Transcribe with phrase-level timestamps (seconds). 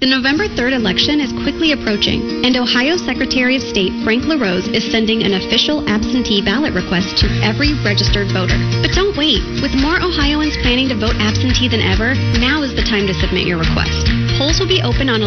[0.00, 4.90] The November 3rd election is quickly approaching, and Ohio Secretary of State Frank LaRose is
[4.90, 8.56] sending an official absentee ballot request to every registered voter.
[8.80, 9.44] But don't wait.
[9.60, 13.44] With more Ohioans planning to vote absentee than ever, now is the time to submit
[13.44, 14.08] your request.
[14.40, 15.20] Polls will be open on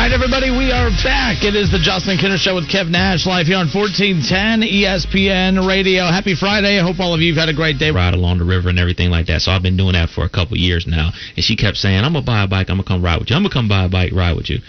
[0.00, 1.44] right, everybody, we are back.
[1.44, 6.08] It is the Justin Kinner Show with Kev Nash live here on 1410 ESPN Radio.
[6.08, 6.80] Happy Friday.
[6.80, 7.90] I hope all of you have had a great day.
[7.90, 9.42] Ride along the river and everything like that.
[9.42, 11.12] So I've been doing that for a couple years now.
[11.36, 12.70] And she kept saying, I'm going to buy a bike.
[12.70, 13.36] I'm going to come ride with you.
[13.36, 14.64] I'm going to come buy a bike, ride with you.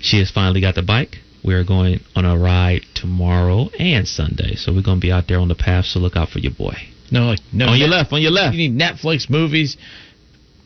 [0.00, 1.20] She has finally got the bike.
[1.44, 4.56] We're going on a ride tomorrow and Sunday.
[4.56, 5.84] So we're going to be out there on the path.
[5.84, 6.72] So look out for your boy.
[7.12, 7.68] No, like, no.
[7.68, 8.56] On your left, on your left.
[8.56, 9.76] You need Netflix movies.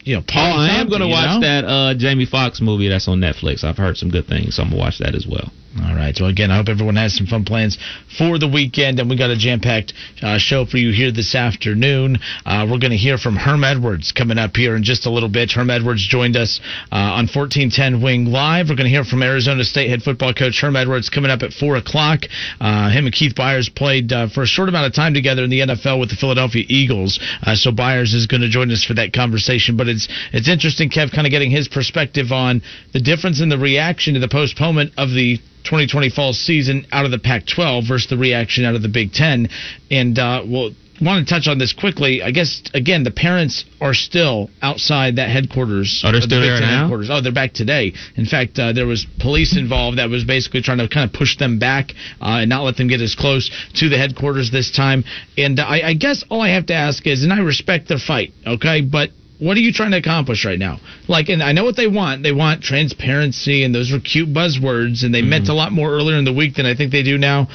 [0.04, 1.46] You know, Oh, I am going to watch know?
[1.46, 3.62] that uh, Jamie Foxx movie that's on Netflix.
[3.62, 5.52] I've heard some good things, so I'm going to watch that as well.
[5.80, 6.14] All right.
[6.14, 7.78] So again, I hope everyone has some fun plans
[8.18, 12.18] for the weekend, and we got a jam-packed uh, show for you here this afternoon.
[12.44, 15.30] Uh, we're going to hear from Herm Edwards coming up here in just a little
[15.30, 15.52] bit.
[15.52, 16.60] Herm Edwards joined us
[16.92, 18.68] uh, on 1410 Wing Live.
[18.68, 21.54] We're going to hear from Arizona State head football coach Herm Edwards coming up at
[21.54, 22.20] four o'clock.
[22.60, 25.48] Uh, him and Keith Byars played uh, for a short amount of time together in
[25.48, 27.18] the NFL with the Philadelphia Eagles.
[27.42, 29.78] Uh, so Byars is going to join us for that conversation.
[29.78, 32.60] But it's it's interesting, Kev, kind of getting his perspective on
[32.92, 37.10] the difference in the reaction to the postponement of the 2020 fall season out of
[37.10, 39.48] the Pac-12 versus the reaction out of the Big Ten.
[39.90, 42.22] And uh, we'll want to touch on this quickly.
[42.22, 46.02] I guess again, the parents are still outside that headquarters.
[46.04, 46.82] Oh, they're of the still there now?
[46.82, 47.08] Headquarters.
[47.10, 47.92] Oh, they're back today.
[48.16, 51.36] In fact, uh, there was police involved that was basically trying to kind of push
[51.38, 55.04] them back uh, and not let them get as close to the headquarters this time.
[55.36, 57.98] And uh, I, I guess all I have to ask is, and I respect their
[57.98, 59.10] fight, okay, but
[59.42, 60.78] what are you trying to accomplish right now?
[61.08, 62.22] Like, and I know what they want.
[62.22, 65.56] They want transparency, and those are cute buzzwords, and they meant a mm-hmm.
[65.56, 67.48] lot more earlier in the week than I think they do now.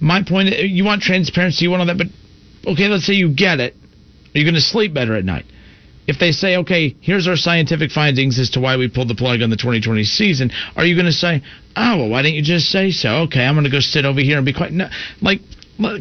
[0.00, 2.06] My point, uh, you want transparency, you want all that, but
[2.72, 3.74] okay, let's say you get it.
[4.34, 5.44] Are you going to sleep better at night?
[6.06, 9.42] If they say, okay, here's our scientific findings as to why we pulled the plug
[9.42, 11.42] on the 2020 season, are you going to say,
[11.76, 13.24] oh, well, why didn't you just say so?
[13.28, 14.72] Okay, I'm going to go sit over here and be quiet.
[14.72, 14.88] No,
[15.20, 15.40] like,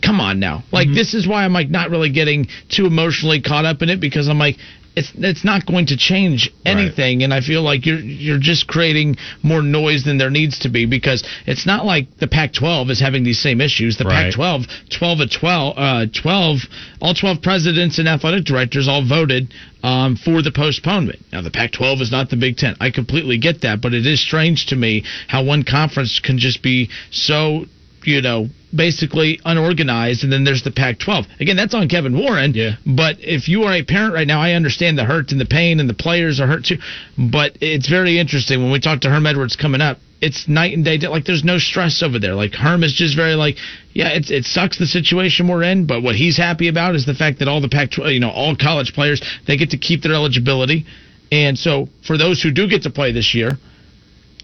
[0.02, 0.64] come on now.
[0.72, 0.96] Like, mm-hmm.
[0.96, 4.28] this is why I'm like not really getting too emotionally caught up in it because
[4.28, 4.58] I'm like,
[4.96, 9.18] it's it's not going to change anything, and I feel like you're you're just creating
[9.42, 13.24] more noise than there needs to be because it's not like the Pac-12 is having
[13.24, 13.98] these same issues.
[13.98, 14.34] The Right.
[14.34, 16.60] Pac-12, 12 of 12, uh, 12,
[17.02, 21.20] all 12 presidents and athletic directors all voted um, for the postponement.
[21.32, 22.76] Now the Pac-12 is not the Big Ten.
[22.80, 26.62] I completely get that, but it is strange to me how one conference can just
[26.62, 27.66] be so
[28.06, 31.40] you know, basically unorganized, and then there's the Pac-12.
[31.40, 32.54] Again, that's on Kevin Warren.
[32.54, 32.76] Yeah.
[32.86, 35.80] But if you are a parent right now, I understand the hurt and the pain,
[35.80, 36.78] and the players are hurt too.
[37.18, 39.98] But it's very interesting when we talk to Herm Edwards coming up.
[40.22, 40.98] It's night and day.
[41.00, 42.34] Like there's no stress over there.
[42.34, 43.58] Like Herm is just very like,
[43.94, 47.14] yeah, it's it sucks the situation we're in, but what he's happy about is the
[47.14, 50.14] fact that all the Pac-12, you know, all college players they get to keep their
[50.14, 50.86] eligibility,
[51.30, 53.58] and so for those who do get to play this year,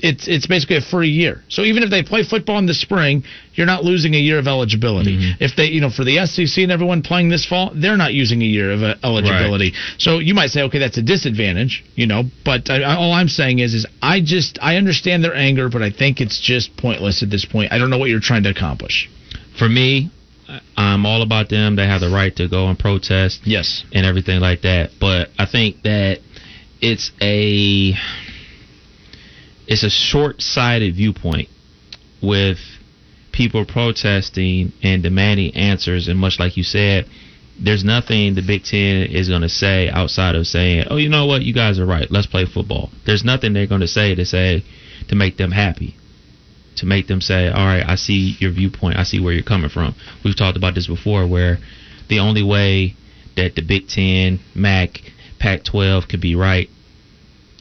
[0.01, 1.43] it's it's basically a free year.
[1.49, 3.23] So even if they play football in the spring,
[3.53, 5.35] you're not losing a year of eligibility.
[5.39, 8.41] If they, you know, for the SEC and everyone playing this fall, they're not using
[8.41, 9.73] a year of uh, eligibility.
[9.97, 12.23] So you might say, okay, that's a disadvantage, you know.
[12.45, 15.81] But I, I- all I'm saying is, is I just I understand their anger, but
[15.81, 17.71] I think it's just pointless at this point.
[17.73, 19.09] I don't know what you're trying to accomplish.
[19.57, 20.11] For me,
[20.77, 21.75] I'm all about them.
[21.75, 23.41] They have the right to go and protest.
[23.43, 23.83] Yes.
[23.93, 24.91] and everything like that.
[24.99, 26.19] But I think that
[26.81, 27.93] it's a
[29.69, 31.47] it's a short-sighted viewpoint
[32.21, 32.57] with
[33.31, 36.07] people protesting and demanding answers.
[36.07, 37.05] And much like you said,
[37.63, 41.27] there's nothing the Big Ten is going to say outside of saying, "Oh, you know
[41.27, 41.43] what?
[41.43, 42.09] You guys are right.
[42.09, 44.63] Let's play football." There's nothing they're going to say to say
[45.07, 45.95] to make them happy
[46.77, 48.97] to make them say, "All right, I see your viewpoint.
[48.97, 49.93] I see where you're coming from."
[50.23, 51.59] We've talked about this before, where
[52.07, 52.95] the only way
[53.35, 55.01] that the Big Ten, MAC,
[55.37, 56.69] Pac-12 could be right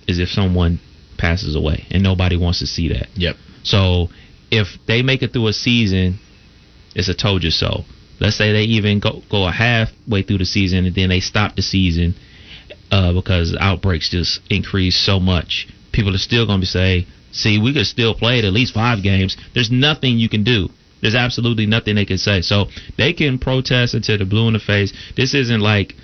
[0.06, 0.80] is if someone
[1.18, 3.08] passes away, and nobody wants to see that.
[3.14, 3.36] Yep.
[3.62, 4.08] So
[4.50, 6.18] if they make it through a season,
[6.94, 7.84] it's a told you so.
[8.20, 11.54] Let's say they even go go a halfway through the season and then they stop
[11.54, 12.14] the season
[12.90, 15.68] uh, because outbreaks just increase so much.
[15.92, 19.02] People are still going to say, "See, we could still play it at least five
[19.02, 20.68] games." There's nothing you can do.
[21.00, 22.40] There's absolutely nothing they can say.
[22.42, 22.66] So
[22.96, 24.92] they can protest until the blue in the face.
[25.16, 25.94] This isn't like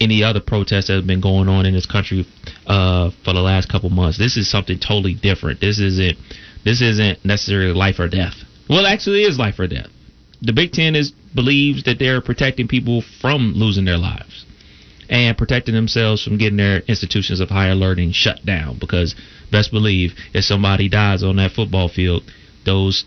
[0.00, 2.26] any other protests that have been going on in this country
[2.66, 4.18] uh, for the last couple months.
[4.18, 5.60] This is something totally different.
[5.60, 6.18] This isn't
[6.64, 8.34] this isn't necessarily life or death.
[8.68, 9.88] Well, actually, it is life or death.
[10.40, 14.44] The Big Ten is believes that they're protecting people from losing their lives
[15.08, 18.78] and protecting themselves from getting their institutions of higher learning shut down.
[18.78, 19.14] Because
[19.50, 22.22] best believe, if somebody dies on that football field,
[22.64, 23.04] those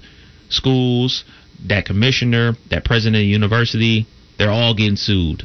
[0.50, 1.24] schools,
[1.68, 4.06] that commissioner, that president of the university,
[4.38, 5.44] they're all getting sued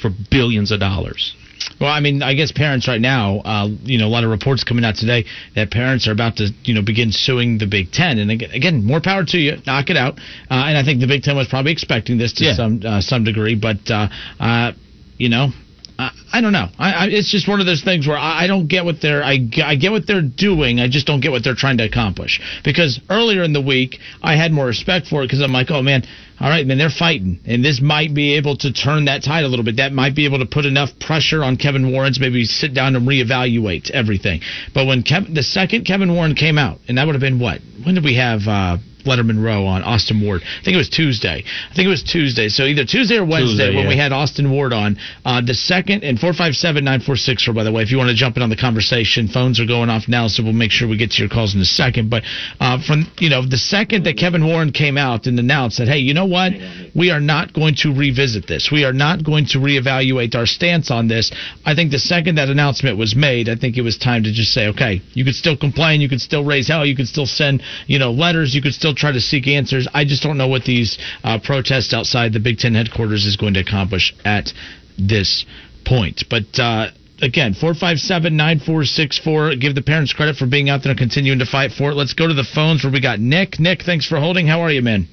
[0.00, 1.34] for billions of dollars.
[1.80, 4.64] Well, I mean, I guess parents right now, uh, you know, a lot of reports
[4.64, 5.24] coming out today
[5.54, 8.18] that parents are about to, you know, begin suing the Big Ten.
[8.18, 9.56] And again, more power to you.
[9.66, 10.18] Knock it out.
[10.50, 12.54] Uh, and I think the Big Ten was probably expecting this to Yeah.
[12.54, 13.54] some uh, some degree.
[13.56, 14.08] But, uh,
[14.40, 14.72] uh,
[15.18, 15.50] you know,
[15.98, 16.68] I, I don't know.
[16.78, 19.24] I, I, it's just one of those things where I, I don't get what they're
[19.24, 20.80] I, I get what they're doing.
[20.80, 22.40] I just don't get what they're trying to accomplish.
[22.64, 25.82] Because earlier in the week, I had more respect for it because I'm like, oh
[25.82, 26.02] man,
[26.38, 29.48] all right, man, they're fighting, and this might be able to turn that tide a
[29.48, 29.76] little bit.
[29.76, 32.94] That might be able to put enough pressure on Kevin Warren to maybe sit down
[32.94, 34.42] and reevaluate everything.
[34.74, 37.60] But when Kev- the second Kevin Warren came out, and that would have been what?
[37.84, 38.40] When did we have?
[38.46, 40.42] Uh, Lettermen Row on Austin Ward.
[40.42, 41.42] I think it was Tuesday.
[41.46, 42.48] I think it was Tuesday.
[42.48, 43.88] So either Tuesday or Wednesday Tuesday, when yeah.
[43.88, 44.96] we had Austin Ward on.
[45.24, 47.54] Uh, the second and four five seven nine four six four.
[47.54, 49.90] By the way, if you want to jump in on the conversation, phones are going
[49.90, 52.10] off now, so we'll make sure we get to your calls in a second.
[52.10, 52.24] But
[52.60, 55.98] uh, from you know the second that Kevin Warren came out and announced that, hey,
[55.98, 56.52] you know what,
[56.94, 58.70] we are not going to revisit this.
[58.72, 61.32] We are not going to reevaluate our stance on this.
[61.64, 64.52] I think the second that announcement was made, I think it was time to just
[64.52, 67.62] say, okay, you could still complain, you could still raise hell, you could still send
[67.86, 69.88] you know letters, you could still try to seek answers.
[69.92, 73.54] I just don't know what these uh, protests outside the Big Ten headquarters is going
[73.54, 74.52] to accomplish at
[74.98, 75.46] this
[75.84, 76.24] point.
[76.28, 76.88] But uh,
[77.22, 79.56] again, 457 9464.
[79.56, 81.94] Give the parents credit for being out there and continuing to fight for it.
[81.94, 83.58] Let's go to the phones where we got Nick.
[83.58, 84.46] Nick, thanks for holding.
[84.46, 85.08] How are you, man?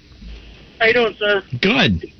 [0.79, 1.43] How you doing, sir?
[1.61, 2.11] Good.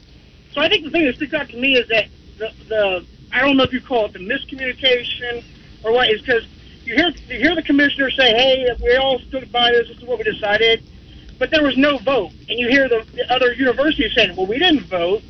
[0.54, 2.06] So I think the thing that sticks out to me is that
[2.38, 5.44] the, the I don't know if you call it the miscommunication
[5.83, 6.45] or what is because
[6.86, 9.88] you hear you hear the commissioner say, "Hey, we all stood by this.
[9.88, 10.83] This is what we decided,"
[11.39, 14.59] but there was no vote, and you hear the, the other universities saying, "Well, we
[14.59, 15.21] didn't vote."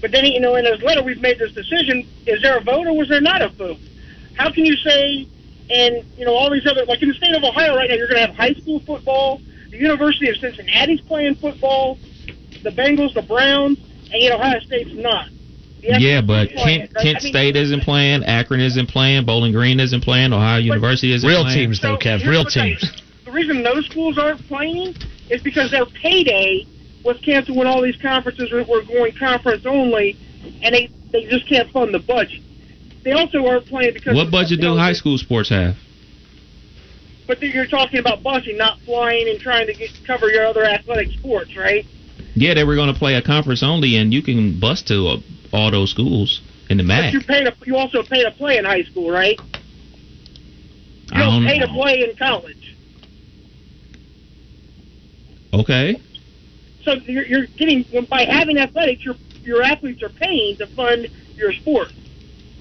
[0.00, 2.06] But then you know, in his letter, we've made this decision.
[2.26, 3.78] Is there a vote or was there not a vote?
[4.34, 5.26] How can you say?
[5.70, 8.08] And you know, all these other like in the state of Ohio right now, you're
[8.08, 9.40] going to have high school football.
[9.70, 11.98] The University of Cincinnati's playing football.
[12.62, 13.78] The Bengals, the Browns,
[14.12, 15.28] and yet Ohio State's not.
[15.80, 16.92] Yeah, but Kent.
[16.94, 21.12] Kent I mean, State isn't playing, Akron isn't playing, Bowling Green isn't playing, Ohio University
[21.12, 21.56] isn't Real playing.
[21.56, 22.18] Real teams, though, Kev.
[22.18, 23.02] here's Real what I- teams.
[23.24, 24.96] The reason those schools aren't playing
[25.30, 26.66] is because their payday
[27.04, 30.16] was canceled when all these conferences were, were going conference only,
[30.62, 32.42] and they they just can't fund the budget.
[33.04, 35.76] They also aren't playing because What budget do know, high school sports have?
[37.26, 40.64] But then you're talking about busing, not flying, and trying to get cover your other
[40.64, 41.84] athletic sports, right?
[42.34, 45.16] Yeah, they were going to play a conference only, and you can bus to uh,
[45.52, 46.40] all those schools
[46.70, 47.12] in the MAC.
[47.12, 49.38] But you pay you also pay to play in high school, right?
[51.10, 52.57] You don't don't pay to play in college.
[55.52, 56.00] Okay.
[56.84, 61.52] So you're, you're getting by having athletics, your your athletes are paying to fund your
[61.52, 61.92] sport.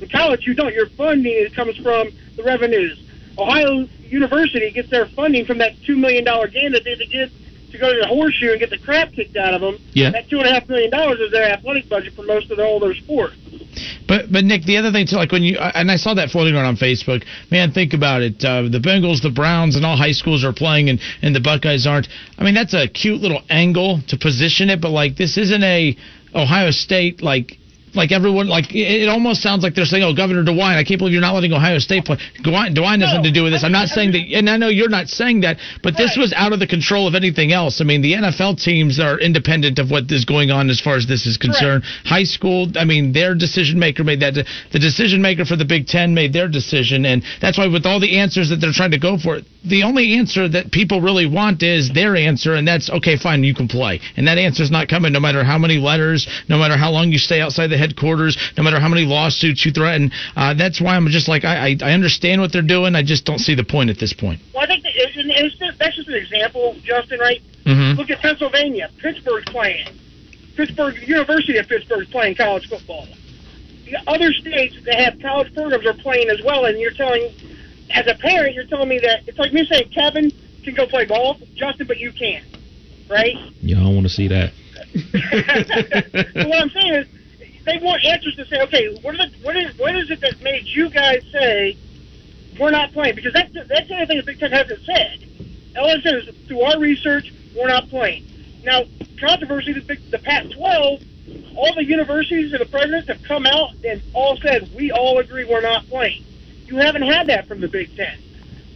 [0.01, 0.73] In college, you don't.
[0.73, 3.03] Your funding comes from the revenues.
[3.37, 7.31] Ohio University gets their funding from that two million dollar game that they had
[7.71, 9.77] to go to the horseshoe and get the crap kicked out of them.
[9.93, 10.11] Yeah.
[10.11, 12.65] That two and a half million dollars is their athletic budget for most of their,
[12.65, 13.35] all their sports.
[14.07, 16.55] But but Nick, the other thing too, like when you and I saw that floating
[16.55, 17.25] around on Facebook.
[17.51, 18.43] Man, think about it.
[18.43, 21.85] Uh, the Bengals, the Browns, and all high schools are playing, and and the Buckeyes
[21.85, 22.07] aren't.
[22.37, 25.95] I mean, that's a cute little angle to position it, but like this isn't a
[26.33, 27.57] Ohio State like.
[27.97, 30.99] Like everyone, like it, it almost sounds like they're saying, "Oh, Governor DeWine, I can't
[30.99, 33.63] believe you're not letting Ohio State play." DeWine, DeWine has nothing to do with this.
[33.63, 36.53] I'm not saying that, and I know you're not saying that, but this was out
[36.53, 37.81] of the control of anything else.
[37.81, 41.07] I mean, the NFL teams are independent of what is going on as far as
[41.07, 41.83] this is concerned.
[42.05, 44.35] High school, I mean, their decision maker made that.
[44.71, 47.99] The decision maker for the Big Ten made their decision, and that's why with all
[47.99, 51.63] the answers that they're trying to go for, the only answer that people really want
[51.63, 53.99] is their answer, and that's okay, fine, you can play.
[54.15, 57.11] And that answer is not coming, no matter how many letters, no matter how long
[57.11, 60.11] you stay outside the headquarters, no matter how many lawsuits you threaten.
[60.35, 62.95] Uh, that's why I'm just like, I, I, I understand what they're doing.
[62.95, 64.41] I just don't see the point at this point.
[64.53, 67.19] Well, I think that it's, and it's just, that's just an example, Justin.
[67.19, 67.41] Right?
[67.65, 67.99] Mm-hmm.
[67.99, 68.89] Look at Pennsylvania.
[69.01, 69.87] Pittsburgh's playing.
[70.55, 73.07] Pittsburgh University of Pittsburgh's playing college football.
[73.85, 77.31] The other states that have college programs are playing as well, and you're telling,
[77.91, 80.31] as a parent, you're telling me that it's like me saying Kevin
[80.63, 82.45] can go play golf, Justin, but you can't,
[83.09, 83.35] right?
[83.61, 84.51] Yeah, I don't want to see that.
[84.93, 87.07] so what I'm saying is,
[87.67, 90.41] they want answers to say, okay, what are the what is what is it that
[90.41, 91.77] made you guys say
[92.59, 93.15] we're not playing?
[93.15, 95.29] Because that's that's the only thing the Big Ten hasn't said.
[95.77, 98.25] All it said through our research, we're not playing.
[98.63, 98.83] Now,
[99.19, 101.03] controversy, the, Big, the Pac-12
[101.57, 105.43] all the universities and the presidents have come out and all said we all agree
[105.43, 106.23] we're not playing.
[106.65, 108.17] You haven't had that from the Big Ten,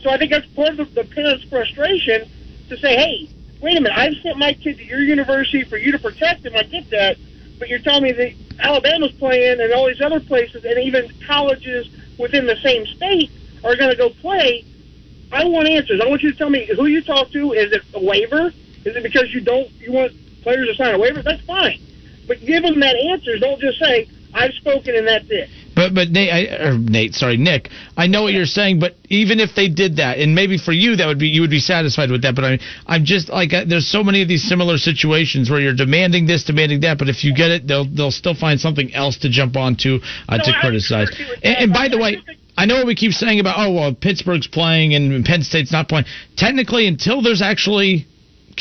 [0.04, 2.30] so I think that's part of the, the parents' frustration
[2.70, 3.30] to say, hey,
[3.62, 6.56] wait a minute, I've sent my kid to your university for you to protect him.
[6.56, 7.18] I get that,
[7.62, 11.88] but you're telling me that Alabama's playing and all these other places and even colleges
[12.18, 13.30] within the same state
[13.64, 14.66] are going to go play.
[15.32, 16.02] I want answers.
[16.04, 17.54] I want you to tell me who you talk to.
[17.54, 18.48] Is it a waiver?
[18.84, 21.22] Is it because you don't you want players to sign a waiver?
[21.22, 21.80] That's fine,
[22.28, 23.38] but give them that answer.
[23.38, 25.48] Don't just say I've spoken and that's it.
[25.76, 27.70] But but Nate, I, or Nate, sorry, Nick.
[27.96, 30.96] I know what you're saying, but even if they did that, and maybe for you
[30.98, 32.36] that would be you would be satisfied with that.
[32.36, 36.28] But I, I'm just like there's so many of these similar situations where you're demanding
[36.28, 39.30] this, demanding that, but if you get it, they'll they'll still find something else to
[39.30, 41.10] jump onto uh, No, to I criticize.
[41.44, 42.22] And, and by the way.
[42.58, 45.88] I know what we keep saying about oh well Pittsburgh's playing and Penn State's not
[45.88, 46.06] playing.
[46.36, 48.06] Technically, until there's actually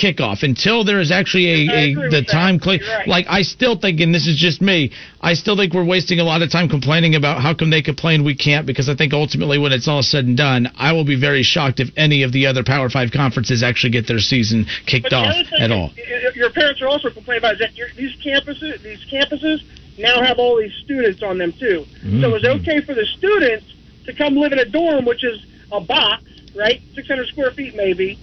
[0.01, 2.59] kickoff, until there is actually a, a the time.
[2.65, 2.81] Right.
[3.07, 4.91] Like I still think, and this is just me,
[5.21, 8.25] I still think we're wasting a lot of time complaining about how come they complain
[8.25, 8.67] we can't.
[8.67, 11.81] Because I think ultimately, when it's all said and done, I will be very shocked
[11.81, 15.71] if any of the other Power Five conferences actually get their season kicked off at
[15.71, 15.91] all.
[16.35, 19.61] Your parents are also complaining about that these campuses, these campuses
[19.99, 21.85] now have all these students on them too.
[22.21, 22.61] So it's Mm-hmm.
[22.61, 23.67] okay for the students
[24.07, 26.25] to come live in a dorm, which is a box,
[26.57, 28.19] right, 600 square feet maybe.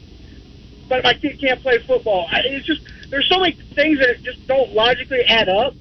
[0.87, 2.27] But my kid can't play football.
[2.31, 5.73] I, it's just there's so many things that just don't logically add up.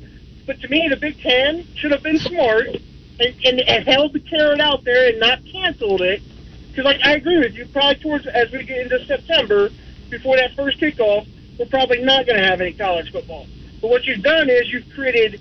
[0.46, 4.20] But to me, the Big Ten should have been smart and, and, and held the
[4.20, 6.22] carrot out there and not canceled it.
[6.70, 9.70] Because like I agree with you, probably towards as we get into September,
[10.10, 11.26] before that first kickoff,
[11.58, 13.46] we're probably not going to have any college football.
[13.80, 15.40] But what you've done is you've created,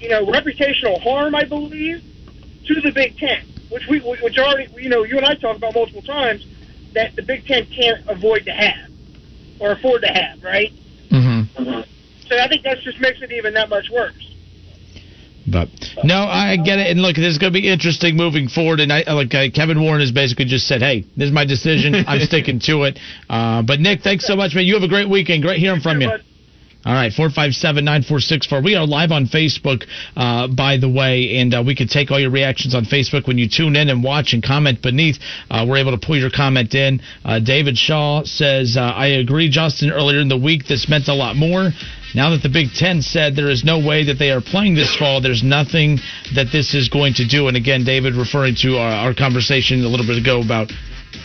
[0.00, 2.02] you know, reputational harm, I believe,
[2.66, 5.74] to the Big Ten, which we, which already, you know, you and I talked about
[5.74, 6.46] multiple times
[6.94, 8.91] that the Big Ten can't avoid to have
[9.62, 10.72] or afford to have, right?
[11.10, 11.82] Mm-hmm.
[12.28, 14.28] So I think that just makes it even that much worse.
[15.46, 15.68] But
[16.04, 16.90] no, I get it.
[16.90, 18.80] And look, this is going to be interesting moving forward.
[18.80, 21.94] And I like uh, Kevin Warren has basically just said, "Hey, this is my decision.
[22.06, 24.66] I'm sticking to it." Uh, but Nick, thanks so much, man.
[24.66, 25.42] You have a great weekend.
[25.42, 26.10] Great hearing from you.
[26.84, 28.60] All right, four five seven nine four six four.
[28.60, 29.86] We are live on Facebook,
[30.16, 33.38] uh, by the way, and uh, we can take all your reactions on Facebook when
[33.38, 35.16] you tune in and watch and comment beneath.
[35.48, 37.00] Uh, we're able to pull your comment in.
[37.24, 39.92] Uh, David Shaw says, uh, "I agree, Justin.
[39.92, 41.70] Earlier in the week, this meant a lot more."
[42.16, 44.94] Now that the Big Ten said there is no way that they are playing this
[44.96, 45.98] fall, there's nothing
[46.34, 47.46] that this is going to do.
[47.46, 50.72] And again, David referring to our, our conversation a little bit ago about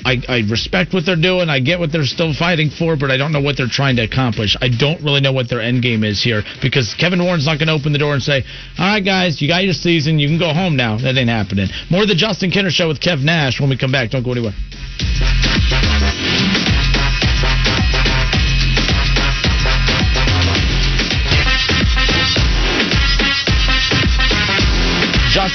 [0.06, 1.50] I, I respect what they're doing.
[1.50, 4.04] I get what they're still fighting for, but I don't know what they're trying to
[4.04, 4.56] accomplish.
[4.62, 7.68] I don't really know what their end game is here because Kevin Warren's not going
[7.68, 8.44] to open the door and say,
[8.78, 10.20] "All right, guys, you got your season.
[10.20, 11.68] You can go home now." That ain't happening.
[11.90, 14.12] More of the Justin Kinner Show with Kev Nash when we come back.
[14.12, 14.54] Don't go anywhere.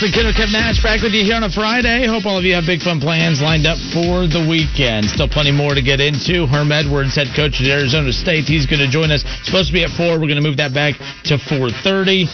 [0.03, 2.09] Justin Kinner, Kev Nash back with you here on a Friday.
[2.09, 5.07] Hope all of you have big fun plans lined up for the weekend.
[5.07, 6.45] Still plenty more to get into.
[6.45, 9.23] Herm Edwards, head coach at Arizona State, he's going to join us.
[9.45, 10.19] Supposed to be at four.
[10.19, 10.99] We're going to move that back
[11.31, 12.27] to four thirty.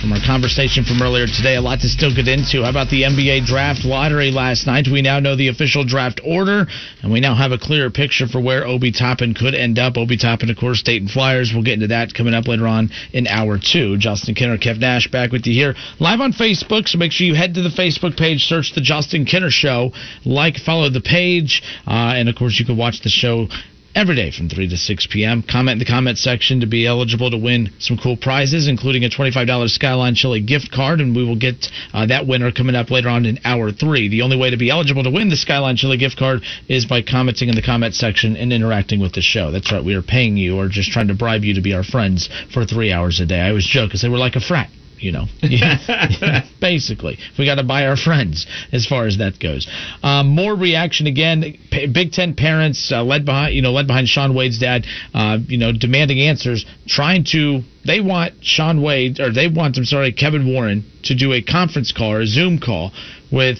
[0.00, 2.62] From our conversation from earlier today, a lot to still get into.
[2.62, 4.86] How about the NBA draft lottery last night?
[4.86, 6.66] We now know the official draft order,
[7.02, 9.96] and we now have a clearer picture for where Obi Toppin could end up.
[9.96, 11.50] Obi Toppin, of course, Dayton Flyers.
[11.52, 13.98] We'll get into that coming up later on in hour two.
[13.98, 16.86] Justin Kinner, Kev Nash back with you here live on Facebook.
[16.86, 19.90] So make sure you head to the Facebook page, search the Justin Kinner Show,
[20.24, 23.48] like, follow the page, uh, and of course you can watch the show
[23.94, 25.42] every day from 3 to 6 p.m.
[25.42, 29.08] Comment in the comment section to be eligible to win some cool prizes, including a
[29.08, 33.08] $25 Skyline Chili gift card, and we will get uh, that winner coming up later
[33.08, 34.08] on in hour three.
[34.08, 37.02] The only way to be eligible to win the Skyline Chili gift card is by
[37.02, 39.50] commenting in the comment section and interacting with the show.
[39.50, 41.84] That's right, we are paying you or just trying to bribe you to be our
[41.84, 43.40] friends for three hours a day.
[43.40, 45.26] I always joke because they were like a frat you know.
[46.60, 49.68] Basically, we got to buy our friends as far as that goes.
[50.02, 51.58] Um, more reaction again.
[51.70, 55.38] P- Big Ten parents uh, led behind, you know, led behind Shaun Wade's dad, uh,
[55.46, 57.60] you know, demanding answers, trying to.
[57.86, 61.92] They want Shaun Wade, or they want, I'm sorry, Kevin Warren to do a conference
[61.92, 62.92] call or a Zoom call
[63.32, 63.58] with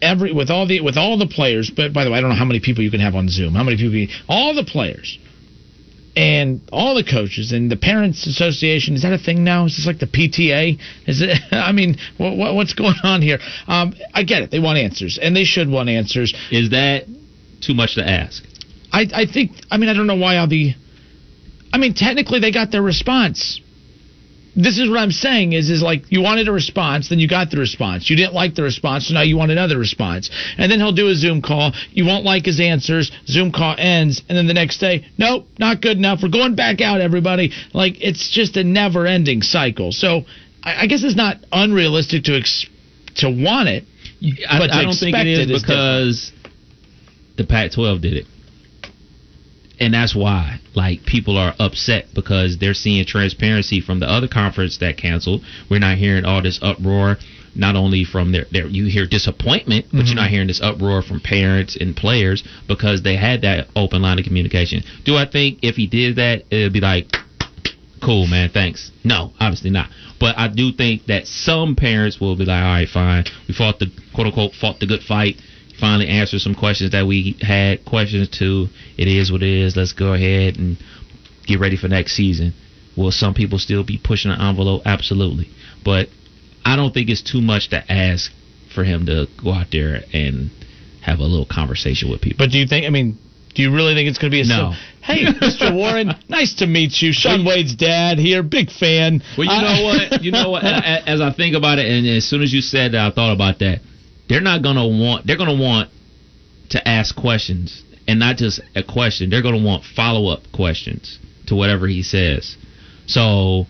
[0.00, 1.70] every with all the with all the players.
[1.74, 3.54] But by the way, I don't know how many people you can have on Zoom.
[3.54, 3.94] How many people?
[3.94, 5.18] You, all the players
[6.16, 9.66] and all the coaches and the parents association is that a thing now?
[9.66, 13.38] Is this like the pta is it i mean what, what, what's going on here?
[13.66, 14.50] Um, i get it.
[14.50, 16.34] They want answers and they should want answers.
[16.50, 17.04] Is that
[17.60, 18.44] too much to ask?
[18.92, 20.74] i, I think i mean i don't know why all the
[21.72, 23.60] i mean technically they got their response
[24.56, 27.50] this is what I'm saying is is like you wanted a response, then you got
[27.50, 28.10] the response.
[28.10, 30.30] You didn't like the response, so now you want another response.
[30.58, 31.72] And then he'll do a Zoom call.
[31.92, 33.12] You won't like his answers.
[33.26, 36.20] Zoom call ends, and then the next day, nope, not good enough.
[36.22, 37.52] We're going back out, everybody.
[37.72, 39.92] Like it's just a never-ending cycle.
[39.92, 40.22] So
[40.62, 42.66] I, I guess it's not unrealistic to ex-
[43.16, 43.84] to want it.
[44.48, 46.32] I, But to I don't think it is it is because
[47.36, 48.26] the Pac-12 did it,
[49.80, 54.78] and that's why like people are upset because they're seeing transparency from the other conference
[54.78, 55.42] that canceled.
[55.68, 57.16] We're not hearing all this uproar.
[57.52, 60.32] Not only from their, their you hear disappointment, but you're not mm-hmm.
[60.34, 64.84] hearing this uproar from parents and players because they had that open line of communication.
[65.04, 67.08] Do I think if he did that, it'd be like,
[68.00, 68.92] cool, man, thanks.
[69.02, 69.90] No, obviously not.
[70.20, 73.24] But I do think that some parents will be like, all right, fine.
[73.48, 75.36] We fought the quote unquote fought the good fight.
[75.80, 78.66] Finally answered some questions that we had questions to.
[78.98, 79.76] It is what it is.
[79.76, 80.76] Let's go ahead and
[81.46, 82.54] get ready for next season.
[82.96, 84.82] Will some people still be pushing the envelope?
[84.84, 85.48] Absolutely.
[85.84, 86.08] But
[86.64, 88.30] I don't think it's too much to ask
[88.74, 90.50] for him to go out there and
[91.02, 92.44] have a little conversation with people.
[92.44, 92.84] But do you think?
[92.86, 93.18] I mean,
[93.54, 94.72] do you really think it's going to be a No.
[94.72, 95.74] sim- Hey, Mr.
[95.76, 97.12] Warren, nice to meet you.
[97.12, 99.22] Shaun Wade's dad here, big fan.
[99.38, 100.22] Well, you know what?
[100.22, 100.62] You know what?
[100.62, 103.60] As I think about it, and as soon as you said that, I thought about
[103.60, 103.80] that.
[104.30, 105.26] They're not gonna want.
[105.26, 105.90] They're gonna want
[106.68, 109.28] to ask questions, and not just a question.
[109.28, 111.18] They're gonna want follow up questions
[111.48, 112.56] to whatever he says.
[113.06, 113.66] So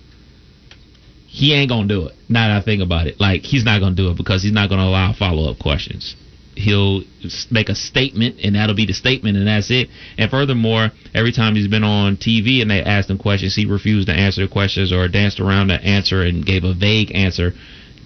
[1.26, 2.14] he ain't gonna do it.
[2.28, 4.68] Now that I think about it, like he's not gonna do it because he's not
[4.68, 6.14] gonna allow follow up questions.
[6.56, 7.04] He'll
[7.50, 9.88] make a statement, and that'll be the statement, and that's it.
[10.18, 14.08] And furthermore, every time he's been on TV and they asked him questions, he refused
[14.08, 17.54] to answer the questions or danced around the answer and gave a vague answer.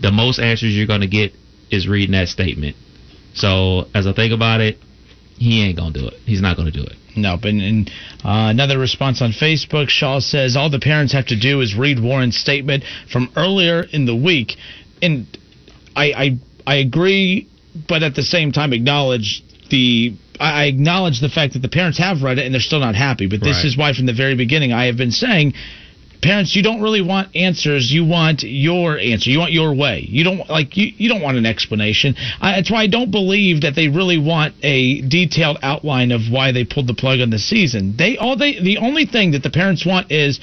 [0.01, 1.35] The most answers you're gonna get
[1.75, 2.77] is reading that statement.
[3.35, 4.79] So as I think about it,
[5.37, 6.15] he ain't gonna do it.
[6.25, 6.95] He's not gonna do it.
[7.17, 7.89] No, but and
[8.25, 12.01] uh, another response on Facebook, Shaw says all the parents have to do is read
[12.01, 14.57] Warren's statement from earlier in the week,
[15.03, 15.27] and
[15.95, 17.49] I I, I agree,
[17.89, 20.15] but at the same time acknowledge the.
[20.41, 23.29] I acknowledge the fact that the parents have read it and they're still not happy.
[23.29, 23.67] But this Right.
[23.67, 25.55] is why, from the very beginning, I have been saying
[26.25, 27.93] parents you don't really want answers.
[27.93, 29.31] You want your answer.
[29.31, 30.07] You want your way.
[30.09, 32.17] You don't like you, you don't want an explanation.
[32.41, 36.53] I, that's why i don't believe that they really want a detailed outline of why
[36.53, 37.95] they pulled the plug on the season.
[37.97, 40.41] They all they the only thing that the parents want is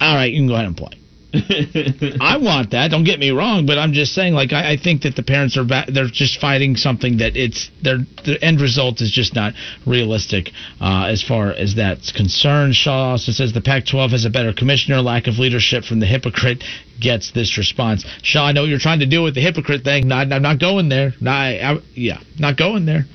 [0.00, 1.03] all right you can go ahead and play
[2.20, 2.90] I want that.
[2.92, 5.56] Don't get me wrong, but I'm just saying, like, I, I think that the parents
[5.56, 9.54] are ba- they're just fighting something that it's their the end result is just not
[9.84, 12.76] realistic uh, as far as that's concerned.
[12.76, 15.00] Shaw also says the Pac-12 has a better commissioner.
[15.00, 16.62] Lack of leadership from the hypocrite
[17.00, 18.04] gets this response.
[18.22, 20.06] Shaw, I know what you're trying to do with the hypocrite thing.
[20.06, 21.14] Not, I'm not going there.
[21.20, 23.06] Not, I, yeah, not going there.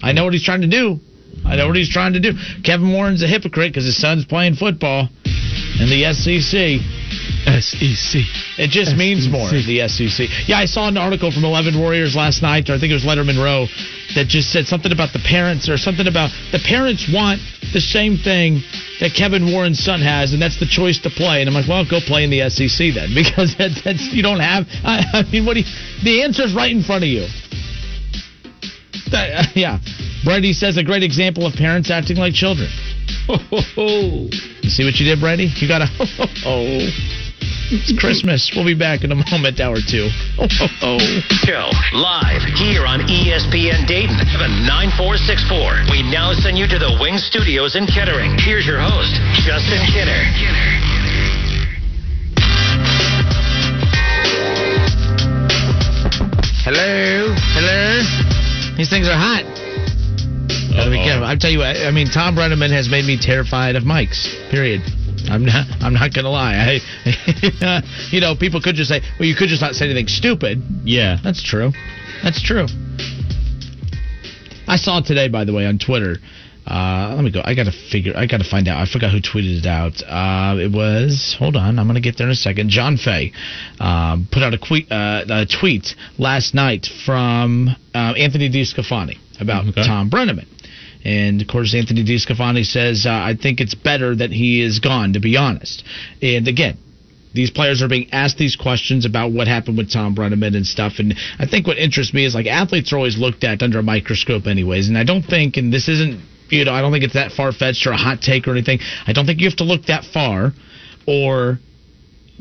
[0.00, 1.00] I know what he's trying to do.
[1.44, 2.32] I know what he's trying to do.
[2.62, 5.08] Kevin Warren's a hypocrite because his son's playing football
[5.80, 7.03] in the SEC.
[7.44, 8.24] SEC.
[8.56, 10.48] It just means more, the SEC.
[10.48, 13.04] Yeah, I saw an article from 11 Warriors last night, or I think it was
[13.04, 13.66] Lettermen Row,
[14.16, 17.40] that just said something about the parents or something about the parents want
[17.72, 18.62] the same thing
[19.00, 21.40] that Kevin Warren's son has, and that's the choice to play.
[21.40, 24.40] And I'm like, well, go play in the SEC then, because that, that's you don't
[24.40, 24.64] have.
[24.84, 25.68] I, I mean, what do you,
[26.02, 27.26] the answer's right in front of you.
[29.12, 29.78] That, uh, yeah,
[30.24, 32.68] Brady says a great example of parents acting like children.
[33.28, 33.38] You
[34.68, 35.52] see what you did, Brady?
[35.56, 35.88] You got a
[36.46, 37.23] oh.
[37.72, 38.52] It's Christmas.
[38.54, 40.10] We'll be back in a moment, hour two.
[40.36, 40.48] Oh,
[40.82, 41.20] oh, oh.
[41.46, 44.18] Show live here on ESPN Dayton,
[44.66, 45.94] 9464.
[45.94, 48.36] We now send you to the Wing Studios in Kettering.
[48.42, 49.14] Here's your host,
[49.46, 50.20] Justin Kinner.
[56.66, 58.76] Hello, hello.
[58.76, 59.44] These things are hot.
[60.74, 61.24] Gotta be careful.
[61.24, 61.76] I tell you what.
[61.76, 64.26] I mean, Tom Brennaman has made me terrified of mics.
[64.50, 64.82] Period.
[65.30, 65.66] I'm not.
[65.80, 66.80] I'm not gonna lie.
[67.04, 70.62] I, you know, people could just say, "Well, you could just not say anything stupid."
[70.84, 71.18] Yeah.
[71.22, 71.72] That's true.
[72.22, 72.66] That's true.
[74.66, 76.16] I saw it today, by the way, on Twitter.
[76.66, 77.42] Uh, let me go.
[77.44, 78.14] I gotta figure.
[78.16, 78.78] I gotta find out.
[78.80, 80.00] I forgot who tweeted it out.
[80.02, 81.36] Uh, it was.
[81.38, 81.78] Hold on.
[81.78, 82.70] I'm gonna get there in a second.
[82.70, 83.32] John Fay
[83.80, 89.66] um, put out a, que- uh, a tweet last night from uh, Anthony DeSclafani about
[89.68, 89.84] Okay.
[89.86, 90.46] Tom Brennaman.
[91.04, 95.12] And of course, Anthony DeSclafani says, uh, I think it's better that he is gone,
[95.12, 95.84] to be honest.
[96.22, 96.78] And again,
[97.34, 100.94] these players are being asked these questions about what happened with Tom Brennaman and stuff.
[100.98, 103.82] And I think what interests me is like athletes are always looked at under a
[103.82, 104.88] microscope, anyways.
[104.88, 107.52] And I don't think, and this isn't, you know, I don't think it's that far
[107.52, 108.78] fetched or a hot take or anything.
[109.06, 110.52] I don't think you have to look that far
[111.06, 111.58] or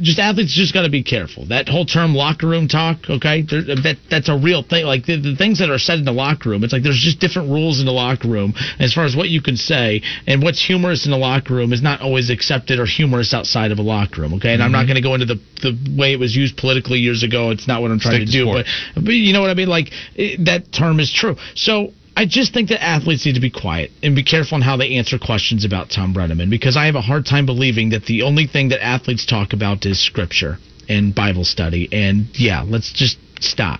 [0.01, 1.45] just athletes just got to be careful.
[1.47, 4.85] That whole term locker room talk, okay, there, that that's a real thing.
[4.85, 7.19] Like the, the things that are said in the locker room, it's like there's just
[7.19, 10.63] different rules in the locker room as far as what you can say and what's
[10.63, 14.21] humorous in the locker room is not always accepted or humorous outside of a locker
[14.21, 14.33] room.
[14.35, 14.87] Okay, and I'm not mm-hmm.
[14.87, 17.51] going to go into the the way it was used politically years ago.
[17.51, 19.53] It's not what I'm trying Stick to to do, but but you know what I
[19.53, 19.69] mean.
[19.69, 21.35] Like it, that term is true.
[21.55, 21.93] So.
[22.15, 24.97] I just think that athletes need to be quiet and be careful on how they
[24.97, 28.45] answer questions about Tom Brennaman because I have a hard time believing that the only
[28.45, 31.89] thing that athletes talk about is scripture and Bible study.
[31.91, 33.79] And yeah, let's just stop.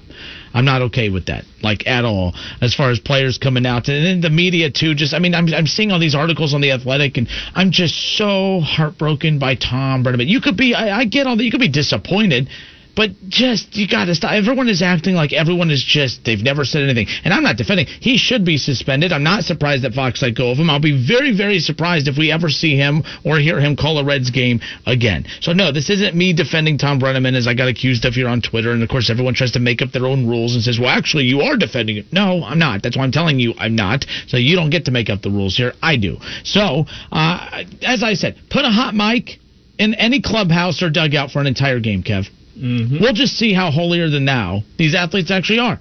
[0.54, 2.34] I'm not okay with that, like at all.
[2.62, 4.93] As far as players coming out and then the media too.
[4.93, 8.17] Just, I mean, I'm, I'm seeing all these articles on the Athletic, and I'm just
[8.17, 10.28] so heartbroken by Tom Brennaman.
[10.28, 11.43] You could be, I, I get all that.
[11.43, 12.50] You could be disappointed.
[12.96, 14.34] But just you got to stop.
[14.34, 17.08] Everyone is acting like everyone is just they've never said anything.
[17.24, 17.88] And I'm not defending.
[17.88, 19.12] He should be suspended.
[19.12, 20.70] I'm not surprised that Fox let go of him.
[20.70, 24.06] I'll be very very surprised if we ever see him or hear him call a
[24.06, 25.26] Reds game again.
[25.42, 28.42] So no, this isn't me defending Tom Brennaman as I got accused of here on
[28.42, 28.72] Twitter.
[28.72, 31.24] And of course everyone tries to make up their own rules and says, well actually
[31.24, 32.06] you are defending it.
[32.14, 32.84] No, I'm not.
[32.84, 34.06] That's why I'm telling you I'm not.
[34.28, 35.74] So you don't get to make up the rules here.
[35.82, 36.18] I do.
[36.44, 39.40] So uh, as I said, put a hot mic
[39.80, 42.30] in any clubhouse or dugout for an entire game, Kev.
[42.58, 43.00] Mm-hmm.
[43.00, 45.80] We'll just see how holier than thou these athletes actually are.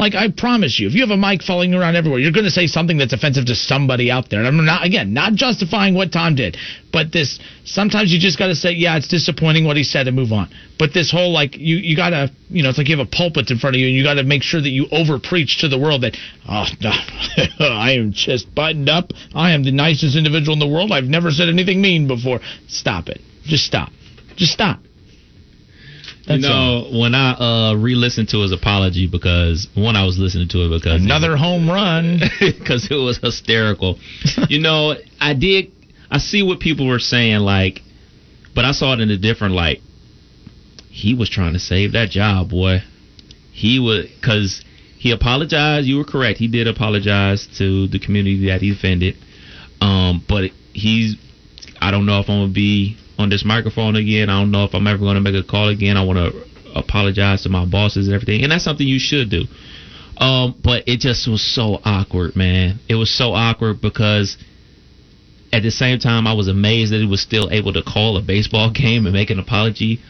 [0.00, 2.50] Like I promise you, if you have a mic following around everywhere, you're going to
[2.50, 4.38] say something that's offensive to somebody out there.
[4.38, 6.56] And I'm not again not justifying what Tom did,
[6.90, 10.16] but this sometimes you just got to say, yeah, it's disappointing what he said and
[10.16, 10.48] move on.
[10.78, 13.10] But this whole like you you got to you know it's like you have a
[13.10, 15.58] pulpit in front of you and you got to make sure that you over preach
[15.60, 16.16] to the world that
[16.48, 16.92] oh no,
[17.66, 19.12] I am just buttoned up.
[19.34, 20.92] I am the nicest individual in the world.
[20.92, 22.40] I've never said anything mean before.
[22.68, 23.20] Stop it.
[23.44, 23.90] Just stop.
[24.36, 24.80] Just stop.
[26.30, 30.46] That's you know, when I uh, re-listened to his apology because one, I was listening
[30.50, 32.20] to it because Another home run.
[32.40, 33.98] because it was hysterical.
[34.48, 35.72] you know, I did.
[36.08, 37.82] I see what people were saying, like,
[38.54, 39.80] but I saw it in a different light.
[40.88, 42.82] He was trying to save that job, boy.
[43.50, 44.64] He was because
[44.98, 45.88] he apologized.
[45.88, 46.38] You were correct.
[46.38, 49.16] He did apologize to the community that he offended.
[49.80, 51.16] Um, but he's.
[51.80, 54.28] I don't know if I'm gonna be on this microphone again.
[54.28, 55.96] I don't know if I'm ever gonna make a call again.
[55.96, 59.44] I want to apologize to my bosses and everything, and that's something you should do.
[60.18, 62.78] Um, but it just was so awkward, man.
[62.88, 64.36] It was so awkward because
[65.52, 68.22] at the same time I was amazed that he was still able to call a
[68.22, 70.00] baseball game and make an apology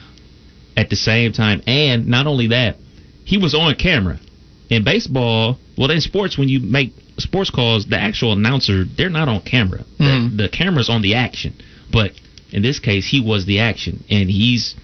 [0.77, 1.63] at the same time.
[1.67, 2.77] And not only that,
[3.25, 4.19] he was on camera.
[4.69, 9.29] In baseball, well, in sports, when you make sports calls, the actual announcer they're not
[9.29, 9.85] on camera.
[9.99, 10.37] Mhm.
[10.37, 11.55] The, the camera's on the action.
[11.93, 12.13] But
[12.53, 14.75] in this case, he was the action, and he's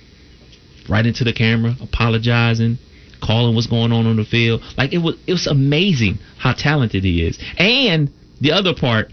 [0.88, 2.78] right into the camera, apologizing,
[3.20, 4.62] calling what's going on on the field.
[4.76, 7.38] Like it was, it was amazing how talented he is.
[7.58, 9.12] And the other part,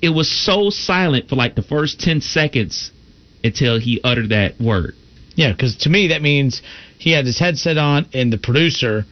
[0.00, 2.92] it was so silent for like the first ten seconds
[3.42, 4.94] until he uttered that word.
[5.34, 6.62] Yeah, because to me that means
[6.98, 9.04] he had his headset on and the producer,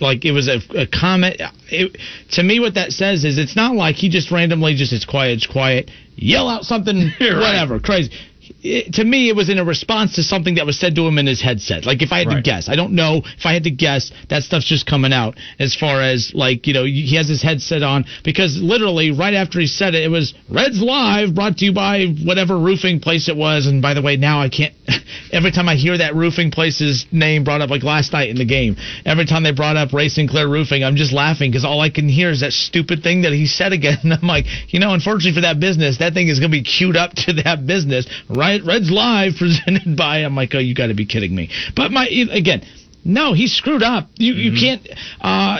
[0.00, 1.40] like it was a, a comment.
[1.70, 1.96] It,
[2.32, 5.38] to me, what that says is it's not like he just randomly just it's quiet,
[5.38, 8.12] it's quiet, yell out something, whatever, crazy.
[8.62, 11.18] It, to me, it was in a response to something that was said to him
[11.18, 11.84] in his headset.
[11.84, 14.42] Like if I had to guess, I don't know if I had to guess, that
[14.42, 18.04] stuff's just coming out as far as like you know he has his headset on
[18.24, 22.06] because literally right after he said it, it was Reds Live brought to you by
[22.24, 23.66] whatever roofing place it was.
[23.66, 24.74] And by the way, now I can't.
[25.32, 28.44] Every time I hear that roofing place's name brought up, like last night in the
[28.44, 30.28] game, every time they brought up Ray St.
[30.28, 33.32] Clair Roofing, I'm just laughing because all I can hear is that stupid thing that
[33.32, 33.98] he said again.
[34.02, 36.62] And I'm like, you know, unfortunately for that business, that thing is going to be
[36.62, 38.06] queued up to that business.
[38.28, 40.18] Right, Reds Live presented by.
[40.18, 41.50] I'm like, oh, you got to be kidding me.
[41.74, 42.62] But my again.
[43.04, 44.10] No, he screwed up.
[44.16, 44.88] You you can't.
[45.20, 45.58] Uh,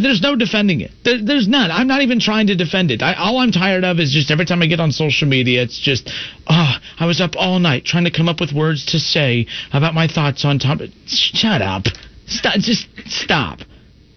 [0.00, 0.92] there's no defending it.
[1.04, 1.72] There, there's none.
[1.72, 3.02] I'm not even trying to defend it.
[3.02, 5.80] I, all I'm tired of is just every time I get on social media, it's
[5.80, 6.08] just,
[6.46, 9.92] oh, I was up all night trying to come up with words to say about
[9.94, 10.78] my thoughts on Tom.
[11.06, 11.82] Shut up.
[12.28, 12.54] Stop.
[12.60, 13.58] Just stop.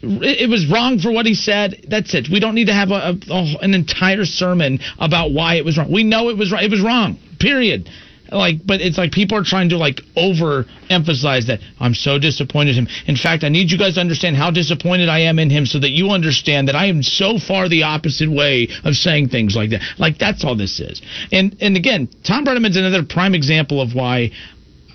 [0.04, 1.88] It, was wrong for what he said.
[1.90, 2.28] That's it.
[2.32, 5.80] We don't need to have a, a, a- an entire sermon about why it was
[5.80, 5.92] wrong.
[5.92, 6.64] We know it was right.
[6.64, 7.18] It was wrong.
[7.40, 7.90] Period.
[8.32, 12.78] Like, but it's like people are trying to like over emphasize that I'm so disappointed
[12.78, 12.94] in him.
[13.08, 15.80] In fact, I need you guys to understand how disappointed I am in him so
[15.80, 19.72] that you understand that I am so far the opposite way of saying things like
[19.72, 19.82] that.
[19.98, 21.02] Like that's all this is.
[21.32, 24.32] And and again, Tom Brennaman's another prime example of why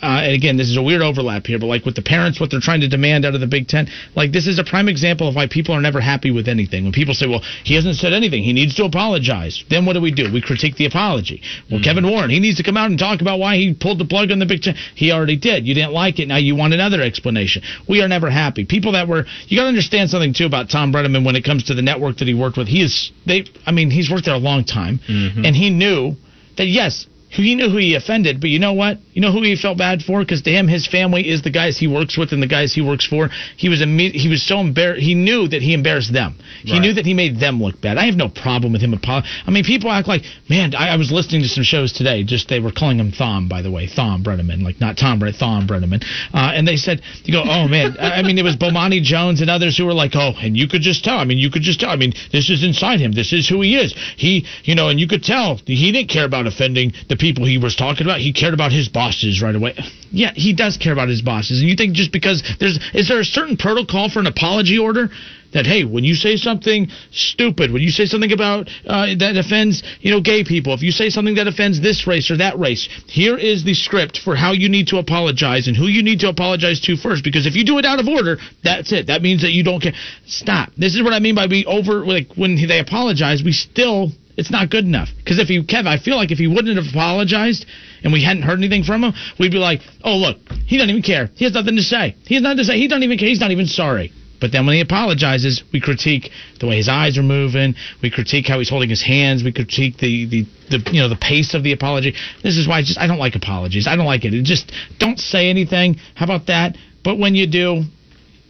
[0.02, 2.50] uh, and again, this is a weird overlap here, but like with the parents, what
[2.50, 5.28] they're trying to demand out of the Big Ten, like this is a prime example
[5.28, 6.84] of why people are never happy with anything.
[6.84, 10.00] When people say, well, he hasn't said anything, he needs to apologize, then what do
[10.00, 10.32] we do?
[10.32, 11.40] We critique the apology.
[11.70, 14.04] Well, Kevin Warren, he needs to come out and talk about why he pulled the
[14.04, 14.74] plug on the Big Ten.
[14.94, 15.66] He already did.
[15.66, 16.26] You didn't like it.
[16.26, 17.62] Now you want another explanation.
[17.88, 18.64] We are never happy.
[18.64, 21.64] People that were, you got to understand something too about Tom Brennaman when it comes
[21.64, 22.66] to the network that he worked with.
[22.66, 24.98] He is, they, I mean, he's worked there a long time,
[25.46, 26.16] and he knew
[26.56, 27.06] that yes,
[27.40, 28.98] he knew who he offended, but you know what?
[29.14, 30.20] You know who he felt bad for?
[30.20, 32.80] Because to him, his family is the guys he works with and the guys he
[32.82, 33.30] works for.
[33.56, 35.02] He was imme- he was so embarrassed.
[35.02, 36.34] He knew that he embarrassed them.
[36.62, 36.82] He Right.
[36.82, 37.96] knew that he made them look bad.
[37.98, 38.94] I have no problem with him.
[38.94, 40.74] Apo- I mean, people act like, man.
[40.74, 42.22] I, I was listening to some shows today.
[42.22, 45.34] Just they were calling him Thom, by the way, Thom Brennaman, like not Tom, but
[45.34, 46.02] Thom Brennaman.
[46.34, 47.96] Uh, and they said, you go, oh man.
[47.98, 50.68] I I mean, it was Bomani Jones and others who were like, oh, and you
[50.68, 51.18] could just tell.
[51.18, 51.90] I mean, you could just tell.
[51.90, 53.12] I mean, this is inside him.
[53.12, 53.94] This is who he is.
[54.16, 57.56] He, you know, and you could tell he didn't care about offending the people he
[57.56, 58.18] was talking about.
[58.18, 59.78] He cared about his bosses right away.
[60.10, 61.60] Yeah, he does care about his bosses.
[61.60, 65.08] And you think just because there's is there a certain protocol for an apology order?
[65.52, 69.82] That hey, when you say something stupid, when you say something about uh, that offends,
[70.00, 72.88] you know, gay people, if you say something that offends this race or that race,
[73.06, 76.28] here is the script for how you need to apologize and who you need to
[76.28, 77.22] apologize to first.
[77.22, 79.08] Because if you do it out of order, that's it.
[79.08, 79.92] That means that you don't care.
[80.26, 80.70] Stop.
[80.76, 84.10] This is what I mean by we over like when they apologize, we still
[84.42, 85.08] it's not good enough.
[85.18, 87.64] Because if you, Kev, I feel like if he wouldn't have apologized
[88.02, 91.02] and we hadn't heard anything from him, we'd be like, oh, look, he doesn't even
[91.02, 91.30] care.
[91.36, 92.16] He has nothing to say.
[92.26, 92.76] He has nothing to say.
[92.76, 93.28] He doesn't even care.
[93.28, 94.12] He's not even sorry.
[94.40, 97.76] But then when he apologizes, we critique the way his eyes are moving.
[98.02, 99.44] We critique how he's holding his hands.
[99.44, 102.14] We critique the, the, the you know the pace of the apology.
[102.42, 103.86] This is why I just I don't like apologies.
[103.86, 104.34] I don't like it.
[104.34, 105.94] it just don't say anything.
[106.16, 106.76] How about that?
[107.04, 107.84] But when you do,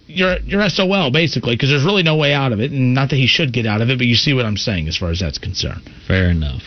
[0.06, 3.16] you're you're SOL basically because there's really no way out of it, and not that
[3.16, 5.20] he should get out of it, but you see what I'm saying as far as
[5.20, 5.88] that's concerned.
[6.06, 6.62] Fair enough.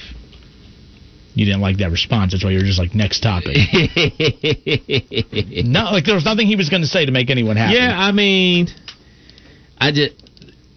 [1.35, 2.31] You didn't like that response.
[2.31, 3.57] That's why you're just like next topic.
[5.65, 7.75] no, like there was nothing he was going to say to make anyone happy.
[7.75, 8.67] Yeah, I mean,
[9.77, 10.13] I just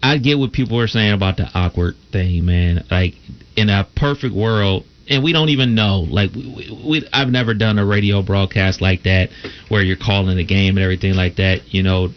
[0.03, 2.83] I get what people are saying about the awkward thing, man.
[2.91, 3.13] Like
[3.55, 6.05] in a perfect world, and we don't even know.
[6.09, 9.29] Like we, we, we I've never done a radio broadcast like that
[9.69, 11.73] where you're calling a game and everything like that.
[11.73, 12.09] You know,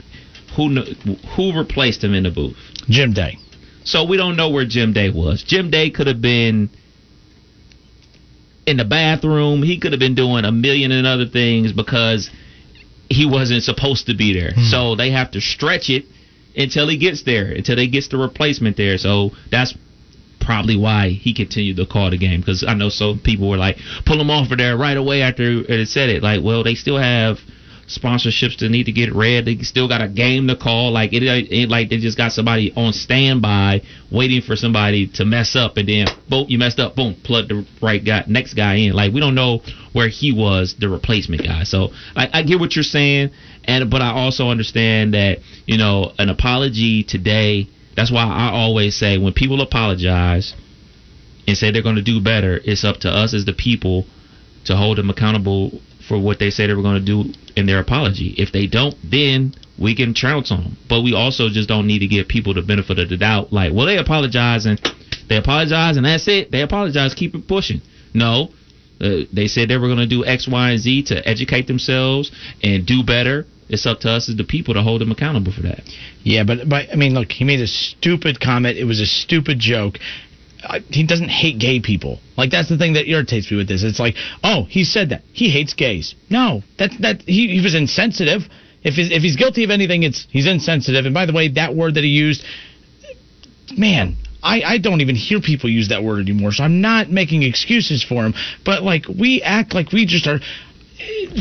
[0.57, 0.83] who
[1.37, 2.57] who replaced him in the booth?
[2.89, 3.39] Jim Day.
[3.85, 5.43] So we don't know where Jim Day was.
[5.43, 6.71] Jim Day could have been
[8.67, 9.63] in the bathroom.
[9.63, 12.31] He could have been doing a million and other things because
[13.09, 14.53] he wasn't supposed to be there.
[14.55, 14.63] Hmm.
[14.63, 16.05] So they have to stretch it
[16.57, 18.99] until he gets there, until they gets the replacement there.
[18.99, 19.75] So that's
[20.41, 23.77] probably why he continued to call the game because I know some people were like
[24.05, 26.23] pull him off of there right away after it said it.
[26.23, 27.39] Like, well, they still have
[27.87, 29.45] sponsorships that need to get read.
[29.45, 30.93] They still got a game to call.
[30.93, 35.57] Like it ain't like they just got somebody on standby waiting for somebody to mess
[35.57, 36.97] up, and then boom, you messed up.
[36.97, 38.93] Boom, plug the right guy, next guy in.
[38.93, 41.65] Like we don't know where he was, the replacement guy.
[41.65, 43.31] So like I get what you're saying,
[43.65, 47.69] and but I also understand that you know an apology today.
[47.95, 50.55] That's why I always say when people apologize
[51.47, 54.07] and say they're going to do better, it's up to us as the people
[54.65, 57.79] to hold them accountable for what they say they were going to do in their
[57.79, 58.35] apology.
[58.39, 60.77] If they don't, then we can trounce on them.
[60.89, 63.53] But we also just don't need to give people the benefit of the doubt.
[63.53, 64.81] Like, well, they apologize and
[65.29, 66.51] they apologize and that's it.
[66.51, 67.81] They apologize, keep it pushing.
[68.15, 68.51] No,
[69.01, 72.31] uh, they said they were going to do X, Y, and Z to educate themselves
[72.63, 73.47] and do better.
[73.69, 75.81] It's up to us as the people to hold them accountable for that.
[76.23, 78.77] Yeah, but but I mean, look, he made a stupid comment.
[78.77, 79.99] It was a stupid joke.
[80.91, 82.21] He doesn't hate gay people.
[82.37, 83.83] Like that's the thing that irritates me with this.
[83.83, 86.15] It's like, oh, he said that he hates gays.
[86.31, 88.43] No, that that he, he was insensitive.
[88.85, 91.05] If he's, if he's guilty of anything, it's he's insensitive.
[91.05, 92.45] And by the way, that word that he used,
[93.77, 96.53] man, I, I don't even hear people use that word anymore.
[96.53, 98.35] So I'm not making excuses for him.
[98.65, 100.41] But like we act like we just are,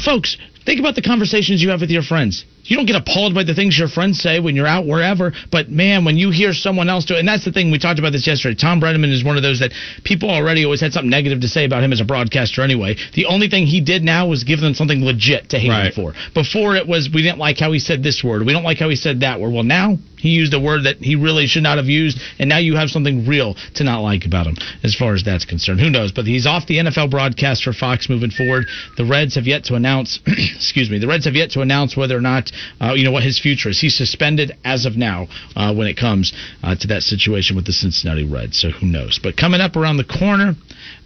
[0.04, 0.38] folks.
[0.66, 2.46] Think about the conversations you have with your friends.
[2.64, 5.70] You don't get appalled by the things your friends say when you're out wherever, but
[5.70, 8.12] man, when you hear someone else do it, and that's the thing we talked about
[8.12, 8.56] this yesterday.
[8.56, 9.72] Tom Brennaman is one of those that
[10.04, 12.96] people already always had something negative to say about him as a broadcaster anyway.
[13.16, 16.14] The only thing he did now was give them something legit to hate him for.
[16.34, 18.90] Before it was we didn't like how he said this word, we don't like how
[18.90, 19.54] he said that word.
[19.54, 22.60] Well, now he used a word that he really should not have used, and now
[22.60, 25.80] you have something real to not like about him as far as that's concerned.
[25.80, 26.12] Who knows?
[26.12, 28.68] But he's off the NFL broadcast for Fox moving forward.
[28.98, 30.20] The Reds have yet to announce,
[30.56, 33.24] excuse me, the Reds have yet to announce whether or not, uh, you know, what
[33.24, 33.80] his future is.
[33.80, 36.34] He's suspended as of now uh, when it comes
[36.64, 38.60] uh, to that situation with the Cincinnati Reds.
[38.60, 39.20] So who knows?
[39.22, 40.56] But coming up around the corner,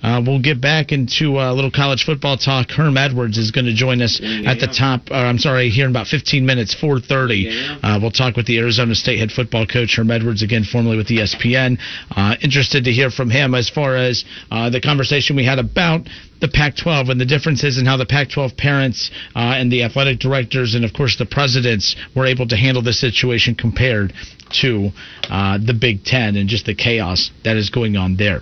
[0.04, 2.69] uh, we'll get back into uh, a little college football talk.
[2.69, 5.10] Herm Edwards is going to join us at the top.
[5.10, 7.80] Uh, I'm sorry, here in about 15 minutes, 4:30.
[7.82, 11.08] Uh, we'll talk with the Arizona State head football coach Herm Edwards again, formerly with
[11.08, 11.80] ESPN.
[12.15, 16.08] Uh, interested to hear from him as far as uh, the conversation we had about
[16.41, 20.76] the Pac-12 and the differences in how the Pac-12 parents uh, and the athletic directors
[20.76, 24.13] and of course the presidents were able to handle the situation compared
[24.62, 24.91] to
[25.30, 28.41] uh, the Big Ten and just the chaos that is going on there.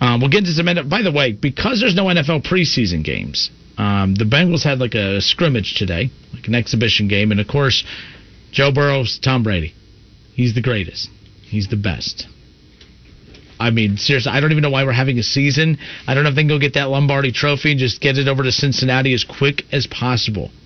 [0.00, 0.66] Um, we'll get into some.
[0.88, 5.20] By the way, because there's no NFL preseason games, um, the Bengals had like a
[5.20, 7.84] scrimmage today, like an exhibition game, and of course,
[8.52, 9.74] Joe Burrow's Tom Brady.
[10.34, 11.08] He's the greatest.
[11.42, 12.26] He's the best.
[13.58, 15.78] I mean, seriously, I don't even know why we're having a season.
[16.06, 18.26] I don't know if they can go get that Lombardi trophy and just get it
[18.26, 20.50] over to Cincinnati as quick as possible.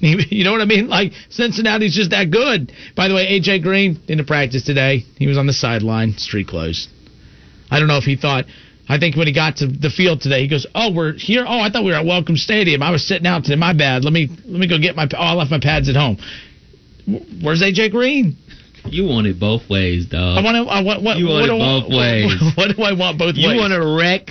[0.00, 0.88] You know what I mean?
[0.88, 2.72] Like Cincinnati's just that good.
[2.94, 5.04] By the way, AJ Green didn't practice today.
[5.16, 6.90] He was on the sideline, street closed.
[7.70, 8.44] I don't know if he thought.
[8.88, 11.44] I think when he got to the field today, he goes, "Oh, we're here.
[11.48, 12.82] Oh, I thought we were at Welcome Stadium.
[12.82, 13.56] I was sitting out today.
[13.56, 14.04] My bad.
[14.04, 15.08] Let me let me go get my.
[15.14, 16.18] Oh, I left my pads at home.
[17.42, 18.36] Where's AJ Green?
[18.86, 20.36] You want it both ways, dog.
[20.38, 20.70] I want to.
[20.70, 21.02] I want.
[21.02, 22.52] What, You want what it do I- both ways.
[22.56, 23.58] What, do I want both You ways?
[23.58, 24.28] want to wreck.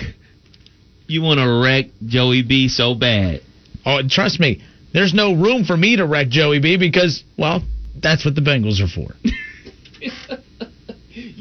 [1.08, 3.40] You want to wreck Joey B so bad.
[3.84, 7.62] Oh, and trust me, there's no room for me to wreck Joey B because, well,
[8.00, 9.14] that's what the Bengals are for.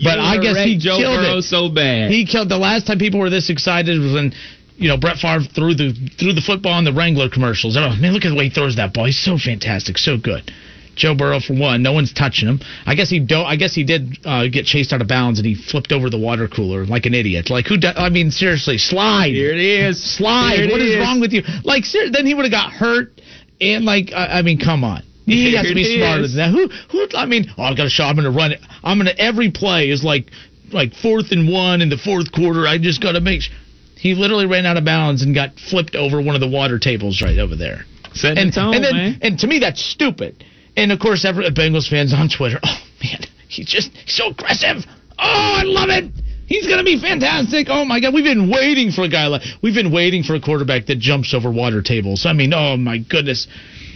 [0.01, 1.43] But I guess he Joe killed Burrow it.
[1.43, 2.11] so bad.
[2.11, 4.33] He killed the last time people were this excited was when,
[4.77, 7.75] you know, Brett Favre threw the threw the football in the Wrangler commercials.
[7.77, 9.05] Oh man, look at the way he throws that ball.
[9.05, 10.51] He's so fantastic, so good.
[10.95, 12.59] Joe Burrow for one, no one's touching him.
[12.85, 15.45] I guess he do, I guess he did uh, get chased out of bounds and
[15.47, 17.49] he flipped over the water cooler like an idiot.
[17.49, 17.77] Like who?
[17.77, 19.29] Do, I mean, seriously, slide.
[19.33, 19.97] Here it is.
[20.17, 20.59] Slide.
[20.59, 20.97] It What is is.
[20.99, 21.41] wrong with you?
[21.63, 23.19] Like, ser- then he would have got hurt.
[23.59, 25.01] And like, I, I mean, come on.
[25.25, 26.33] He Here has to be smarter is.
[26.35, 26.57] than that.
[26.57, 26.67] Who?
[26.91, 27.17] Who?
[27.17, 28.09] I mean, oh, I've got a shot.
[28.09, 28.59] I'm going to run it.
[28.83, 29.19] I'm going to.
[29.21, 30.31] Every play is like,
[30.71, 32.67] like fourth and one in the fourth quarter.
[32.67, 33.41] I just got to make.
[33.41, 33.55] Sure.
[33.95, 37.21] He literally ran out of bounds and got flipped over one of the water tables
[37.21, 37.85] right over there.
[38.13, 39.19] Setting And, tone, and then, man.
[39.21, 40.43] and to me, that's stupid.
[40.75, 42.59] And of course, every Bengals fans on Twitter.
[43.03, 44.77] Oh man, he's just he's so aggressive.
[45.19, 46.09] Oh, I love it.
[46.47, 47.67] He's gonna be fantastic.
[47.69, 50.39] Oh my God, we've been waiting for a guy like we've been waiting for a
[50.39, 52.25] quarterback that jumps over water tables.
[52.25, 53.47] I mean, oh my goodness.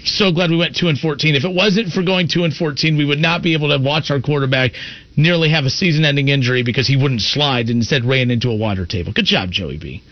[0.08, 1.36] So glad we went two and fourteen.
[1.36, 4.10] If it wasn't for going two and fourteen, we would not be able to watch
[4.10, 4.72] our quarterback
[5.16, 8.86] nearly have a season-ending injury because he wouldn't slide and instead ran into a water
[8.86, 9.12] table.
[9.14, 10.04] Good job, Joey B.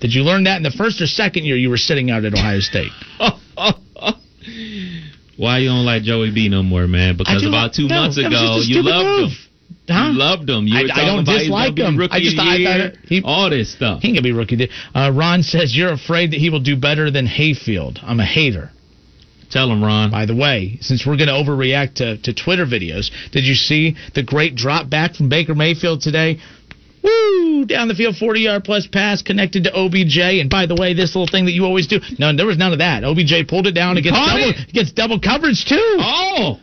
[0.00, 2.32] Did you learn that in the first or second year you were sitting out at
[2.34, 2.92] Ohio State?
[5.36, 7.16] Why you don't like Joey B no more, man?
[7.16, 9.30] Because about two no, months ago, you loved move.
[9.30, 9.36] him.
[9.88, 10.10] Huh?
[10.12, 10.66] You loved him.
[10.66, 11.96] You I- I don't dislike him.
[11.96, 14.02] Rookie I just- I- I- year, he- all this stuff.
[14.02, 14.68] He can be rookie.
[14.94, 17.98] Uh, Ron says you're afraid that he will do better than Mayfield.
[18.02, 18.70] I'm a hater.
[19.50, 20.10] Tell him, Ron.
[20.10, 23.96] By the way, since we're going to overreact to, to Twitter videos, did you see
[24.14, 26.38] the great drop back from Baker Mayfield today?
[27.02, 27.64] Woo!
[27.64, 30.18] Down the field, 40 yard plus pass connected to OBJ.
[30.18, 31.98] And by the way, this little thing that you always do.
[32.18, 33.04] No, there was none of that.
[33.04, 34.68] OBJ pulled it down against caught double, it?
[34.68, 35.96] against double coverage, too.
[35.98, 36.60] Oh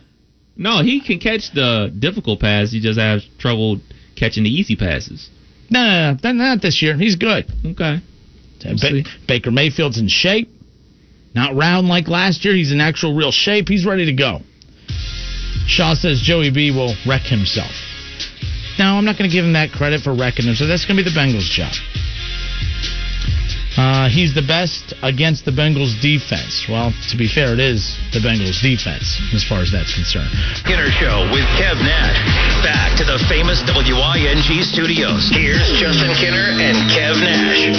[0.58, 2.72] no, he can catch the difficult pass.
[2.72, 3.80] He just has trouble
[4.16, 5.30] catching the easy passes.
[5.70, 6.96] No, no, not this year.
[6.96, 7.46] He's good.
[7.64, 8.00] Okay.
[8.62, 10.50] Ba- Baker Mayfield's in shape.
[11.38, 12.52] Not round like last year.
[12.52, 13.68] He's in actual real shape.
[13.68, 14.40] He's ready to go.
[15.70, 17.70] Shaw says Joey B will wreck himself.
[18.76, 20.98] Now, I'm not going to give him that credit for wrecking him, so That's going
[20.98, 21.70] to be the Bengals' job.
[23.78, 26.66] Uh, he's the best against the Bengals' defense.
[26.66, 30.34] Well, to be fair, it is the Bengals' defense as far as that's concerned.
[30.58, 32.18] Skinner Show with Kev Nash.
[32.66, 35.30] Back to the famous WING studios.
[35.30, 37.70] Here's Justin Kinner and Kev Nash.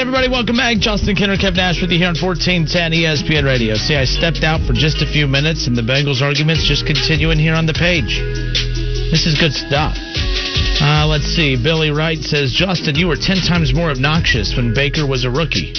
[0.00, 0.78] Everybody, welcome back.
[0.78, 2.64] Justin Kinner, Kev Nash with you here on 1410
[3.04, 3.76] ESPN Radio.
[3.76, 7.36] See, I stepped out for just a few minutes, and the Bengals arguments just continuing
[7.36, 8.16] here on the page.
[9.12, 9.92] This is good stuff.
[10.80, 11.52] Uh, let's see.
[11.60, 15.76] Billy Wright says, Justin, you were 10 times more obnoxious when Baker was a rookie.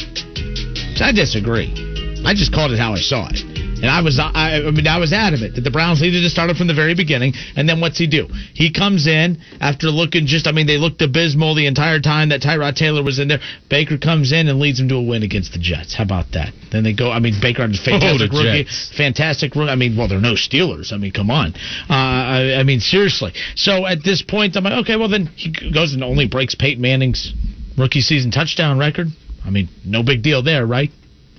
[1.02, 1.74] I disagree.
[2.22, 3.51] I just called it how I saw it.
[3.82, 6.50] And I was, I, I mean, I was adamant that the Browns needed to start
[6.50, 7.34] it from the very beginning.
[7.56, 8.28] And then what's he do?
[8.54, 12.42] He comes in after looking just, I mean, they looked abysmal the entire time that
[12.42, 13.40] Tyrod Taylor was in there.
[13.70, 15.96] Baker comes in and leads them to a win against the Jets.
[15.96, 16.54] How about that?
[16.72, 18.94] Then they go, I mean, Baker had a fantastic the rookie, Jets.
[18.96, 19.72] fantastic rookie.
[19.72, 20.94] I mean, well, they're no Steelers.
[20.94, 21.54] I mean, come on.
[21.90, 23.34] Uh, I, I mean, seriously.
[23.56, 26.82] So at this point, I'm like, okay, well then he goes and only breaks Peyton
[26.82, 27.34] Manning's
[27.78, 29.08] rookie season touchdown record.
[29.44, 30.92] I mean, no big deal there, right?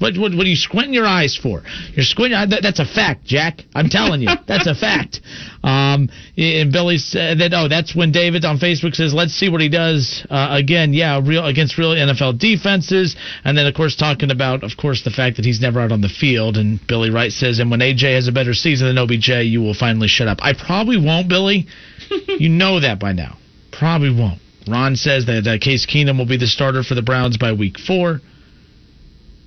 [0.03, 1.63] What, what, what are you squinting your eyes for?
[1.95, 2.37] You're squinting.
[2.37, 3.61] uh, That, that's a fact, Jack.
[3.75, 5.21] I'm telling you, that's a fact.
[5.63, 7.55] Um, and Billy said that.
[7.55, 11.21] Oh, that's when David on Facebook says, "Let's see what he does uh, again." Yeah,
[11.23, 15.37] real against real NFL defenses, and then of course talking about, of course, the fact
[15.37, 16.57] that he's never out on the field.
[16.57, 19.75] And Billy Wright says, "And when AJ has a better season than OBJ, you will
[19.75, 21.69] finally shut up." I probably won't, Billy.
[22.27, 23.39] you know that by now.
[23.71, 24.41] Probably won't.
[24.69, 27.79] Ron says that uh, Case Keenum will be the starter for the Browns by week
[27.79, 28.21] four.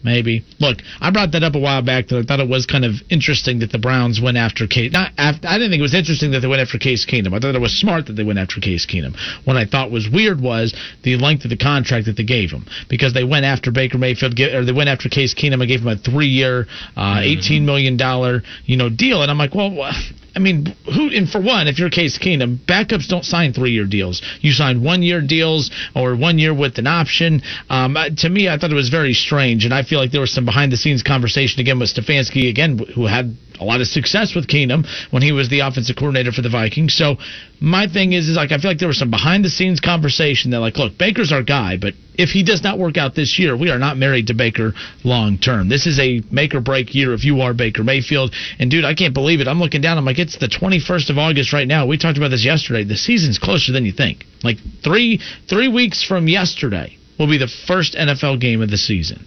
[0.06, 0.46] Maybe.
[0.60, 2.94] Look, I brought that up a while back that I thought it was kind of
[3.10, 4.94] interesting that the Browns went after Case.
[4.94, 7.34] Not after, I didn't think it was interesting that they went after Case Keenum.
[7.34, 9.18] I thought it was smart that they went after Case Keenum.
[9.46, 12.68] What I thought was weird was the length of the contract that they gave him
[12.88, 15.88] because they went after Baker Mayfield, or they went after Case Keenum and gave him
[15.88, 19.24] a three-year, uh, eighteen million dollar, you know, deal.
[19.24, 19.92] And I'm like, well.
[20.36, 21.10] I mean, who?
[21.10, 24.22] And for one, if you're Case Keenum, backups don't sign three-year deals.
[24.42, 27.42] You sign one-year deals or one year with an option.
[27.70, 30.34] Um, to me, I thought it was very strange, and I feel like there was
[30.34, 34.86] some behind-the-scenes conversation again with Stefanski, again, who had a lot of success with Keenum
[35.12, 36.96] when he was the offensive coordinator for the Vikings.
[36.96, 37.18] So
[37.60, 40.78] my thing is, is like I feel like there was some behind-the-scenes conversation that like,
[40.78, 43.80] look, Baker's our guy, but if he does not work out this year, we are
[43.80, 45.70] not married to Baker long term.
[45.70, 48.34] This is a make or break year if you are Baker Mayfield.
[48.60, 49.48] And dude, I can't believe it.
[49.48, 49.98] I'm looking down.
[49.98, 51.86] I'm like, it's the 21st of August right now.
[51.86, 52.84] We talked about this yesterday.
[52.84, 54.26] The season's closer than you think.
[54.44, 59.26] Like three three weeks from yesterday will be the first NFL game of the season.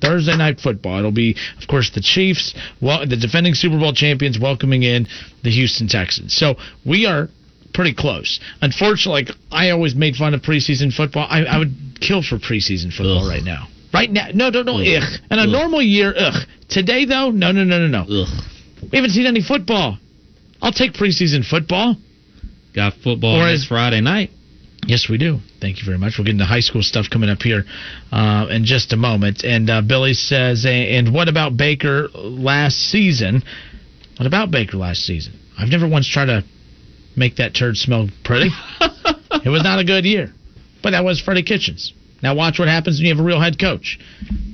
[0.00, 0.98] Thursday night football.
[0.98, 5.06] It'll be, of course, the Chiefs, well, the defending Super Bowl champions, welcoming in
[5.42, 6.34] the Houston Texans.
[6.36, 7.28] So we are
[7.74, 8.40] pretty close.
[8.60, 11.26] Unfortunately, like I always made fun of preseason football.
[11.28, 13.30] I, I would kill for preseason football Ugh.
[13.30, 13.68] right now.
[13.92, 15.02] Right now, no, no, no, Ugh.
[15.02, 15.20] ugh.
[15.30, 15.48] In a Ugh.
[15.48, 16.46] normal year, ugh.
[16.68, 18.22] Today though, no, no, no, no, no.
[18.22, 18.28] Ugh.
[18.90, 19.98] We haven't seen any football.
[20.60, 21.96] I'll take preseason football.
[22.74, 24.30] Got football Or this Friday night.
[24.86, 25.38] Yes, we do.
[25.60, 26.14] Thank you very much.
[26.16, 27.64] We'll get into high school stuff coming up here
[28.12, 29.44] uh, in just a moment.
[29.44, 33.42] And uh, Billy says, and what about Baker last season?
[34.18, 35.34] What about Baker last season?
[35.58, 36.44] I've never once tried to
[37.16, 38.50] make that turd smell pretty.
[38.80, 40.32] it was not a good year,
[40.82, 41.92] but that was Freddie Kitchens.
[42.22, 43.98] Now watch what happens when you have a real head coach,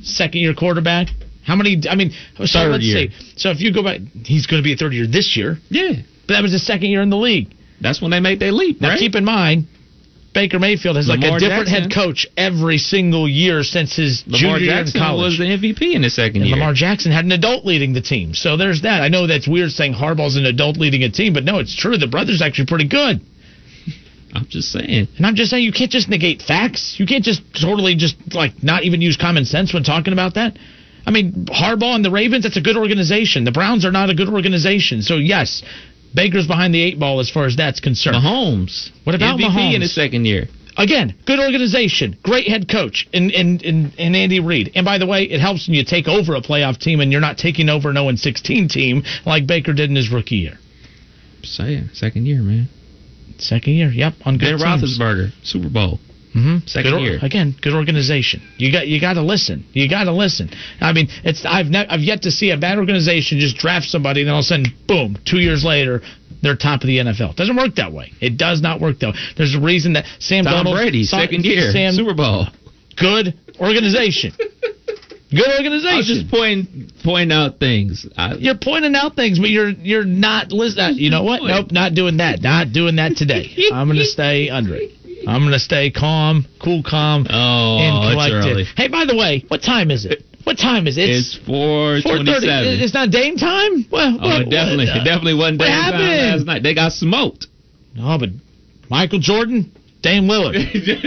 [0.03, 1.09] second year quarterback.
[1.47, 1.83] How many?
[1.89, 3.09] I mean, so Third let's year.
[3.11, 3.35] see.
[3.37, 5.93] So if you go back, he's going to be a third year this year, Yeah.
[6.27, 7.55] but that was his second year in the league.
[7.81, 8.99] That's when they made their leap, Now right?
[8.99, 9.67] keep in mind,
[10.35, 11.83] Baker Mayfield has like a different Jackson.
[11.83, 15.95] head coach every single year since his Lamar junior Jackson year in was the MVP
[15.95, 16.57] in the second and year.
[16.57, 18.35] Lamar Jackson had an adult leading the team.
[18.35, 19.01] So there's that.
[19.01, 21.97] I know that's weird saying Harbaugh's an adult leading a team, but no, it's true.
[21.97, 23.21] The brother's actually pretty good.
[24.35, 25.09] I'm just saying.
[25.17, 26.97] And I'm just saying you can't just negate facts.
[26.99, 30.59] You can't just totally just like not even use common sense when talking about that.
[31.07, 33.45] I mean, Harbaugh and the Ravens, that's a good organization.
[33.45, 35.03] The Browns are not a good organization.
[35.03, 35.63] So yes,
[36.15, 38.17] Baker's behind the eight ball as far as that's concerned.
[38.17, 38.91] Mahomes.
[39.05, 39.75] What about MVP Mahomes?
[39.75, 40.47] in his second year?
[40.77, 44.73] again, good organization, great head coach, and and, and and Andy Reid.
[44.75, 47.21] And by the way, it helps when you take over a playoff team and you're
[47.21, 50.59] not taking over an 0 16 team like Baker did in his rookie year.
[51.43, 52.69] Saying second year, man.
[53.39, 54.99] Second year, yep, on good Ben teams.
[54.99, 55.99] Roethlisberger, Super Bowl.
[56.35, 56.67] Mm-hmm.
[56.67, 57.19] Second good, or- year.
[57.23, 57.55] again.
[57.63, 58.43] Good organization.
[58.57, 59.65] You got you got to listen.
[59.73, 60.51] You got to listen.
[60.81, 64.21] I mean, it's I've ne- I've yet to see a bad organization just draft somebody
[64.23, 66.03] and then all of a sudden, boom, two years later.
[66.43, 67.31] They're top of the NFL.
[67.31, 68.13] It doesn't work that way.
[68.21, 69.21] It does not work that way.
[69.35, 72.49] There's a reason that Sam Tom Darnold, Brady, Sa- second year, Sam, Super Bowl.
[72.99, 74.33] good organization.
[75.31, 75.89] good organization.
[75.89, 78.07] I was just pointing pointing out things.
[78.17, 80.99] I, you're pointing out things, but you're you're not listening.
[80.99, 81.43] You know what?
[81.43, 82.43] Nope, not doing that.
[82.43, 83.51] Not doing that today.
[83.73, 84.91] I'm gonna stay under it.
[85.27, 88.67] I'm gonna stay calm, cool, calm, oh, and collected.
[88.77, 90.23] Hey, by the way, what time is it?
[90.45, 91.09] What time is it?
[91.09, 92.25] It's four four thirty.
[92.25, 92.81] twenty-seven.
[92.81, 93.87] It's not Dame time.
[93.91, 96.63] Well, Oh, what- it definitely, what, it definitely wasn't Dame time last night.
[96.63, 97.47] They got smoked.
[97.95, 98.29] No, but
[98.91, 99.73] Michael Jordan,
[100.03, 100.55] Dame Lillard.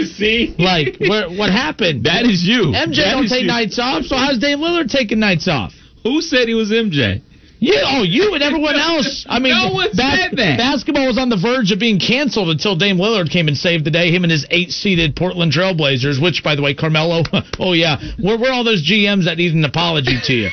[0.18, 2.06] See, like, where, what happened?
[2.06, 2.74] that is you.
[2.74, 3.48] MJ That don't take you.
[3.48, 4.06] nights off.
[4.06, 5.74] So how's Dame Lillard taking nights off?
[6.04, 7.22] Who said he was MJ?
[7.60, 9.26] Yeah, oh, you and everyone else.
[9.28, 10.58] I mean, No one said that.
[10.58, 13.90] basketball was on the verge of being canceled until Dame Lillard came and saved the
[13.92, 14.12] day.
[14.12, 17.24] Him and his eight-seeded Portland Trailblazers, which, by the way, Carmelo.
[17.60, 17.98] Oh yeah,
[18.42, 20.50] are all those GMs that need an apology to you?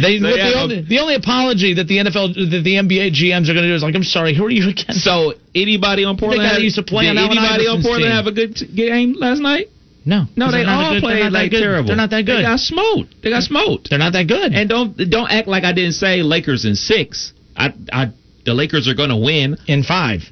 [0.00, 3.50] They, So, yeah, the, only, the only apology that the NFL, that the NBA GMs
[3.50, 4.96] are going to do is like, I'm sorry, who are you again?
[4.96, 6.48] So anybody on Portland?
[6.62, 8.12] used to play did on anybody on Portland team.
[8.12, 9.68] have a good t- game last night?
[10.04, 11.60] No, no, they they're not a all good- played like good.
[11.60, 11.86] terrible.
[11.88, 12.38] They're not that good.
[12.38, 13.14] They got smoked.
[13.22, 13.90] They got smoked.
[13.90, 14.52] They're not that good.
[14.52, 17.32] And don't don't act like I didn't say Lakers in six.
[17.56, 18.10] I I
[18.44, 19.56] the Lakers are gonna win.
[19.68, 20.22] in five,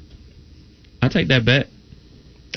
[1.01, 1.67] I take that bet.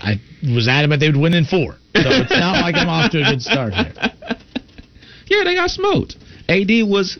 [0.02, 1.74] I was adamant they would win in four.
[1.94, 3.92] So it's not like I'm off to a good start here.
[5.26, 6.16] Yeah, they got smoked.
[6.48, 7.18] AD was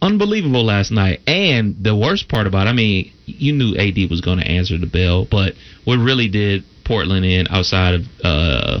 [0.00, 1.20] unbelievable last night.
[1.26, 4.78] And the worst part about it, I mean, you knew AD was going to answer
[4.78, 5.52] the bell, but
[5.84, 8.80] what really did Portland in outside of uh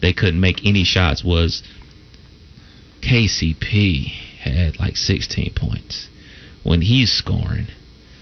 [0.00, 1.62] they couldn't make any shots was
[3.02, 4.06] KCP
[4.40, 6.08] had like 16 points.
[6.62, 7.68] When he's scoring,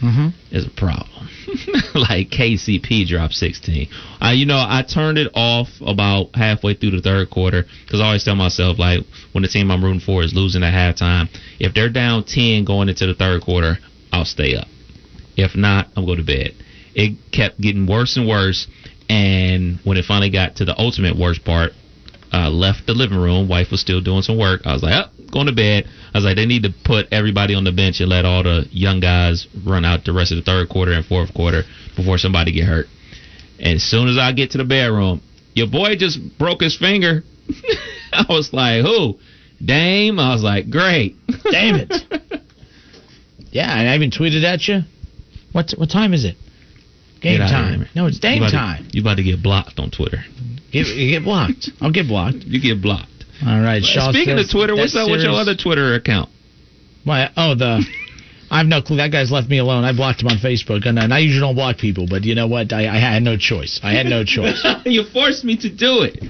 [0.02, 0.54] Mm-hmm.
[0.54, 1.28] is a problem.
[1.94, 3.88] like KCP dropped 16.
[4.20, 8.06] I, you know, I turned it off about halfway through the third quarter because I
[8.06, 9.00] always tell myself like
[9.32, 12.90] when the team I'm rooting for is losing at halftime, if they're down 10 going
[12.90, 13.78] into the third quarter,
[14.12, 14.66] I'll stay up.
[15.38, 16.52] If not, I'm going to bed.
[16.94, 18.66] It kept getting worse and worse,
[19.08, 21.72] and when it finally got to the ultimate worst part,
[22.32, 23.48] uh, left the living room.
[23.48, 24.62] Wife was still doing some work.
[24.64, 25.86] I was like, oh, going to bed.
[26.12, 28.66] I was like, they need to put everybody on the bench and let all the
[28.70, 31.62] young guys run out the rest of the third quarter and fourth quarter
[31.96, 32.86] before somebody get hurt.
[33.60, 35.20] And as soon as I get to the bedroom,
[35.54, 37.22] your boy just broke his finger.
[38.12, 39.18] I was like, who?
[39.64, 40.18] Dame.
[40.18, 41.16] I was like, great.
[41.50, 41.92] Damn it.
[43.54, 44.80] Yeah, and I even tweeted at you.
[45.52, 46.36] What what time is it?
[47.24, 47.88] Game time.
[47.96, 48.86] No, it's You game to- time.
[48.92, 50.18] you about to get blocked on Twitter.
[50.70, 51.70] Get, get blocked.
[51.80, 52.44] I'll get blocked.
[52.44, 53.10] You get blocked.
[53.44, 56.28] All right, Shaw Speaking says of Twitter, what's up with your other Twitter account?
[57.04, 57.84] My oh the.
[58.50, 58.98] I have no clue.
[58.98, 59.82] That guy's left me alone.
[59.84, 62.46] I blocked him on Facebook, and, and I usually don't block people, but you know
[62.46, 62.72] what?
[62.72, 63.80] I, I had no choice.
[63.82, 64.64] I had no choice.
[64.84, 66.22] you forced me to do it.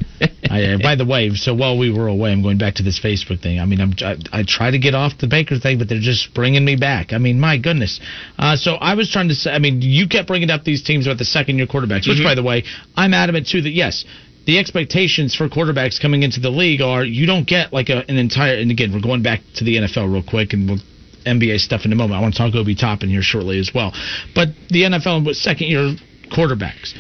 [0.55, 3.01] I, uh, by the way, so while we were away, I'm going back to this
[3.01, 3.59] Facebook thing.
[3.59, 6.33] I mean, I'm, I, I try to get off the Baker thing, but they're just
[6.35, 7.13] bringing me back.
[7.13, 8.01] I mean, my goodness.
[8.39, 11.07] Uh, so I was trying to say, I mean, you kept bringing up these teams
[11.07, 12.25] about the second year quarterbacks, which, Mhm.
[12.25, 12.65] by the way,
[12.97, 14.05] I'm adamant too that yes.
[14.47, 18.19] The expectations for quarterbacks coming into the league are you don't get like a, an
[18.19, 18.57] entire.
[18.57, 20.79] And again, we're going back to the NFL real quick, and we'll
[21.25, 22.19] NBA stuff in a moment.
[22.19, 23.95] I want to talk Obi Toppin here shortly as well.
[24.35, 25.97] But the NFL with second year
[26.31, 26.95] quarterbacks.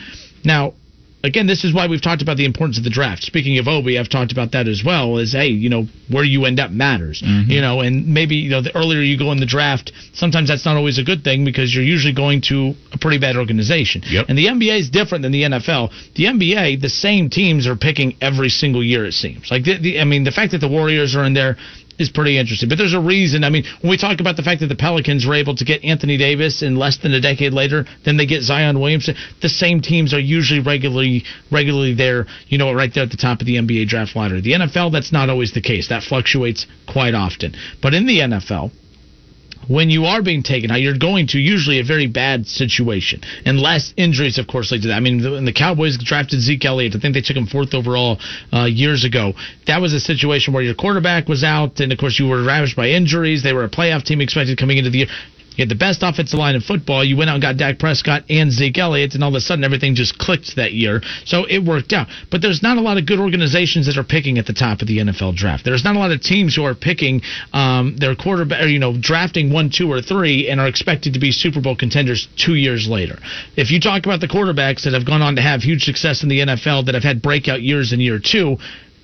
[0.44, 0.72] Now,
[1.24, 3.22] again, this is why we've talked about the importance of the draft.
[3.22, 5.18] Speaking of Obi, I've talked about that as well.
[5.18, 7.22] Is hey, you know, where you end up matters.
[7.24, 7.50] Mm-hmm.
[7.50, 10.64] You know, and maybe you know the earlier you go in the draft, sometimes that's
[10.64, 14.02] not always a good thing because you're usually going to a pretty bad organization.
[14.04, 14.26] Yep.
[14.28, 15.90] And the NBA is different than the NFL.
[16.14, 19.06] The NBA, the same teams are picking every single year.
[19.06, 21.56] It seems like the, the I mean, the fact that the Warriors are in there
[21.98, 22.68] is pretty interesting.
[22.68, 23.44] But there's a reason.
[23.44, 25.84] I mean, when we talk about the fact that the Pelicans were able to get
[25.84, 29.14] Anthony Davis in less than a decade later, then they get Zion Williamson.
[29.42, 33.40] The same teams are usually regularly regularly there, you know, right there at the top
[33.40, 34.40] of the NBA draft lottery.
[34.40, 35.88] The NFL, that's not always the case.
[35.88, 37.54] That fluctuates quite often.
[37.82, 38.72] But in the NFL,
[39.68, 43.92] when you are being taken out, you're going to usually a very bad situation, unless
[43.96, 44.94] injuries, of course, lead to that.
[44.94, 48.18] I mean, the, the Cowboys drafted Zeke Elliott, I think they took him fourth overall
[48.52, 49.32] uh, years ago.
[49.66, 52.76] That was a situation where your quarterback was out, and of course, you were ravaged
[52.76, 53.42] by injuries.
[53.42, 55.08] They were a playoff team expected coming into the year.
[55.56, 57.04] You had the best offensive line in football.
[57.04, 59.64] You went out and got Dak Prescott and Zeke Elliott, and all of a sudden
[59.64, 61.00] everything just clicked that year.
[61.24, 62.08] So it worked out.
[62.30, 64.88] But there's not a lot of good organizations that are picking at the top of
[64.88, 65.64] the NFL draft.
[65.64, 68.96] There's not a lot of teams who are picking um, their quarterback, or, you know,
[68.98, 72.88] drafting one, two, or three, and are expected to be Super Bowl contenders two years
[72.88, 73.18] later.
[73.56, 76.28] If you talk about the quarterbacks that have gone on to have huge success in
[76.28, 78.56] the NFL, that have had breakout years in year two,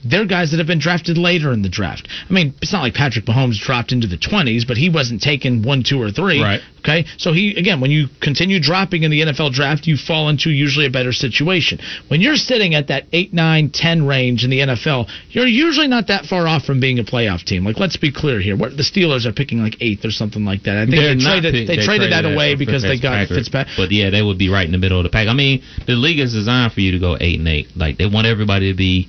[0.04, 2.08] they're guys that have been drafted later in the draft.
[2.28, 5.62] I mean, it's not like Patrick Mahomes dropped into the 20s, but he wasn't taken
[5.62, 6.42] one, two, or three.
[6.42, 6.60] Right.
[6.80, 7.04] Okay.
[7.18, 10.86] So he, again, when you continue dropping in the NFL draft, you fall into usually
[10.86, 11.78] a better situation.
[12.08, 16.06] When you're sitting at that 8, 9, 10 range in the NFL, you're usually not
[16.08, 17.64] that far off from being a playoff team.
[17.64, 18.56] Like, let's be clear here.
[18.56, 20.76] What, the Steelers are picking like eighth or something like that.
[20.76, 23.76] I think they traded, pick- they, traded that away because they got Fitzpatrick.
[23.76, 25.28] But yeah, they would be right in the middle of the pack.
[25.28, 27.76] I mean, the league is designed for you to go eight and eight.
[27.76, 29.08] Like they want everybody to be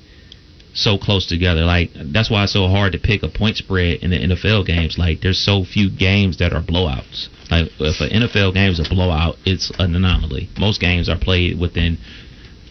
[0.73, 1.65] so close together.
[1.65, 4.97] Like that's why it's so hard to pick a point spread in the NFL games.
[4.97, 7.27] Like there's so few games that are blowouts.
[7.49, 10.49] Like if an NFL game is a blowout, it's an anomaly.
[10.57, 11.97] Most games are played within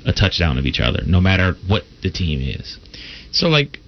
[0.06, 2.78] a touchdown of each other, no matter what the team is.
[3.32, 3.78] So, like,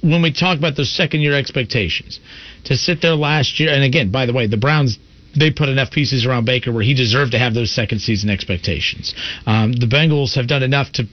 [0.00, 2.20] when we talk about those second year expectations,
[2.64, 4.98] to sit there last year, and again, by the way, the Browns.
[5.38, 9.14] They put enough pieces around Baker where he deserved to have those second season expectations.
[9.46, 11.06] Um, the Bengals have done enough to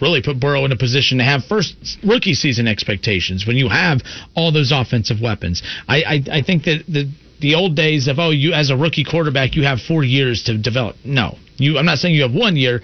[0.00, 4.02] really put Burrow in a position to have first rookie season expectations when you have
[4.34, 5.62] all those offensive weapons.
[5.88, 9.04] I, I, I think that the the old days of oh you as a rookie
[9.04, 10.96] quarterback you have four years to develop.
[11.04, 11.78] No, you.
[11.78, 12.82] I'm not saying you have one year,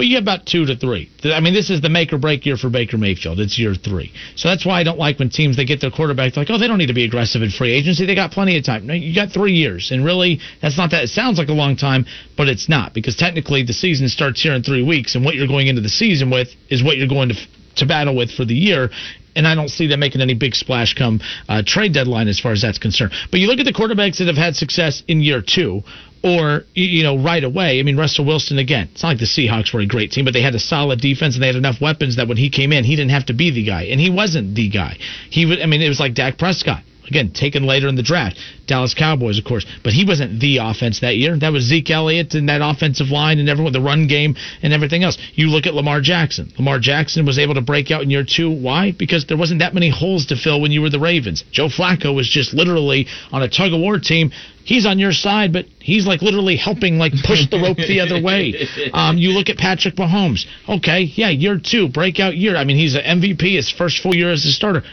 [0.00, 1.10] but you have about two to three.
[1.24, 3.38] I mean, this is the make or break year for Baker Mayfield.
[3.38, 4.14] It's year three.
[4.34, 6.68] So that's why I don't like when teams they get their quarterback like, oh, they
[6.68, 8.06] don't need to be aggressive in free agency.
[8.06, 8.86] They got plenty of time.
[8.86, 11.04] No, you got three years, and really, that's not that.
[11.04, 14.54] It sounds like a long time, but it's not because technically the season starts here
[14.54, 17.28] in three weeks, and what you're going into the season with is what you're going
[17.28, 17.34] to
[17.76, 18.90] to battle with for the year.
[19.36, 22.52] And I don't see them making any big splash come uh, trade deadline as far
[22.52, 23.12] as that's concerned.
[23.30, 25.82] But you look at the quarterbacks that have had success in year two,
[26.22, 27.78] or you know right away.
[27.78, 28.88] I mean Russell Wilson again.
[28.92, 31.36] It's not like the Seahawks were a great team, but they had a solid defense
[31.36, 33.50] and they had enough weapons that when he came in, he didn't have to be
[33.50, 34.98] the guy, and he wasn't the guy.
[35.30, 35.60] He would.
[35.60, 36.82] I mean, it was like Dak Prescott.
[37.10, 38.38] Again, taken later in the draft.
[38.66, 39.66] Dallas Cowboys, of course.
[39.82, 41.36] But he wasn't the offense that year.
[41.36, 45.02] That was Zeke Elliott and that offensive line and everyone, the run game and everything
[45.02, 45.18] else.
[45.34, 46.52] You look at Lamar Jackson.
[46.56, 48.50] Lamar Jackson was able to break out in year two.
[48.50, 48.92] Why?
[48.96, 51.42] Because there wasn't that many holes to fill when you were the Ravens.
[51.50, 54.30] Joe Flacco was just literally on a tug of war team.
[54.62, 58.22] He's on your side, but he's like literally helping like push the rope the other
[58.22, 58.54] way.
[58.92, 60.46] Um, you look at Patrick Mahomes.
[60.68, 62.56] Okay, yeah, year two, breakout year.
[62.56, 64.84] I mean, he's an MVP his first full year as a starter.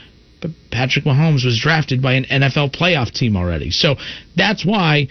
[0.41, 3.71] But Patrick Mahomes was drafted by an NFL playoff team already.
[3.71, 3.95] So
[4.35, 5.07] that's why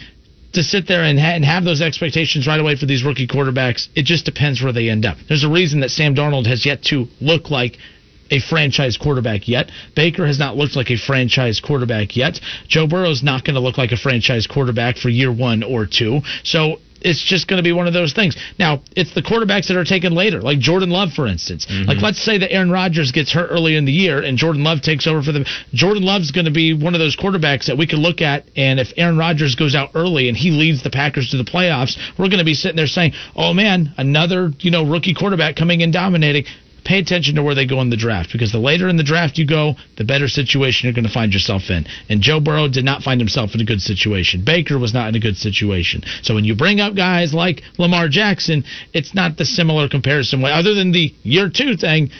[0.53, 3.89] to sit there and, ha- and have those expectations right away for these rookie quarterbacks,
[3.95, 5.19] it just depends where they end up.
[5.29, 7.77] There's a reason that Sam Darnold has yet to look like
[8.31, 9.71] a franchise quarterback yet.
[9.95, 12.41] Baker has not looked like a franchise quarterback yet.
[12.69, 16.21] Joe Burrow's not going to look like a franchise quarterback for year one or two.
[16.43, 18.37] So it's just going to be one of those things.
[18.59, 21.65] Now, it's the quarterbacks that are taken later, like Jordan Love, for instance.
[21.67, 21.89] Mm-hmm.
[21.89, 24.83] Like, let's say that Aaron Rodgers gets hurt early in the year and Jordan Love
[24.83, 25.45] takes over for them.
[25.73, 28.81] Jordan Love's going to be one of those quarterbacks that we can look at, and
[28.81, 32.29] if Aaron Rodgers goes out early and he leads the Packers to the playoffs, we're
[32.29, 35.91] going to be sitting there saying, "Oh man, another you know rookie quarterback coming in
[35.91, 36.45] dominating."
[36.87, 39.39] Pay attention to where they go in the draft because the later in the draft
[39.39, 41.85] you go, the better situation you're going to find yourself in.
[42.09, 44.45] And Joe Burrow did not find himself in a good situation.
[44.45, 46.03] Baker was not in a good situation.
[46.23, 48.63] So when you bring up guys like Lamar Jackson,
[48.93, 50.53] it's not the similar comparison way.
[50.53, 52.11] Other than the year two thing,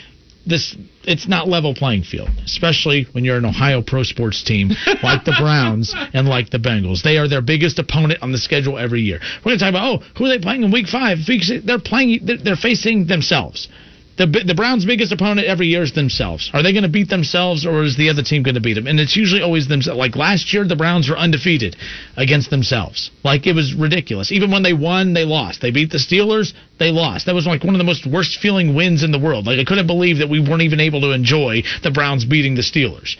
[0.45, 4.71] this it's not level playing field, especially when you're an Ohio pro sports team
[5.03, 7.03] like the Browns and like the Bengals.
[7.03, 9.19] They are their biggest opponent on the schedule every year.
[9.45, 11.19] We're going to talk about oh, who are they playing in Week Five?
[11.63, 12.25] They're playing.
[12.25, 13.69] They're, they're facing themselves.
[14.17, 16.49] The, the Browns' biggest opponent every year is themselves.
[16.51, 18.87] Are they going to beat themselves, or is the other team going to beat them?
[18.87, 19.97] And it's usually always themselves.
[19.97, 21.75] Like last year, the Browns were undefeated
[22.15, 23.11] against themselves.
[23.23, 24.31] Like it was ridiculous.
[24.31, 25.61] Even when they won, they lost.
[25.61, 27.27] They beat the Steelers, they lost.
[27.27, 29.45] That was like one of the most worst feeling wins in the world.
[29.45, 32.63] Like I couldn't believe that we weren't even able to enjoy the Browns beating the
[32.63, 33.17] Steelers.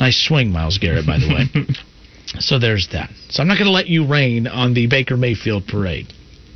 [0.00, 1.66] Nice swing, Myles Garrett, by the way.
[2.40, 3.10] so there's that.
[3.28, 6.06] So I'm not going to let you rain on the Baker Mayfield parade.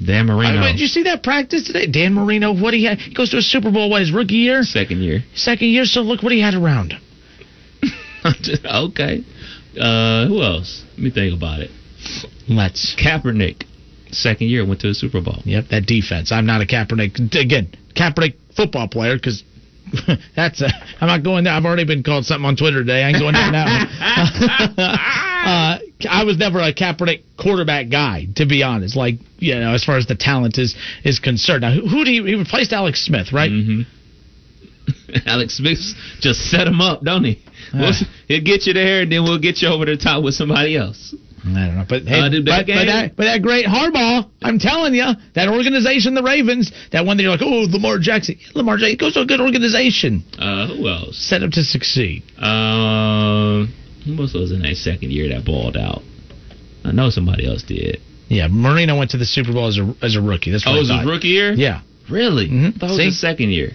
[0.06, 0.62] Dan Marino.
[0.62, 1.86] Did you see that practice today?
[1.86, 2.98] Dan Marino, what he had?
[2.98, 4.62] He goes to a Super Bowl, what, his rookie year?
[4.62, 5.20] Second year.
[5.34, 6.94] Second year, so look what he had around
[8.24, 9.24] okay.
[9.78, 10.84] Uh, who else?
[10.92, 11.70] Let me think about it.
[12.48, 12.94] Let's.
[12.96, 13.64] Kaepernick.
[14.12, 15.38] Second year went to the Super Bowl.
[15.44, 16.30] Yep, that defense.
[16.30, 17.34] I'm not a Kaepernick.
[17.34, 19.42] Again, Kaepernick football player because
[20.36, 20.68] that's a,
[21.00, 21.52] I'm not going there.
[21.52, 23.02] I've already been called something on Twitter today.
[23.02, 23.66] I ain't going there now.
[24.78, 25.78] uh,
[26.08, 28.96] I was never a Kaepernick quarterback guy, to be honest.
[28.96, 31.62] Like you know, as far as the talent is is concerned.
[31.62, 33.50] Now, who, who do he, he replaced Alex Smith, right?
[33.50, 33.82] Mm-hmm.
[35.26, 35.78] Alex Smith
[36.20, 37.42] just set him up, don't he?
[37.72, 37.92] We'll,
[38.28, 41.14] he'll get you there, and then we'll get you over the top with somebody else.
[41.44, 44.58] I don't know, but hey, Uh, but, that but that but that great Harbaugh, I'm
[44.60, 48.76] telling you, that organization, the Ravens, that one that you're like, oh, Lamar Jackson, Lamar
[48.76, 51.18] Jackson goes to a good organization, Uh, who else?
[51.18, 52.22] set up to succeed.
[52.38, 53.72] Um,
[54.04, 56.02] who else was in that second year that balled out?
[56.84, 58.00] I know somebody else did.
[58.28, 60.52] Yeah, Marino went to the Super Bowl as a as a rookie.
[60.52, 61.52] That's what Oh, I was his rookie year?
[61.52, 62.48] Yeah, Really?
[62.48, 62.78] Mhm.
[62.78, 63.72] Thought it was his second year.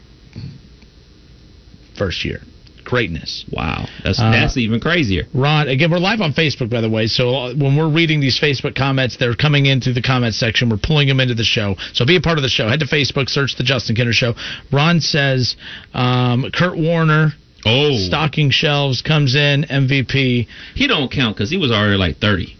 [1.97, 2.41] first year,
[2.88, 3.45] greatness.
[3.51, 3.85] Wow.
[4.03, 5.23] That's Uh, that's even crazier.
[5.33, 7.07] Ron, again, we're live on Facebook, by the way.
[7.07, 10.69] So when we're reading these Facebook comments, they're coming into the comment section.
[10.69, 11.75] We're pulling them into the show.
[11.93, 12.69] So be a part of the show.
[12.69, 14.33] Head to Facebook, search the Justin Kinner Show.
[14.71, 15.55] Ron says
[15.93, 17.33] um, Kurt Warner.
[17.65, 17.97] Oh.
[17.97, 20.47] Stocking shelves comes in MVP.
[20.75, 22.55] He don't count because he was already like 30.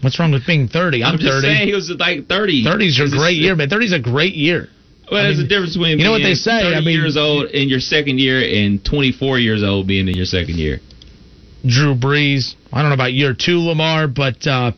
[0.00, 1.02] What's wrong with being 30?
[1.02, 1.46] I'm, I'm, just 30.
[1.46, 2.64] saying he was like 30.
[2.64, 3.68] 30's a great year, man.
[3.68, 4.68] 30's a great year.
[5.10, 7.16] Well, I there's mean, a difference between you know what they say, I mean- years
[7.16, 10.80] old in your second year and 24 years old being in your second year.
[11.66, 12.54] Drew Brees.
[12.72, 14.72] I don't know about year two, Lamar, but uh,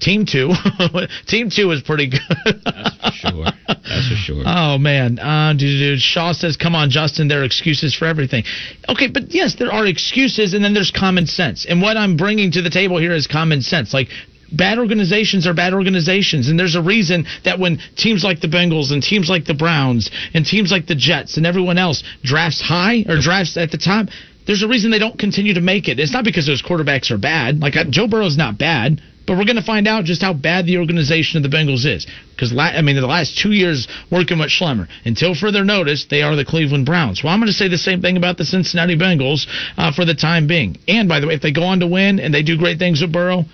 [0.00, 0.52] team two,
[1.26, 2.20] team two is pretty good.
[2.64, 3.44] That's for sure.
[3.68, 4.42] That's for sure.
[4.44, 8.44] Oh man, uh, dude, Shaw says, "Come on, Justin, there are excuses for everything."
[8.88, 11.64] Okay, but yes, there are excuses, and then there's common sense.
[11.64, 13.94] And what I'm bringing to the table here is common sense.
[13.94, 14.08] Like
[14.52, 18.92] bad organizations are bad organizations, and there's a reason that when teams like the Bengals
[18.92, 23.04] and teams like the Browns and teams like the Jets and everyone else drafts high
[23.08, 24.06] or drafts at the top.
[24.46, 26.00] There's a reason they don't continue to make it.
[26.00, 27.60] It's not because those quarterbacks are bad.
[27.60, 30.78] Like Joe Burrow's not bad, but we're going to find out just how bad the
[30.78, 32.04] organization of the Bengals is.
[32.34, 36.22] Because la- I mean, the last two years working with Schlemmer, until further notice, they
[36.22, 37.22] are the Cleveland Browns.
[37.22, 39.46] Well, I'm going to say the same thing about the Cincinnati Bengals
[39.76, 40.78] uh, for the time being.
[40.88, 43.02] And by the way, if they go on to win and they do great things
[43.02, 43.44] with Burrow,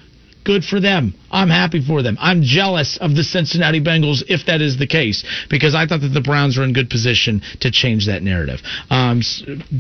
[0.46, 1.12] good for them.
[1.30, 2.16] I'm happy for them.
[2.20, 6.14] I'm jealous of the Cincinnati Bengals if that is the case because I thought that
[6.14, 8.60] the Browns were in good position to change that narrative.
[8.88, 9.20] Um,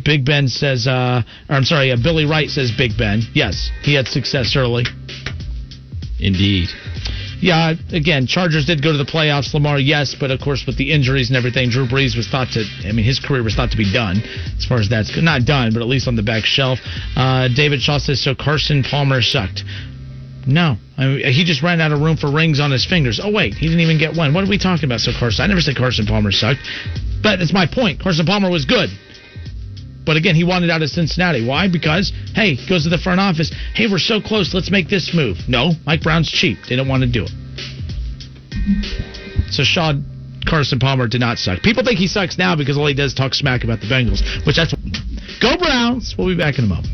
[0.04, 3.22] Big Ben says, uh, or I'm sorry, uh, Billy Wright says Big Ben.
[3.32, 4.84] Yes, he had success early.
[6.18, 6.68] Indeed.
[7.40, 9.52] Yeah, again, Chargers did go to the playoffs.
[9.52, 12.64] Lamar, yes, but of course with the injuries and everything, Drew Brees was thought to.
[12.84, 14.22] I mean, his career was thought to be done,
[14.56, 16.78] as far as that's not done, but at least on the back shelf.
[17.14, 18.34] Uh, David Shaw says so.
[18.34, 19.62] Carson Palmer sucked.
[20.46, 23.20] No, I mean, he just ran out of room for rings on his fingers.
[23.22, 24.32] Oh wait, he didn't even get one.
[24.32, 25.00] What are we talking about?
[25.00, 26.60] So Carson, I never said Carson Palmer sucked,
[27.22, 28.00] but it's my point.
[28.00, 28.88] Carson Palmer was good.
[30.06, 31.44] But again, he wanted out of Cincinnati.
[31.44, 31.66] Why?
[31.66, 33.52] Because, hey, he goes to the front office.
[33.74, 34.54] Hey, we're so close.
[34.54, 35.36] Let's make this move.
[35.48, 36.58] No, Mike Brown's cheap.
[36.68, 37.32] They don't want to do it.
[39.50, 39.94] So Shaw
[40.46, 41.60] Carson Palmer did not suck.
[41.62, 44.22] People think he sucks now because all he does is talk smack about the Bengals,
[44.46, 44.72] which that's
[45.42, 46.14] go Browns.
[46.16, 46.86] We'll be back in a moment.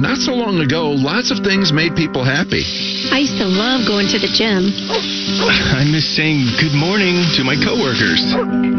[0.00, 2.64] Not so long ago, lots of things made people happy.
[3.12, 4.72] I used to love going to the gym.
[5.76, 8.24] I miss saying good morning to my coworkers.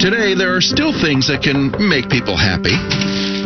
[0.02, 2.74] Today, there are still things that can make people happy.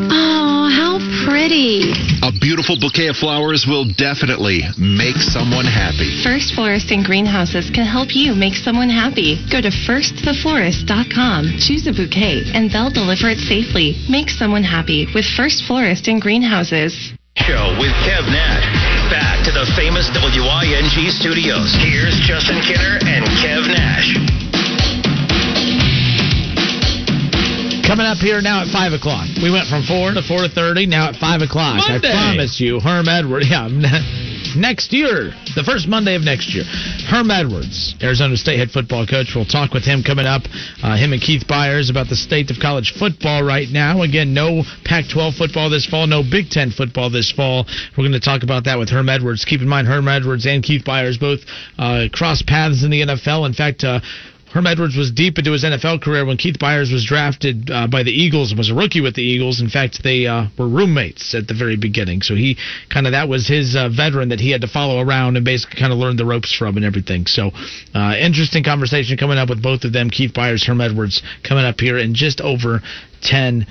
[0.08, 1.92] Oh, how pretty.
[2.24, 6.24] A beautiful bouquet of flowers will definitely make someone happy.
[6.24, 9.44] First Florist and Greenhouses can help you make someone happy.
[9.52, 14.00] Go to firsttheflorist.com, choose a bouquet, and they'll deliver it safely.
[14.08, 17.15] Make someone happy with First Florist and Greenhouses.
[17.36, 18.64] Show with Kev Nash.
[19.12, 21.76] Back to the famous WING studios.
[21.84, 24.16] Here's Justin Kinner and Kev Nash.
[27.86, 29.28] Coming up here now at five o'clock.
[29.44, 30.88] We went from four to four to thirty.
[30.88, 31.84] Now at five o'clock.
[31.86, 32.08] Monday.
[32.08, 33.46] I promise you, Herm Edwards.
[33.52, 33.68] Yeah,
[34.56, 36.64] next year, the first Monday of next year.
[37.10, 39.34] Herm Edwards, Arizona State head football coach.
[39.36, 40.44] We'll talk with him coming up.
[40.84, 44.02] Uh, him and Keith Byars about the state of college football right now.
[44.02, 47.66] Again, no Pac-12 football this fall, no Big Ten football this fall.
[47.98, 49.46] We're going to talk about that with Herm Edwards.
[49.46, 51.40] Keep in mind, Herm Edwards and Keith Byars both
[51.78, 53.46] uh, cross paths in the NFL.
[53.46, 53.84] In fact.
[53.84, 54.00] Uh,
[54.56, 58.04] Herm Edwards was deep into his NFL career when Keith Byars was drafted uh, by
[58.04, 59.60] the Eagles and was a rookie with the Eagles.
[59.60, 62.22] In fact, they uh, were roommates at the very beginning.
[62.22, 62.56] So he
[62.90, 65.78] kind of that was his uh, veteran that he had to follow around and basically
[65.78, 67.26] kind of learn the ropes from and everything.
[67.26, 67.52] So
[67.94, 70.10] uh, interesting conversation coming up with both of them.
[70.10, 72.80] Keith Byars, Herm Edwards coming up here in just over
[73.24, 73.68] 10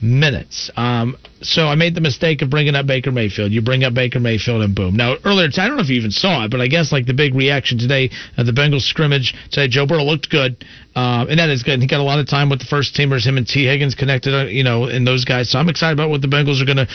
[0.00, 0.70] minutes.
[0.76, 3.52] Um, so I made the mistake of bringing up Baker Mayfield.
[3.52, 4.96] You bring up Baker Mayfield, and boom.
[4.96, 7.14] Now earlier, I don't know if you even saw it, but I guess like the
[7.14, 11.48] big reaction today at the Bengals scrimmage today, Joe Burrow looked good, uh, and that
[11.48, 11.80] is good.
[11.80, 13.26] He got a lot of time with the first teamers.
[13.26, 15.50] Him and Tee Higgins connected, uh, you know, and those guys.
[15.50, 16.88] So I'm excited about what the Bengals are going to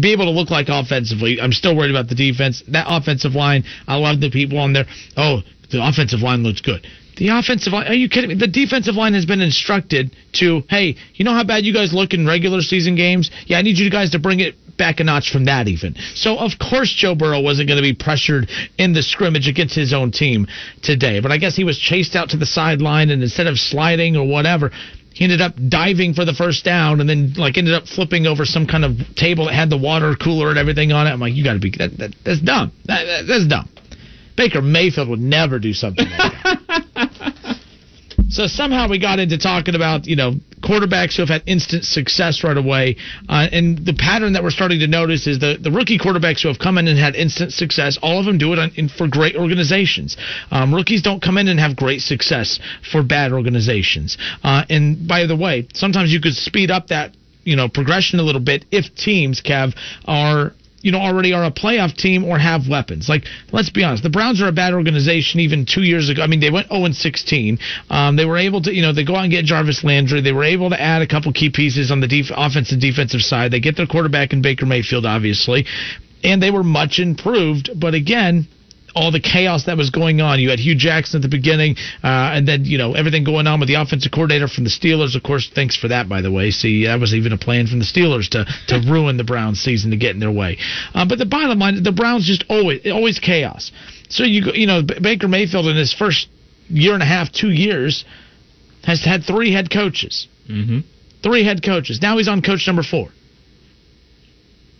[0.00, 1.40] be able to look like offensively.
[1.40, 2.62] I'm still worried about the defense.
[2.68, 4.86] That offensive line, I love the people on there.
[5.16, 6.86] Oh, the offensive line looks good.
[7.16, 8.34] The offensive line, are you kidding me?
[8.34, 12.12] The defensive line has been instructed to, hey, you know how bad you guys look
[12.12, 13.30] in regular season games?
[13.46, 15.94] Yeah, I need you guys to bring it back a notch from that even.
[16.14, 19.92] So, of course, Joe Burrow wasn't going to be pressured in the scrimmage against his
[19.92, 20.46] own team
[20.82, 21.20] today.
[21.20, 24.26] But I guess he was chased out to the sideline, and instead of sliding or
[24.26, 24.72] whatever,
[25.14, 28.44] he ended up diving for the first down and then like ended up flipping over
[28.44, 31.10] some kind of table that had the water cooler and everything on it.
[31.10, 32.72] I'm like, you got to be that, that, that's dumb.
[32.86, 33.68] That, that, that's dumb.
[34.36, 37.56] Baker Mayfield would never do something like that.
[38.28, 42.42] so somehow we got into talking about you know quarterbacks who have had instant success
[42.42, 42.96] right away,
[43.28, 46.48] uh, and the pattern that we're starting to notice is the the rookie quarterbacks who
[46.48, 47.98] have come in and had instant success.
[48.02, 50.16] All of them do it on, in, for great organizations.
[50.50, 52.58] Um, rookies don't come in and have great success
[52.90, 54.18] for bad organizations.
[54.42, 57.14] Uh, and by the way, sometimes you could speed up that
[57.44, 59.74] you know progression a little bit if teams, Kev,
[60.06, 60.52] are
[60.84, 63.08] you know, already are a playoff team or have weapons.
[63.08, 66.22] Like, let's be honest, the Browns are a bad organization even two years ago.
[66.22, 67.58] I mean, they went 0 and 16.
[67.88, 70.20] Um, they were able to, you know, they go out and get Jarvis Landry.
[70.20, 73.50] They were able to add a couple key pieces on the def- offensive defensive side.
[73.50, 75.64] They get their quarterback in Baker Mayfield, obviously,
[76.22, 77.70] and they were much improved.
[77.74, 78.46] But again,
[78.94, 80.38] all the chaos that was going on.
[80.38, 83.60] You had Hue Jackson at the beginning, uh, and then you know everything going on
[83.60, 85.16] with the offensive coordinator from the Steelers.
[85.16, 86.50] Of course, thanks for that, by the way.
[86.50, 89.90] See, that was even a plan from the Steelers to to ruin the Browns' season
[89.90, 90.58] to get in their way.
[90.94, 93.72] Uh, but the bottom line, the Browns just always always chaos.
[94.08, 96.28] So you you know Baker Mayfield in his first
[96.68, 98.04] year and a half, two years,
[98.84, 100.28] has had three head coaches.
[100.48, 100.80] Mm-hmm.
[101.22, 102.00] Three head coaches.
[102.02, 103.08] Now he's on coach number four.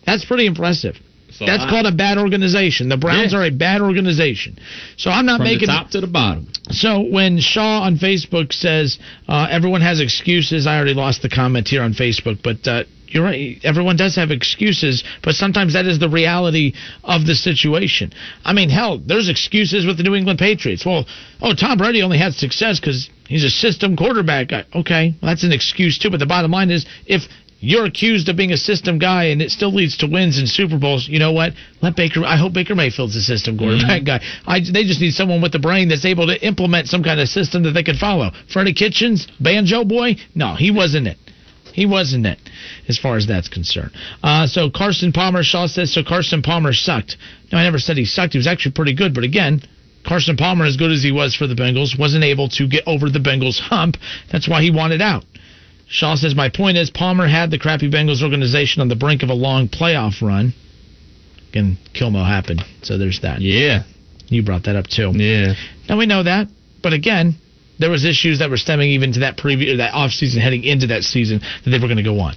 [0.05, 0.95] That's pretty impressive.
[1.37, 2.87] So That's I- called a bad organization.
[2.89, 3.39] The Browns Yeah.
[3.39, 4.57] are a bad organization.
[4.95, 6.47] So I'm not From making the top to the bottom.
[6.71, 11.67] so when Shaw on Facebook says uh, everyone has excuses, I already lost the comment
[11.67, 13.59] here on Facebook, but uh, you're right.
[13.63, 16.73] Everyone does have excuses, but sometimes that is the reality
[17.03, 18.13] of the situation.
[18.43, 20.85] I mean, hell, there's excuses with the New England Patriots.
[20.85, 21.05] Well,
[21.41, 24.51] oh, Tom Brady only had success because he's a system quarterback.
[24.73, 26.09] Okay, well, that's an excuse too.
[26.09, 27.23] But the bottom line is, if
[27.65, 30.77] you're accused of being a system guy and it still leads to wins and Super
[30.77, 31.07] Bowls.
[31.07, 31.53] You know what?
[31.81, 32.23] Let Baker.
[32.23, 34.21] I hope Baker Mayfield's a system quarterback guy.
[34.45, 37.27] I, they just need someone with the brain that's able to implement some kind of
[37.27, 38.31] system that they can follow.
[38.51, 40.15] Freddie Kitchens, Banjo Boy.
[40.35, 41.17] No, he wasn't it.
[41.73, 42.39] He wasn't it,
[42.87, 43.91] as far as that's concerned.
[44.23, 47.17] Uh, so Carson Palmer, Shaw says, so Carson Palmer sucked.
[47.51, 48.33] No, I never said he sucked.
[48.33, 49.61] He was actually pretty good, but again.
[50.05, 53.09] Carson Palmer, as good as he was for the Bengals, wasn't able to get over
[53.09, 53.97] the Bengals hump.
[54.31, 55.25] That's why he wanted out.
[55.87, 59.29] Shaw says, My point is, Palmer had the crappy Bengals organization on the brink of
[59.29, 60.53] a long playoff run.
[61.49, 63.41] Again, Kimo happened, so there's that.
[63.41, 63.83] Yeah.
[64.27, 65.11] You brought that up too.
[65.13, 65.53] Yeah.
[65.87, 66.47] Now we know that,
[66.81, 67.35] but again,
[67.77, 70.87] there was issues that were stemming even to that previous that off season heading into
[70.87, 72.33] that season that they were going to go on.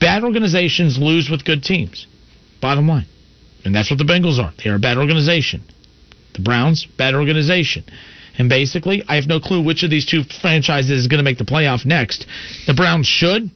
[0.00, 2.06] Bad organizations lose with good teams.
[2.60, 3.06] Bottom line.
[3.64, 4.52] And that's what the Bengals are.
[4.62, 5.62] They are a bad organization.
[6.34, 7.84] The Browns, bad organization.
[8.38, 11.38] And basically, I have no clue which of these two franchises is going to make
[11.38, 12.26] the playoff next.
[12.66, 13.50] The Browns should,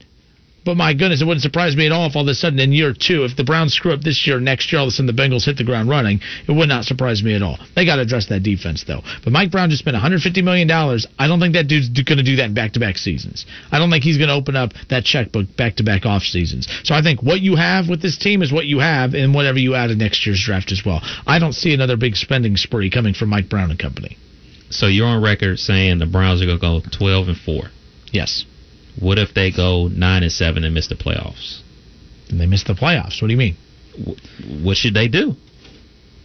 [0.64, 2.72] But my goodness, it wouldn't surprise me at all if all of a sudden in
[2.72, 5.06] year two, if the Browns screw up this year, next year all of a sudden
[5.06, 6.20] the Bengals hit the ground running.
[6.46, 7.58] It would not surprise me at all.
[7.74, 9.00] They got to address that defense though.
[9.24, 11.06] But Mike Brown just spent 150 million dollars.
[11.18, 13.46] I don't think that dude's going to do that in back-to-back seasons.
[13.72, 16.68] I don't think he's going to open up that checkbook back-to-back off seasons.
[16.84, 19.58] So I think what you have with this team is what you have, and whatever
[19.58, 21.00] you add in next year's draft as well.
[21.26, 24.16] I don't see another big spending spree coming from Mike Brown and company.
[24.70, 27.64] So you're on record saying the Browns are going to go 12 and four.
[28.12, 28.44] Yes.
[28.98, 31.60] What if they go nine and seven and miss the playoffs?
[32.28, 33.20] And they miss the playoffs.
[33.20, 33.56] What do you mean?
[34.62, 35.34] What should they do?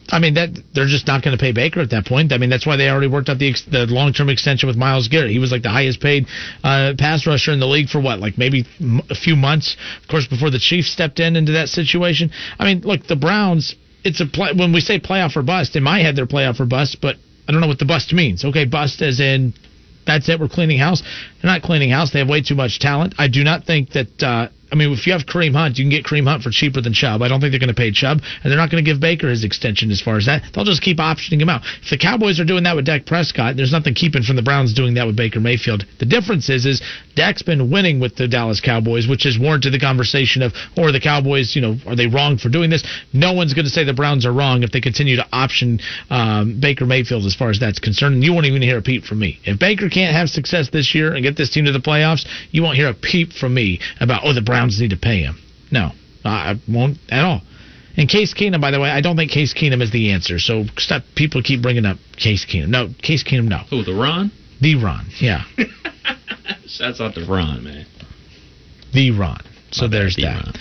[0.10, 2.32] I mean that they're just not going to pay Baker at that point.
[2.32, 4.76] I mean that's why they already worked out the ex- the long term extension with
[4.76, 5.32] Myles Garrett.
[5.32, 6.28] He was like the highest paid
[6.64, 9.76] uh, pass rusher in the league for what, like maybe m- a few months.
[10.04, 12.30] Of course, before the Chiefs stepped in into that situation.
[12.60, 13.76] I mean, look, the Browns.
[14.04, 15.76] It's a play, when we say playoff or bust.
[15.76, 17.16] In my head, they're playoff or bust, but
[17.48, 18.44] I don't know what the bust means.
[18.44, 19.54] Okay, bust as in
[20.06, 20.40] that's it.
[20.40, 21.02] We're cleaning house.
[21.46, 22.10] They're not cleaning house.
[22.10, 23.14] They have way too much talent.
[23.20, 24.24] I do not think that.
[24.24, 26.82] Uh, I mean, if you have Kareem Hunt, you can get Kareem Hunt for cheaper
[26.82, 27.22] than Chubb.
[27.22, 29.30] I don't think they're going to pay Chubb, and they're not going to give Baker
[29.30, 30.42] his extension as far as that.
[30.54, 31.62] They'll just keep optioning him out.
[31.84, 34.74] If the Cowboys are doing that with Dak Prescott, there's nothing keeping from the Browns
[34.74, 35.86] doing that with Baker Mayfield.
[36.00, 36.82] The difference is, is
[37.16, 41.00] Dak's been winning with the Dallas Cowboys, which has warranted the conversation of, or the
[41.00, 42.84] Cowboys, you know, are they wrong for doing this?
[43.14, 45.80] No one's going to say the Browns are wrong if they continue to option
[46.10, 48.16] um, Baker Mayfield as far as that's concerned.
[48.16, 49.40] And you won't even hear a peep from me.
[49.44, 52.64] If Baker can't have success this year and get this team to the playoffs, you
[52.64, 55.38] won't hear a peep from me about, oh, the Browns need to pay him.
[55.72, 55.92] No,
[56.24, 57.42] I won't at all.
[57.98, 60.38] And Case Keenum, by the way, I don't think Case Keenum is the answer.
[60.38, 61.04] So stop.
[61.16, 62.68] People keep bringing up Case Keenum.
[62.68, 63.60] No, Case Keenum, no.
[63.70, 64.32] Who, the Ron?
[64.62, 65.44] The Ron, yeah.
[66.68, 67.86] Shouts out to Ron, man.
[68.94, 69.42] The Ron.
[69.72, 70.46] So My there's the that.
[70.46, 70.54] Ron.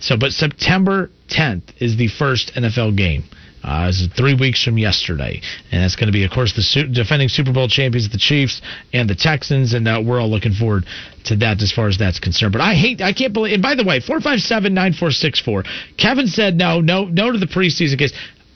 [0.00, 3.24] So, but September 10th is the first NFL game.
[3.62, 5.40] Uh, is three weeks from yesterday,
[5.72, 8.62] and it's going to be, of course, the su- defending Super Bowl champions, the Chiefs
[8.92, 10.84] and the Texans, and uh, we're all looking forward
[11.24, 12.52] to that as far as that's concerned.
[12.52, 13.54] But I hate, I can't believe.
[13.54, 15.64] And by the way, four five seven nine four six four.
[15.96, 18.12] Kevin said no, no, no to the preseason games.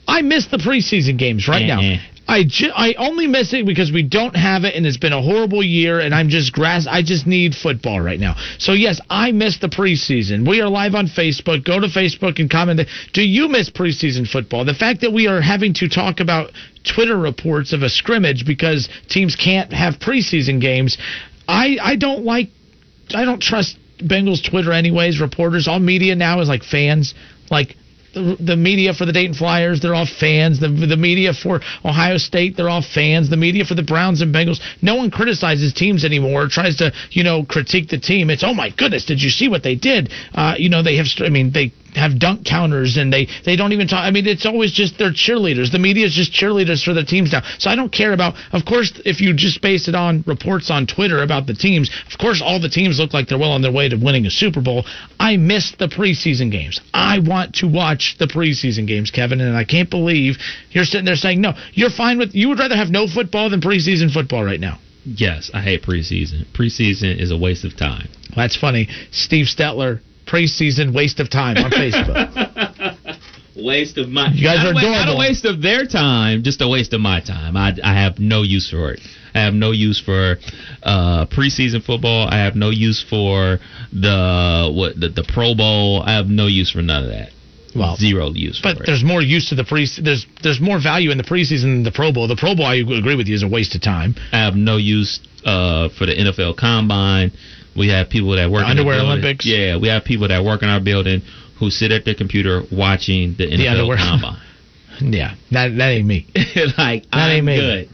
[0.07, 1.79] I miss the preseason games right now.
[2.27, 5.21] I, ju- I only miss it because we don't have it and it's been a
[5.21, 8.35] horrible year and I'm just grass I just need football right now.
[8.59, 10.47] So yes, I miss the preseason.
[10.47, 11.65] We are live on Facebook.
[11.65, 12.81] Go to Facebook and comment.
[13.13, 14.63] Do you miss preseason football?
[14.65, 16.51] The fact that we are having to talk about
[16.83, 20.97] Twitter reports of a scrimmage because teams can't have preseason games,
[21.47, 22.49] I I don't like
[23.13, 25.19] I don't trust Bengals Twitter anyways.
[25.19, 27.13] Reporters, all media now is like fans.
[27.51, 27.75] Like
[28.13, 30.59] the, media for the Dayton Flyers, they're all fans.
[30.59, 33.29] The the media for Ohio State, they're all fans.
[33.29, 36.47] The media for the Browns and Bengals, no one criticizes teams anymore.
[36.47, 38.29] Tries to you know critique the team.
[38.29, 40.11] It's oh my goodness, did you see what they did?
[40.33, 41.07] Uh, you know they have.
[41.19, 44.03] I mean they have dunk counters and they they don't even talk.
[44.03, 45.71] I mean, it's always just they're cheerleaders.
[45.71, 47.41] The media is just cheerleaders for the teams now.
[47.59, 48.35] So I don't care about.
[48.51, 52.17] Of course, if you just base it on reports on Twitter about the teams, of
[52.17, 54.61] course, all the teams look like they're well on their way to winning a Super
[54.61, 54.85] Bowl.
[55.19, 56.79] I miss the preseason games.
[56.93, 60.37] I want to watch the preseason games, Kevin, and I can't believe
[60.71, 61.53] you're sitting there saying no.
[61.73, 62.33] You're fine with.
[62.33, 64.79] You would rather have no football than preseason football right now.
[65.05, 66.45] Yes, I hate preseason.
[66.53, 68.07] Preseason is a waste of time.
[68.35, 68.87] That's funny.
[69.11, 69.99] Steve Stetler,
[70.33, 72.97] preseason waste of time on Facebook.
[73.55, 74.29] Waste of my.
[74.33, 76.91] You guys not are a, wa- Not a waste of their time, just a waste
[76.91, 77.55] of my time.
[77.55, 78.99] I, I have no use for it.
[79.35, 80.37] I have no use for
[80.81, 82.27] uh, preseason football.
[82.27, 83.59] I have no use for
[83.93, 86.01] the what the, the Pro Bowl.
[86.03, 87.29] I have no use for none of that.
[87.75, 88.85] Well, zero use But for it.
[88.87, 89.87] there's more use to the pre.
[90.01, 92.27] There's there's more value in the preseason than the Pro Bowl.
[92.27, 94.15] The Pro Bowl, I agree with you, is a waste of time.
[94.31, 97.31] I have no use uh, for the NFL Combine.
[97.75, 99.11] We have people that work The in the underwear building.
[99.23, 99.45] Olympics.
[99.45, 101.21] Yeah, we have people that work in our building
[101.59, 103.97] who sit at their computer watching the NFL underwear.
[103.97, 104.37] Combine.
[105.01, 106.27] Yeah, that that ain't me.
[106.77, 107.55] like That ain't I'm me.
[107.57, 107.89] good.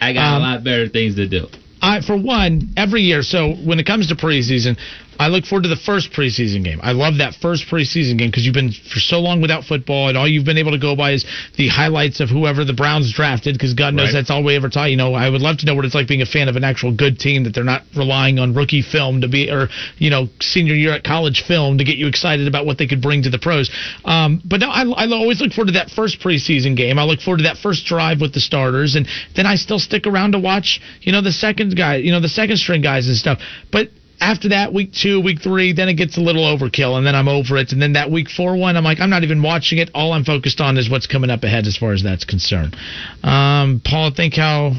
[0.00, 1.48] I got Um, a lot better things to do.
[1.82, 3.22] I, for one, every year.
[3.22, 4.78] So when it comes to preseason,
[5.18, 6.80] I look forward to the first preseason game.
[6.82, 10.18] I love that first preseason game because you've been for so long without football, and
[10.18, 11.24] all you've been able to go by is
[11.56, 13.54] the highlights of whoever the Browns drafted.
[13.54, 14.14] Because God knows Right.
[14.14, 14.90] that's all we ever taught.
[14.90, 16.64] You know, I would love to know what it's like being a fan of an
[16.64, 20.28] actual good team that they're not relying on rookie film to be, or you know,
[20.40, 23.30] senior year at college film to get you excited about what they could bring to
[23.30, 23.70] the pros.
[24.04, 26.98] Um, but no, I, I always look forward to that first preseason game.
[26.98, 29.06] I look forward to that first drive with the starters, and
[29.36, 32.28] then I still stick around to watch, you know, the second guy, you know, the
[32.28, 33.38] second string guys and stuff.
[33.70, 33.90] But
[34.24, 37.28] after that, week two, week three, then it gets a little overkill, and then I'm
[37.28, 37.72] over it.
[37.72, 39.90] And then that week four one, I'm like, I'm not even watching it.
[39.94, 42.74] All I'm focused on is what's coming up ahead as far as that's concerned.
[43.22, 44.72] Um, Paul, think how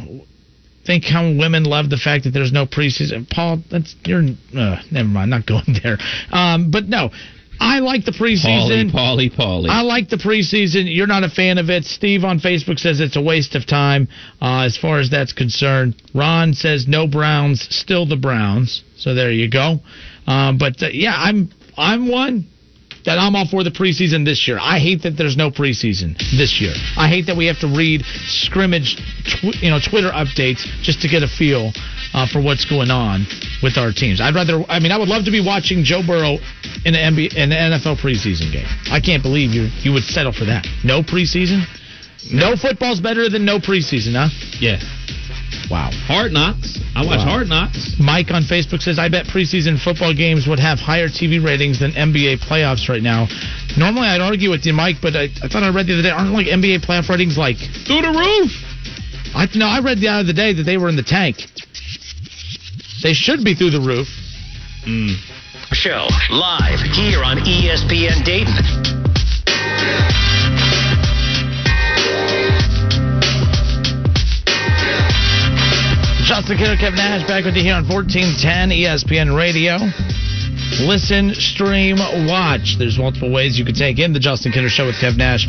[0.86, 3.30] think how women love the fact that there's no preseason.
[3.30, 4.24] Paul, that's you're
[4.58, 5.98] uh, never mind, not going there.
[6.32, 7.12] Um, but no,
[7.60, 8.92] I like the preseason.
[8.92, 9.70] Paulie, Paulie.
[9.70, 10.84] I like the preseason.
[10.94, 11.86] You're not a fan of it.
[11.86, 14.08] Steve on Facebook says it's a waste of time
[14.42, 16.02] uh, as far as that's concerned.
[16.14, 18.84] Ron says no Browns, still the Browns.
[18.98, 19.80] So there you go.
[20.28, 22.48] Um, but uh, yeah, I'm I'm one
[23.06, 24.58] that I'm all for the preseason this year.
[24.60, 26.74] I hate that there's no preseason this year.
[26.98, 31.08] I hate that we have to read scrimmage, tw- you know, Twitter updates just to
[31.08, 31.72] get a feel
[32.16, 33.28] uh, for what's going on
[33.62, 34.22] with our teams.
[34.22, 34.64] I'd rather.
[34.72, 36.40] I mean, I would love to be watching Joe Burrow
[36.88, 38.66] in an NBA, in an NFL preseason game.
[38.90, 40.66] I can't believe you you would settle for that.
[40.86, 41.68] No preseason.
[42.32, 44.32] No football's better than no preseason, huh?
[44.60, 44.80] Yeah.
[45.70, 45.92] Wow.
[46.08, 46.80] Hard Knocks.
[46.96, 47.38] I watch Wow.
[47.38, 47.96] Hard Knocks.
[48.00, 51.92] Mike on Facebook says, I bet preseason football games would have higher TV ratings than
[51.92, 53.28] NBA playoffs right now.
[53.78, 56.10] Normally, I'd argue with you, Mike, but I, I thought I read the other day,
[56.10, 58.52] aren't like NBA playoff ratings like through the roof?
[59.36, 61.38] I no, I read the other day that they were in the tank.
[63.06, 64.08] They should be through the roof.
[64.82, 65.14] Mm.
[65.74, 68.52] Show live here on ESPN Dayton.
[76.26, 79.78] Justin Kidder, Kevin Nash, back with you here on 1410 ESPN Radio.
[80.82, 81.98] Listen, stream,
[82.28, 82.76] watch.
[82.78, 85.48] There's multiple ways you can take in the Justin Kidder Show with Kev Nash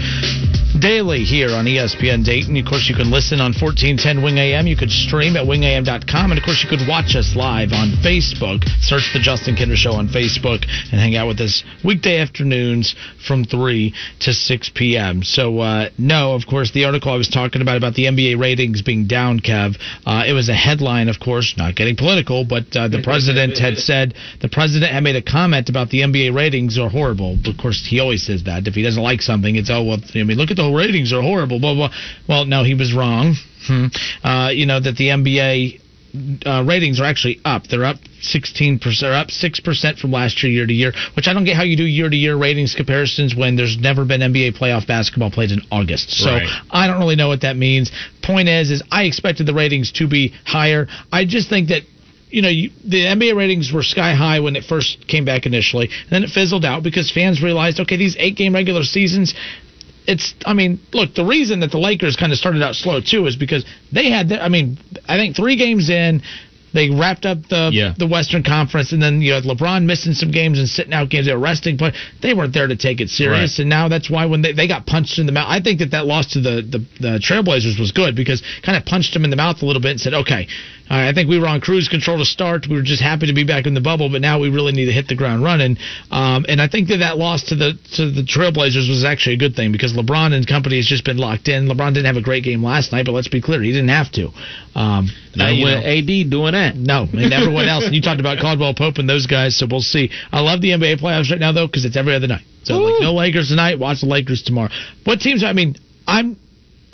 [0.80, 2.56] daily here on ESPN Dayton.
[2.56, 4.66] Of course, you can listen on 1410 Wing AM.
[4.66, 6.30] You could stream at wingam.com.
[6.30, 8.64] And of course, you could watch us live on Facebook.
[8.80, 12.94] Search the Justin Kidder Show on Facebook and hang out with us weekday afternoons
[13.26, 15.22] from 3 to 6 p.m.
[15.22, 18.82] So, uh, no, of course, the article I was talking about, about the NBA ratings
[18.82, 22.88] being down, Kev, uh, it was a headline, of course, not getting political, but uh,
[22.88, 26.88] the president had said, the president had made a comment about the NBA ratings are
[26.88, 27.38] horrible.
[27.46, 28.66] Of course, he always says that.
[28.66, 31.22] If he doesn't like something, it's, oh, well, I mean, look at the ratings are
[31.22, 31.90] horrible, blah, blah.
[32.28, 33.36] Well, no, he was wrong.
[33.68, 33.86] Hmm.
[34.24, 35.80] Uh, you know, that the NBA
[36.44, 37.68] uh, ratings are actually up.
[37.68, 41.44] They're up 16%, or up 6% from last year, year to year, which I don't
[41.44, 44.88] get how you do year to year ratings comparisons when there's never been NBA playoff
[44.88, 46.10] basketball played in August.
[46.10, 46.48] So Right.
[46.70, 47.92] I don't really know what that means.
[48.22, 50.88] Point is, is I expected the ratings to be higher.
[51.12, 51.82] I just think that
[52.30, 55.86] you know, you, the NBA ratings were sky high when it first came back initially,
[55.86, 59.34] and then it fizzled out because fans realized, okay, these eight game regular seasons,
[60.06, 63.26] it's I mean, look, the reason that the Lakers kind of started out slow too
[63.26, 66.22] is because they had their, I mean, I think 3 games in
[66.76, 67.94] they wrapped up the Yeah.
[67.96, 71.26] the Western Conference, and then you had LeBron missing some games and sitting out games.
[71.26, 73.58] They were resting, but they weren't there to take it serious.
[73.58, 73.62] Right.
[73.62, 75.92] And now that's why when they, they got punched in the mouth, I think that
[75.92, 79.30] that loss to the, the the Trailblazers was good because kind of punched them in
[79.30, 80.48] the mouth a little bit and said, okay,
[80.90, 82.66] right, I think we were on cruise control to start.
[82.68, 84.86] We were just happy to be back in the bubble, but now we really need
[84.86, 85.76] to hit the ground running.
[86.10, 89.38] Um, and I think that that loss to the to the Trailblazers was actually a
[89.38, 91.66] good thing because LeBron and company has just been locked in.
[91.66, 94.10] LeBron didn't have a great game last night, but let's be clear, he didn't have
[94.12, 94.28] to.
[94.74, 96.76] Um, Now you know- AD doing that.
[96.76, 97.84] no, and everyone else.
[97.86, 100.10] And you talked about Caldwell Pope and those guys, so we'll see.
[100.32, 102.44] I love the NBA playoffs right now though because it's every other night.
[102.62, 103.78] So like no Lakers tonight.
[103.78, 104.70] Watch the Lakers tomorrow.
[105.04, 105.42] What teams?
[105.44, 105.76] I mean,
[106.06, 106.36] I'm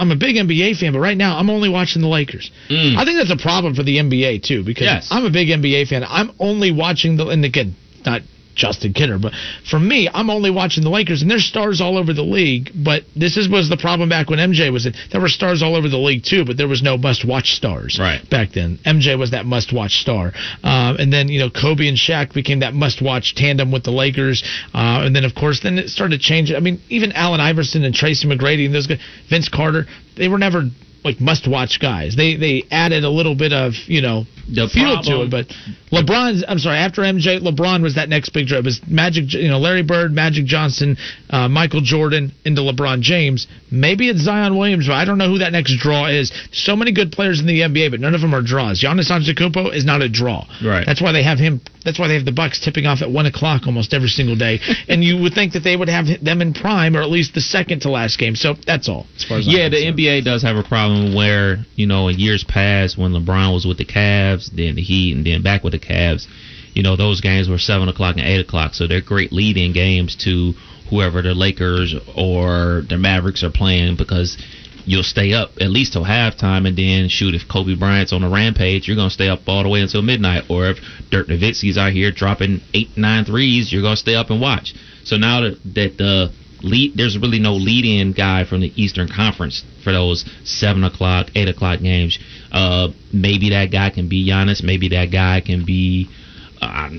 [0.03, 2.51] I'm a big NBA fan, but right now I'm only watching the Lakers.
[2.69, 2.97] Mm.
[2.97, 5.09] I think that's a problem for the NBA too because Yes.
[5.11, 6.05] I'm a big NBA fan.
[6.07, 8.23] I'm only watching the and again not.
[8.55, 9.33] Justin Kinner, but
[9.69, 12.71] for me, I'm only watching the Lakers, and there's stars all over the league.
[12.75, 14.95] But this is was the problem back when MJ was in.
[15.11, 18.29] There were stars all over the league too, but there was no must-watch stars Right.
[18.31, 18.79] back then.
[18.85, 20.33] MJ was that must-watch star,
[20.63, 24.43] um, and then you know Kobe and Shaq became that must-watch tandem with the Lakers,
[24.75, 26.57] uh, and then of course then it started changing.
[26.57, 29.87] I mean, even Allen Iverson and Tracy McGrady and those guys, Vince Carter,
[30.17, 30.65] they were never
[31.05, 32.15] like must-watch guys.
[32.17, 35.47] They they added a little bit of you know The feel to it, but
[35.91, 36.45] LeBron's.
[36.47, 36.79] I'm sorry.
[36.79, 38.59] After MJ, LeBron was that next big draw.
[38.59, 40.97] It was Magic, you know, Larry Bird, Magic Johnson,
[41.31, 43.47] uh, Michael Jordan into LeBron James.
[43.71, 46.33] Maybe it's Zion Williams, but I don't know who that next draw is.
[46.53, 48.81] So many good players in the NBA, but none of them are draws.
[48.83, 50.47] Giannis Antetokounmpo is not a draw.
[50.65, 50.85] Right.
[50.87, 51.61] That's why they have him.
[51.85, 54.61] That's why they have the Bucks tipping off at one o'clock almost every single day.
[54.89, 57.41] and you would think that they would have them in prime or at least the
[57.41, 58.37] second to last game.
[58.37, 59.99] So that's all as far as I'm Yeah, the concerned.
[59.99, 63.79] NBA does have a problem where, you know, in years past when LeBron was with
[63.79, 66.27] the Cavs, then the Heat, and then back with the Cavs,
[66.75, 68.75] you know, those games were 7 o'clock and 8 o'clock.
[68.75, 70.55] So they're great lead in games to
[70.91, 74.37] whoever the Lakers or the Mavericks are playing because
[74.85, 78.29] you'll stay up at least till halftime and then shoot if Kobe Bryant's on a
[78.29, 80.45] rampage, you're to stay up all the way until midnight.
[80.49, 80.79] Or if
[81.11, 84.75] Dirk Nowitzki's out here dropping eight, nine threes, you're to stay up and watch.
[85.05, 86.33] So now that, that the
[86.63, 91.49] lead, there's really no lead-in guy from the Eastern Conference for those seven o'clock, eight
[91.49, 92.19] o'clock games.
[92.51, 94.63] Uh, maybe that guy can be Giannis.
[94.63, 96.09] Maybe that guy can be
[96.63, 96.91] uh,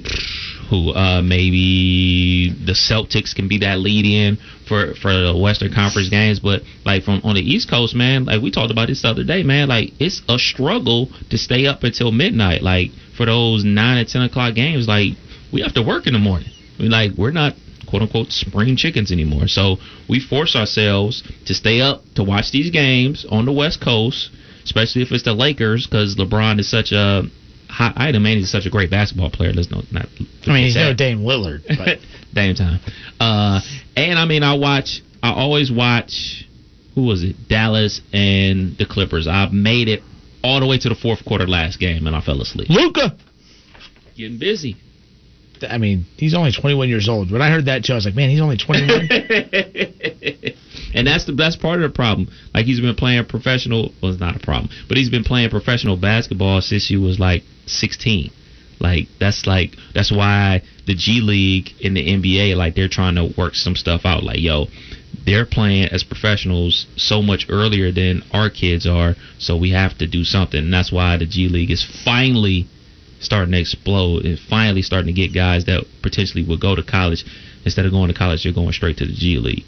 [0.70, 0.91] who?
[0.91, 4.38] Uh, maybe the Celtics can be that lead-in
[4.68, 6.39] for for the Western Conference games.
[6.39, 9.24] But like from on the East Coast, man, like we talked about this the other
[9.24, 9.70] day, man.
[9.70, 12.61] Like it's a struggle to stay up until midnight.
[12.61, 15.14] Like for those nine and ten o'clock games, like
[15.51, 16.49] we have to work in the morning.
[16.80, 17.53] We like we're not
[17.94, 19.48] quote unquote spring chickens anymore.
[19.48, 19.78] So
[20.10, 24.32] we force ourselves to stay up to watch these games on the West Coast,
[24.64, 27.22] especially if it's the Lakers, because LeBron is such a
[27.70, 29.54] hot item and he's such a great basketball player.
[29.54, 29.84] Let's not.
[29.91, 30.08] not
[30.48, 30.96] I mean, he's no.
[30.96, 31.66] Dame Lillard.
[31.78, 32.00] But
[32.34, 32.80] Dame time.
[33.20, 33.62] Uh,
[33.96, 35.04] and I mean, I watch.
[35.22, 36.48] I always watch.
[36.96, 37.36] Who was it?
[37.48, 39.28] Dallas and the Clippers.
[39.28, 40.02] I made it
[40.44, 42.70] all the way to the fourth quarter last game, and I fell asleep.
[42.72, 43.16] Luka.
[44.18, 44.78] Getting busy.
[45.70, 47.32] I mean, he's only 21 years old.
[47.32, 48.89] When I heard that, Joe, I was like, man, he's only 21.
[50.93, 52.30] and that's the best part of the problem.
[52.53, 53.93] Like he's been playing professional.
[54.01, 57.43] Well, it's not a problem, but he's been playing professional basketball since he was like
[57.66, 58.32] 16.
[58.80, 63.34] Like that's like that's why the G League and the NBA like they're trying to
[63.38, 64.24] work some stuff out.
[64.24, 64.68] Like yo,
[65.26, 70.07] they're playing as professionals so much earlier than our kids are, so we have to
[70.07, 70.59] do something.
[70.59, 72.68] And that's why the G League is finally
[73.24, 77.26] starting to explode and finally starting to get guys that potentially would go to college
[77.66, 79.64] instead of going to college, they're going straight to the G League.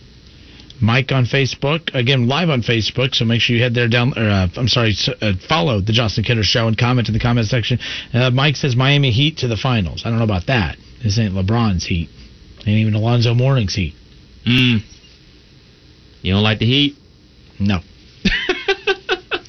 [0.81, 3.15] Mike on Facebook again, live on Facebook.
[3.15, 4.13] So make sure you head there down.
[4.17, 7.47] Or uh, I'm sorry, uh, follow the Justin Kinner Show and comment in the comment
[7.47, 7.79] section.
[8.13, 10.03] Uh, Mike says Miami Heat to the finals.
[10.05, 10.77] I don't know about that.
[11.01, 12.09] This ain't LeBron's Heat,
[12.59, 13.93] ain't even Alonzo Mourning's Heat.
[14.45, 14.81] Mm.
[16.21, 16.97] You don't like the Heat?
[17.59, 17.79] No.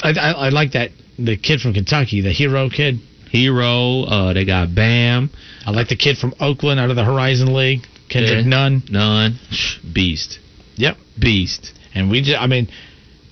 [0.03, 3.01] I, I, I like that the kid from Kentucky, the Herro kid.
[3.33, 4.05] Herro.
[4.11, 5.31] Uh, they got Bam.
[5.67, 8.49] I like the kid from Oakland out of the Horizon League, Kendrick Yeah.
[8.49, 8.83] Nunn.
[8.91, 9.39] None.
[9.93, 10.39] Beast.
[10.77, 10.97] Yep.
[11.19, 11.73] Beast.
[11.95, 12.69] And we just, I mean,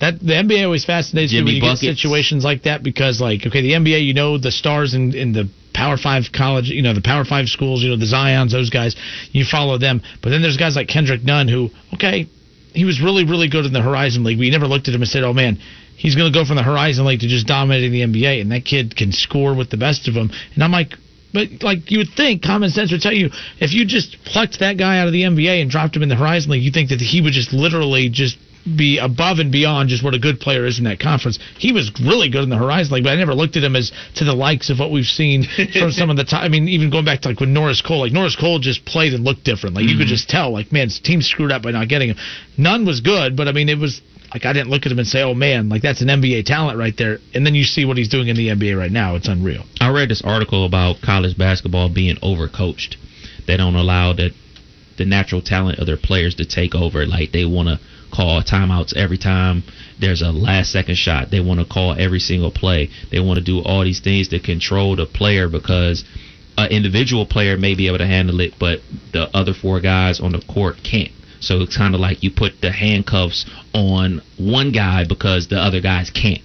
[0.01, 1.81] that the NBA always fascinates Jimmy me when you Buckets.
[1.81, 5.31] get situations like that because, like, okay, the NBA, you know, the stars in, in
[5.31, 8.69] the Power Five college, you know, the Power Five schools, you know, the Zions, those
[8.69, 8.95] guys,
[9.31, 10.01] you follow them.
[10.21, 12.27] But then there's guys like Kendrick Nunn who, okay,
[12.75, 14.37] he was really, really good in the Horizon League.
[14.37, 15.57] We never looked at him and said, oh man,
[15.95, 18.65] he's going to go from the Horizon League to just dominating the NBA, and that
[18.65, 20.29] kid can score with the best of them.
[20.53, 20.93] And I'm like,
[21.33, 24.77] but like you would think, common sense would tell you if you just plucked that
[24.77, 27.01] guy out of the NBA and dropped him in the Horizon League, you think that
[27.01, 30.79] he would just literally just be above and beyond just what a good player is
[30.79, 31.37] in that conference.
[31.57, 33.91] He was really good in the Horizon League, but I never looked at him as
[34.15, 35.43] to the likes of what we've seen
[35.73, 36.43] from some of the time.
[36.43, 39.13] I mean, even going back to like when Norris Cole, like Norris Cole just played
[39.13, 39.75] and looked different.
[39.75, 40.09] Like you could mm-hmm.
[40.09, 42.17] just tell, like man, his team screwed up by not getting him.
[42.57, 44.01] Nunn was good, but I mean, it was
[44.33, 46.77] like I didn't look at him and say, "Oh man, like that's an NBA talent
[46.77, 49.27] right there." And then you see what he's doing in the NBA right now; it's
[49.27, 49.63] unreal.
[49.79, 52.95] I read this article about college basketball being overcoached.
[53.47, 54.31] They don't allow the
[54.97, 57.05] the natural talent of their players to take over.
[57.05, 57.79] Like they want to
[58.15, 59.63] call timeouts every time
[59.99, 61.31] there's a last second shot.
[61.31, 62.89] They want to call every single play.
[63.11, 66.03] They want to do all these things to control the player because
[66.57, 68.79] an individual player may be able to handle it, but
[69.11, 71.11] the other four guys on the court can't.
[71.39, 75.81] So it's kind of like you put the handcuffs on one guy because the other
[75.81, 76.41] guys can't.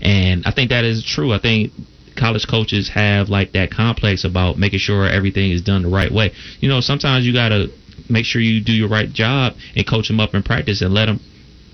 [0.00, 1.32] And I think that is true.
[1.32, 1.72] I think
[2.16, 6.32] college coaches have like that complex about making sure everything is done the right way.
[6.60, 7.70] You know, sometimes you got to
[8.08, 11.06] make sure you do your right job and coach them up in practice and let
[11.06, 11.20] them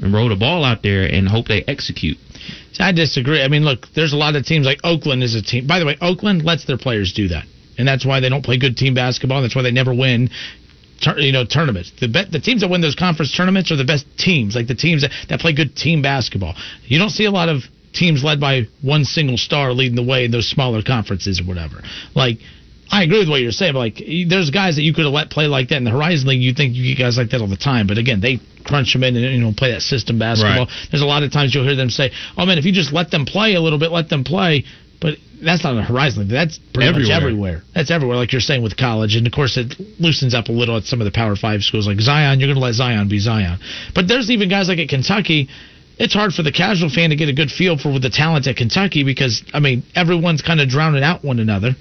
[0.02, 2.18] and roll the ball out there and hope they execute.
[2.80, 3.42] I disagree.
[3.42, 5.66] I mean, look, there's a lot of teams like Oakland is a team.
[5.66, 7.44] By the way, Oakland lets their players do that,
[7.78, 9.38] and that's why they don't play good team basketball.
[9.38, 10.30] And that's why they never win.
[11.00, 11.92] tur- You know, tournaments.
[12.00, 15.02] The the teams that win those conference tournaments are the best teams, like the teams
[15.02, 16.54] that, that play good team basketball.
[16.84, 17.62] You don't see a lot of
[17.92, 21.80] teams led by one single star leading the way in those smaller conferences or whatever.
[22.16, 22.38] Like,
[22.90, 25.30] I agree with what you're saying, but like, there's guys that you could have let
[25.30, 26.42] play like that in the Horizon League.
[26.42, 29.04] You think you get guys like that all the time, but again, they crunch them
[29.04, 30.66] in and you know play that system basketball.
[30.66, 30.88] Right.
[30.90, 33.10] There's a lot of times you'll hear them say, "Oh man, if you just let
[33.10, 34.64] them play a little bit, let them play."
[35.00, 36.30] But that's not the Horizon League.
[36.30, 37.16] That's pretty much Everywhere.
[37.16, 37.62] everywhere.
[37.74, 40.76] That's everywhere, like you're saying with college, and of course it loosens up a little
[40.76, 42.40] at some of the Power Five schools, like Zion.
[42.40, 43.58] You're going to let Zion be Zion,
[43.94, 45.48] but there's even guys like at Kentucky.
[45.96, 48.56] It's hard for the casual fan to get a good feel for the talent at
[48.56, 51.76] Kentucky because I mean everyone's kind of drowning out one another.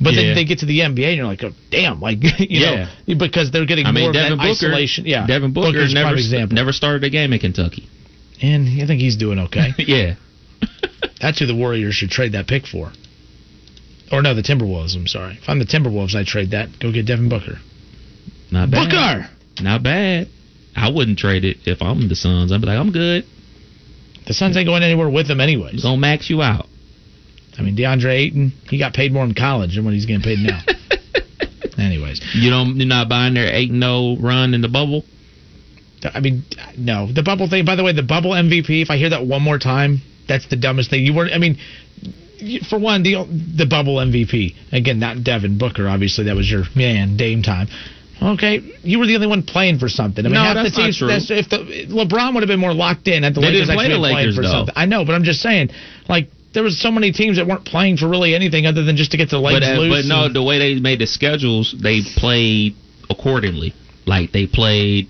[0.00, 0.22] But Yeah.
[0.22, 2.88] then they get to the NBA and you're like, oh, damn, like you Yeah.
[3.06, 5.06] know, because they're getting I more mean, of Devin that Booker, isolation.
[5.06, 6.54] Yeah, Devin Booker Booker's never example.
[6.54, 7.88] never started a game in Kentucky.
[8.42, 9.68] And I think he's doing okay.
[9.78, 10.14] yeah,
[11.20, 12.92] That's who the Warriors should trade that pick for.
[14.12, 14.94] Or no, the Timberwolves.
[14.96, 15.38] I'm sorry.
[15.40, 16.68] If I'm the Timberwolves, I trade that.
[16.80, 17.58] Go get Devin Booker.
[18.50, 18.90] not bad.
[18.90, 19.30] Booker.
[19.62, 20.28] not bad.
[20.76, 22.50] I wouldn't trade it if I'm the Suns.
[22.52, 23.24] I'd be like, I'm good.
[24.26, 25.82] The Suns ain't going anywhere with him anyways.
[25.82, 26.66] Gonna max you out.
[27.58, 30.38] I mean, DeAndre Ayton, he got paid more in college than what he's getting paid
[30.40, 30.60] now.
[31.78, 32.76] anyways, You don't.
[32.76, 35.04] You're not buying their eight and zero run in the bubble.
[36.12, 36.44] I mean,
[36.76, 37.10] no.
[37.12, 37.64] The bubble thing.
[37.64, 38.82] By the way, the bubble MVP.
[38.82, 41.04] If I hear that one more time, that's the dumbest thing.
[41.04, 41.26] You were.
[41.26, 41.58] I mean,
[42.68, 43.24] for one, the
[43.56, 44.54] the bubble MVP.
[44.72, 45.88] Again, not Devin Booker.
[45.88, 47.68] Obviously, that was your man, Dame time.
[48.22, 50.24] Okay, you were the only one playing for something.
[50.24, 51.08] I mean, No, half that's the not true.
[51.08, 51.58] That's, if the
[51.90, 54.16] LeBron would have been more locked in at the They Lakers, didn't play the playing
[54.16, 54.48] Lakers, for though.
[54.50, 54.74] something.
[54.76, 55.70] I know, but I'm just saying,
[56.08, 56.28] like.
[56.54, 59.16] There was so many teams that weren't playing for really anything other than just to
[59.16, 60.06] get the legs But, uh, loose.
[60.06, 62.74] but no, the way they made the schedules, they played
[63.10, 63.74] accordingly.
[64.06, 65.08] Like they played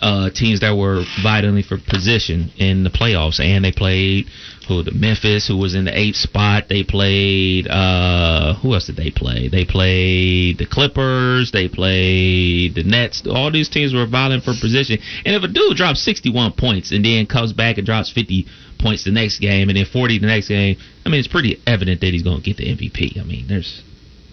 [0.00, 4.26] uh, teams that were vitally for position in the playoffs, and they played
[4.66, 6.68] who the Memphis, who was in the eighth spot.
[6.68, 9.48] They played uh, who else did they play?
[9.48, 11.50] They played the Clippers.
[11.52, 13.26] They played the Nets.
[13.26, 14.98] All these teams were vying for position.
[15.24, 18.46] And if a dude drops 61 points and then comes back and drops 50
[18.78, 22.00] points the next game and then 40 the next game, I mean, it's pretty evident
[22.00, 23.20] that he's going to get the MVP.
[23.20, 23.82] I mean, there's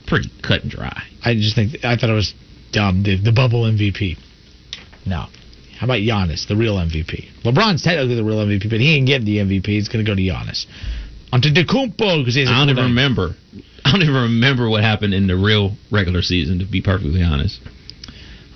[0.06, 1.04] pretty cut and dry.
[1.24, 2.34] I just think I thought it was
[2.72, 3.04] dumb.
[3.04, 4.18] The, the bubble MVP.
[5.06, 5.26] No.
[5.80, 7.44] How about Giannis, the real MVP?
[7.44, 9.68] LeBron's technically the real MVP, but he ain't getting the MVP.
[9.68, 10.66] He's going to go to Giannis.
[11.32, 12.38] Antetokounmpo because.
[12.38, 13.36] I don't even remember.
[13.86, 16.60] I don't even remember what happened in the real regular season.
[16.60, 17.60] To be perfectly honest.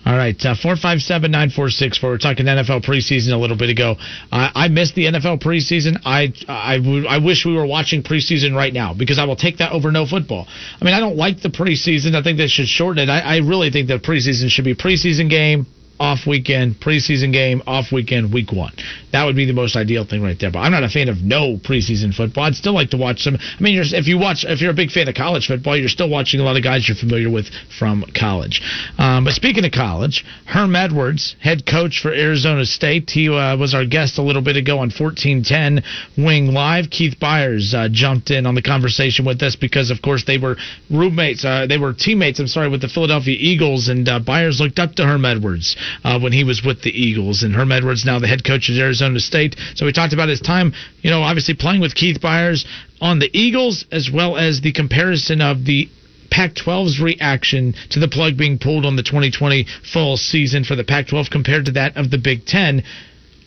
[0.03, 2.09] All right, uh, four five seven nine four six four.
[2.09, 3.97] We're talking NFL preseason a little bit ago.
[4.31, 6.01] Uh, I missed the NFL preseason.
[6.03, 9.59] I I, w- I wish we were watching preseason right now because I will take
[9.59, 10.47] that over no football.
[10.49, 12.15] I mean, I don't like the preseason.
[12.15, 13.11] I think they should shorten it.
[13.11, 15.67] I, I really think that preseason should be preseason game,
[16.01, 18.73] off weekend, preseason game, off weekend, week one.
[19.11, 20.49] That would be the most ideal thing right there.
[20.49, 22.45] But I'm not a fan of no preseason football.
[22.45, 23.35] I'd still like to watch some.
[23.35, 26.09] I mean, if you watch, if you're a big fan of college football, you're still
[26.09, 27.45] watching a lot of guys you're familiar with
[27.77, 28.63] from college.
[28.97, 33.75] Um, but speaking of college, Herm Edwards, head coach for Arizona State, he uh, was
[33.75, 35.83] our guest a little bit ago on 1410
[36.17, 36.89] Wing Live.
[36.89, 40.57] Keith Byars uh, jumped in on the conversation with us because, of course, they were
[40.89, 41.45] roommates.
[41.45, 42.39] Uh, they were teammates.
[42.39, 46.19] I'm sorry, with the Philadelphia Eagles, and uh, Byars looked up to Herm Edwards uh,
[46.19, 47.43] when he was with the Eagles.
[47.43, 49.55] And Herm Edwards now the head coach at Arizona State.
[49.75, 52.65] So we talked about his time, you know, obviously playing with Keith Byars
[52.99, 55.89] on the Eagles, as well as the comparison of the
[56.29, 60.83] Pac 12's reaction to the plug being pulled on the 2020 fall season for the
[60.83, 62.83] Pac 12 compared to that of the Big Ten.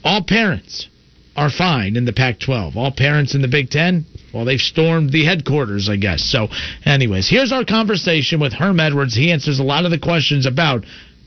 [0.04, 0.88] All parents
[1.34, 2.76] are fine in the Pac 12.
[2.76, 6.22] All parents in the Big Ten, well, they've stormed the headquarters, I guess.
[6.22, 6.48] So,
[6.84, 9.14] anyways, here's our conversation with Herm Edwards.
[9.14, 10.84] He answers a lot of the questions about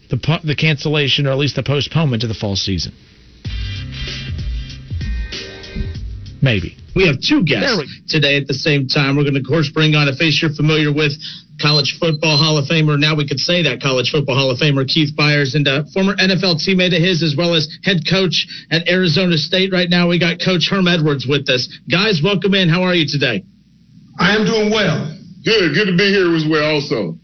[0.09, 2.93] the, the cancellation or at least the postponement to the fall season.
[6.41, 6.77] Maybe.
[6.95, 9.17] We have two guests today at the same time.
[9.17, 11.13] We're going to, of course, bring on a face you're familiar with,
[11.61, 12.97] college football Hall of Famer.
[12.97, 16.15] Now we could say that college football Hall of Famer Keith Byars and a former
[16.15, 19.71] NFL teammate of his, as well as head coach at Arizona State.
[19.71, 21.69] Right now, we got Coach Herm Edwards with us.
[21.89, 22.69] Guys, welcome in.
[22.69, 23.43] How are you today?
[24.19, 25.13] I am doing well.
[25.43, 25.73] Good.
[25.73, 27.17] Good to be here as well, also.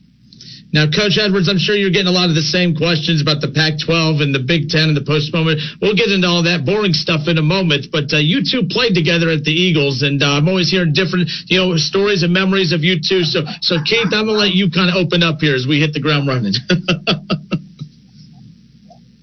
[0.73, 3.53] Now, Coach Edwards, I'm sure you're getting a lot of the same questions about the
[3.53, 5.61] Pac 12 and the Big Ten and the postponement.
[5.77, 8.97] We'll get into all that boring stuff in a moment, but uh, you two played
[8.97, 12.73] together at the Eagles, and uh, I'm always hearing different, you know, stories and memories
[12.73, 13.21] of you two.
[13.21, 15.93] So, so Keith, I'm to let you kind of open up here as we hit
[15.93, 16.57] the ground running.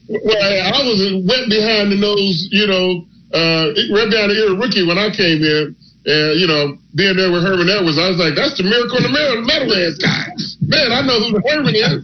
[0.07, 4.87] well, I was wet behind the nose, you know, uh, right down the ear rookie
[4.87, 5.75] when I came in.
[6.07, 9.05] And, you know, being there with Herman Edwards, I was like, that's the Miracle in
[9.05, 10.33] the Meadowlands guy.
[10.65, 12.01] Man, I know who Herman is.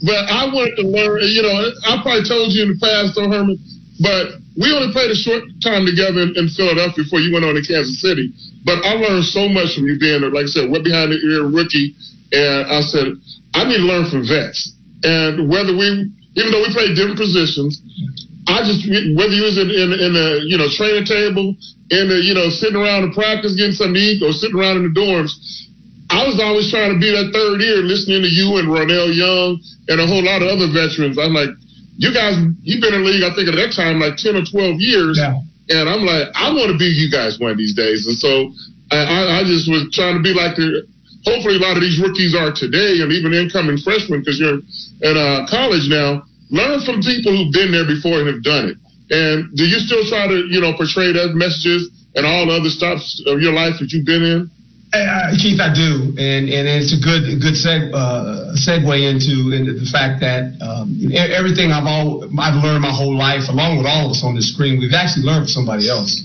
[0.00, 1.52] but I wanted to learn, you know,
[1.84, 3.60] I probably told you in the past, though, Herman,
[4.00, 7.54] but we only played a short time together in, in, Philadelphia before you went on
[7.54, 8.32] to Kansas City.
[8.64, 11.44] But I learned so much from you being, like I said, wet behind the ear
[11.44, 11.94] rookie.
[12.32, 13.18] And I said,
[13.54, 14.72] I need to learn from vets.
[15.02, 17.82] And whether we, even though we played different positions,
[18.46, 18.84] I just
[19.16, 21.56] whether you was in in, in the you know training table,
[21.88, 24.84] in the you know sitting around in practice getting something to eat, or sitting around
[24.84, 25.32] in the dorms,
[26.12, 29.56] I was always trying to be that third ear, listening to you and Roynell Young
[29.88, 31.16] and a whole lot of other veterans.
[31.16, 31.56] I'm like,
[31.96, 34.44] you guys, you've been in the league, I think at that time like ten or
[34.44, 35.40] twelve years, yeah.
[35.72, 38.52] and I'm like, I want to be you guys one of these days, and so
[38.92, 40.84] I, I just was trying to be like the.
[41.24, 44.60] Hopefully, a lot of these rookies are today, and even incoming freshmen, because you're
[45.00, 48.76] at uh, college now learn from people who've been there before and have done it.
[49.10, 52.70] And do you still try to, you know, portray those messages and all the other
[52.70, 54.50] stops of your life that you've been in?
[55.42, 59.90] Keith, I do, and and it's a good good seg, uh, segue into into the
[59.90, 64.10] fact that um, everything I've all I've learned my whole life, along with all of
[64.14, 66.22] us on this screen, we've actually learned from somebody else.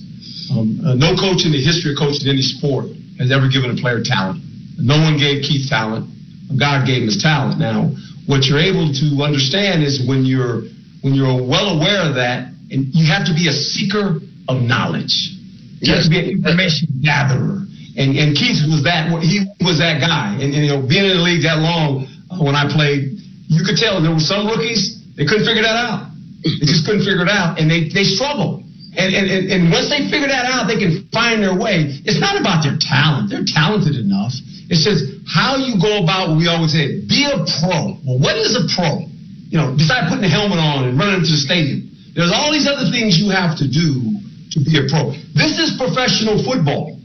[0.54, 3.78] Um, uh, no coach in the history of coaching any sport has ever given a
[3.82, 4.38] player talent.
[4.78, 6.06] No one gave Keith talent.
[6.54, 7.58] God gave him his talent.
[7.58, 7.90] Now,
[8.30, 10.70] what you're able to understand is when you're
[11.02, 15.34] when you're well aware of that, and you have to be a seeker of knowledge.
[15.82, 16.06] You yes.
[16.06, 17.66] have to be an information gatherer.
[17.98, 20.38] And, and Keith was that he was that guy.
[20.38, 23.18] And, and you know, being in the league that long, uh, when I played,
[23.50, 26.14] you could tell there were some rookies they couldn't figure that out.
[26.46, 28.62] They just couldn't figure it out, and they they struggled.
[28.94, 31.94] And, and, and, once they figure that out, they can find their way.
[32.10, 33.30] It's not about their talent.
[33.30, 34.34] They're talented enough.
[34.70, 37.94] It's says how you go about what we always say, be a pro.
[38.02, 39.06] Well, what is a pro?
[39.54, 41.86] You know, besides putting the helmet on and running to the stadium,
[42.18, 44.18] there's all these other things you have to do
[44.52, 45.14] to be a pro.
[45.38, 46.98] This is professional football.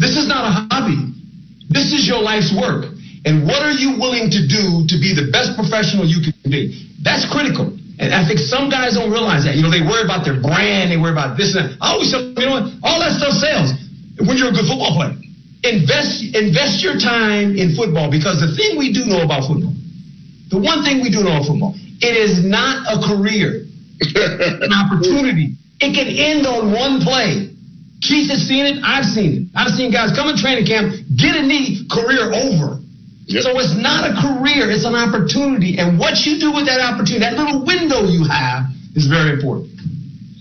[0.00, 0.96] This is not a hobby.
[1.68, 2.88] This is your life's work.
[3.28, 6.88] And what are you willing to do to be the best professional you can be?
[7.04, 7.68] That's critical.
[8.00, 9.60] And I think some guys don't realize that.
[9.60, 11.76] You know, they worry about their brand, they worry about this and that.
[11.84, 12.72] I always tell you know what?
[12.80, 13.76] All that stuff sells
[14.24, 15.18] when you're a good football player.
[15.64, 19.74] Invest invest your time in football because the thing we do know about football,
[20.50, 23.66] the one thing we do know about football, it is not a career.
[24.14, 25.58] an opportunity.
[25.80, 27.50] It can end on one play.
[28.00, 28.78] Keith has seen it.
[28.82, 29.42] I've seen it.
[29.58, 32.78] I've seen guys come in training camp, get a knee, career over.
[33.26, 33.42] Yep.
[33.42, 35.76] So it's not a career, it's an opportunity.
[35.78, 39.68] And what you do with that opportunity, that little window you have, is very important.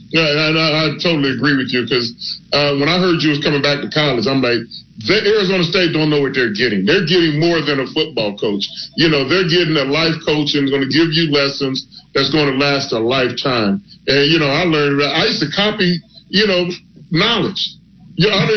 [0.10, 2.16] Yeah, I, I totally agree with you because
[2.54, 4.64] uh, when I heard you was coming back to college, I'm like,
[5.06, 6.88] Arizona State don't know what they're getting.
[6.88, 8.66] They're getting more than a football coach.
[8.96, 11.86] You know, they're getting a life coach and going to give you lessons
[12.16, 13.84] that's going to last a lifetime.
[14.08, 15.04] And you know, I learned.
[15.04, 16.72] I used to copy, you know,
[17.12, 17.78] knowledge.
[18.16, 18.48] You I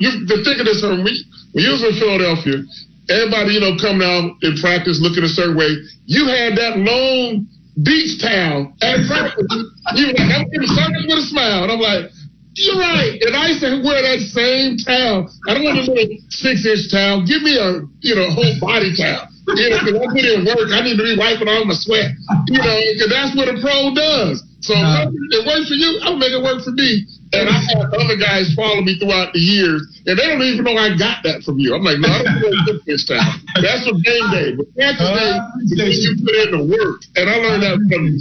[0.00, 2.64] you, the thing of this when you was in Philadelphia,
[3.10, 5.68] everybody, you know, coming out in practice looking a certain way.
[6.06, 7.44] You had that long
[7.82, 9.46] beach towel at practice.
[9.94, 11.64] you were like, I'm giving circus with a smile.
[11.64, 12.10] And I'm like,
[12.54, 13.14] you're right.
[13.22, 15.30] And I used to wear that same towel.
[15.46, 17.24] I don't want a little six inch towel.
[17.24, 19.30] Give me a, you know, whole body towel.
[19.54, 20.68] You know, because I put in work.
[20.70, 22.10] I need to be wiping off my sweat.
[22.50, 24.42] You know, because that's what a pro does.
[24.60, 25.08] So no.
[25.08, 27.06] if it works for you, I'll make it work for me.
[27.32, 30.74] And I had other guys follow me throughout the years, and they don't even know
[30.74, 31.74] I got that from you.
[31.78, 33.22] I'm like, no, I don't know this time.
[33.54, 34.58] That's for game day.
[34.58, 37.06] But that's the day you put in the work.
[37.14, 38.18] And I learned that from you.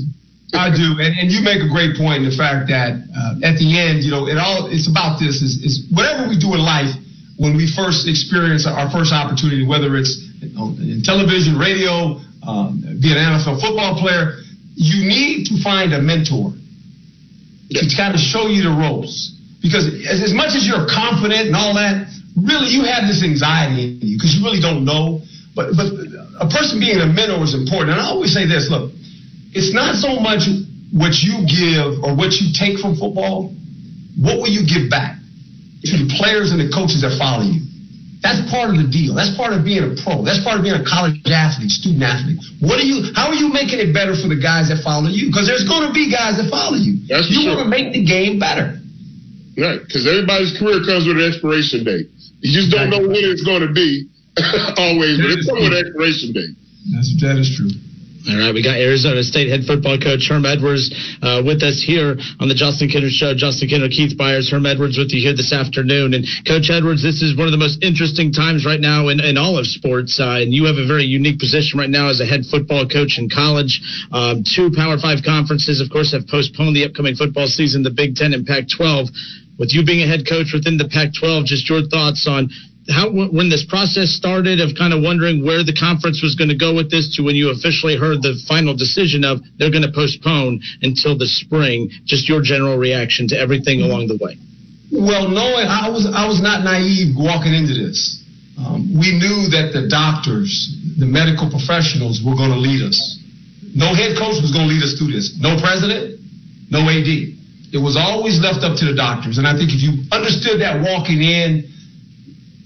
[0.54, 2.26] I do, and, and you make a great point.
[2.26, 5.42] In the fact that uh, at the end, you know, it all it's about this
[5.42, 6.90] is, is whatever we do in life.
[7.38, 13.18] When we first experience our first opportunity, whether it's in television, radio, um, be an
[13.18, 14.44] NFL football player,
[14.76, 16.52] you need to find a mentor
[17.70, 19.36] to kind of show you the ropes.
[19.62, 24.00] Because as, as much as you're confident and all that, really you have this anxiety
[24.00, 25.22] in you because you really don't know.
[25.56, 25.92] But but
[26.40, 27.92] a person being a mentor is important.
[27.92, 28.92] And I always say this: look,
[29.52, 30.48] it's not so much
[30.92, 33.54] what you give or what you take from football.
[34.18, 35.18] What will you give back
[35.84, 37.69] to the players and the coaches that follow you?
[38.20, 39.16] That's part of the deal.
[39.16, 40.28] That's part of being a pro.
[40.28, 42.44] That's part of being a college athlete, student athlete.
[42.60, 43.16] What are you?
[43.16, 45.32] How are you making it better for the guys that follow you?
[45.32, 47.00] Because there's going to be guys that follow you.
[47.08, 48.76] That's you want to make the game better.
[49.56, 52.08] Right, because everybody's career comes with an expiration date.
[52.40, 54.08] You just don't know when it's going to be
[54.80, 56.56] always, but it's coming with an expiration date.
[56.96, 57.72] That's, that is true.
[58.28, 60.92] All right, we got Arizona State head football coach Herm Edwards
[61.24, 63.32] uh, with us here on the Justin Kinner Show.
[63.32, 66.12] Justin Kinner, Keith Byars, Herm Edwards with you here this afternoon.
[66.12, 69.40] And Coach Edwards, this is one of the most interesting times right now in, in
[69.40, 70.20] all of sports.
[70.20, 73.16] Uh, and you have a very unique position right now as a head football coach
[73.16, 73.80] in college.
[74.12, 78.20] Um, two Power Five conferences, of course, have postponed the upcoming football season, the Big
[78.20, 79.08] Ten and Pac 12
[79.56, 82.48] with you being a head coach within the Pac 12, just your thoughts on
[82.90, 86.58] how when this process started of kind of wondering where the conference was going to
[86.58, 89.94] go with this to when you officially heard the final decision of they're going to
[89.94, 94.38] postpone until the spring just your general reaction to everything along the way.
[94.92, 98.24] Well knowing i was i was not naive walking into this.
[98.58, 102.98] Um, we knew that the doctors the medical professionals were going to lead us.
[103.72, 105.38] No head coach was going to lead us through this.
[105.40, 106.20] No president
[106.70, 107.10] no ad
[107.70, 110.82] it was always left up to the doctors and i think if you understood that
[110.82, 111.66] walking in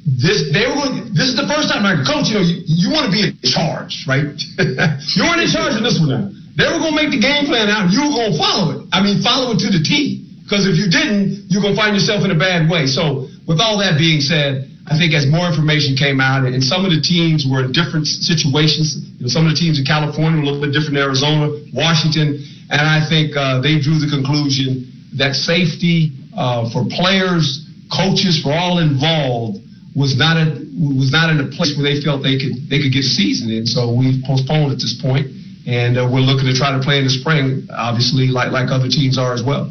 [0.04, 2.90] this they were going, this is the first time like coach you know you, you
[2.92, 4.36] want to be in charge right?
[5.16, 6.12] You weren't in charge of this one.
[6.12, 6.24] Now
[6.60, 7.90] they were going to make the game plan out.
[7.90, 8.80] You were going to follow it.
[8.94, 10.22] I mean follow it to the t.
[10.44, 12.86] Because if you didn't you're going to find yourself in a bad way.
[12.86, 16.86] So with all that being said i think as more information came out and some
[16.86, 20.40] of the teams were in different situations you know, some of the teams in california
[20.40, 22.40] were a little bit different than arizona washington
[22.72, 28.52] and i think uh, they drew the conclusion that safety uh, for players coaches for
[28.52, 29.60] all involved
[29.95, 32.91] was not a, was not in a place where they felt they could they could
[32.91, 33.65] get a season in.
[33.65, 35.30] So we've postponed at this point,
[35.70, 38.90] and uh, we're looking to try to play in the spring, obviously, like like other
[38.90, 39.70] teams are as well.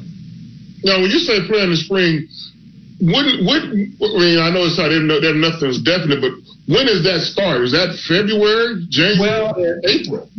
[0.84, 2.26] Now, when you say play in the spring,
[3.02, 6.38] when I mean I know it's know that nothing's definite, but
[6.70, 7.66] when does that start?
[7.66, 10.30] Is that February, January, well, or April?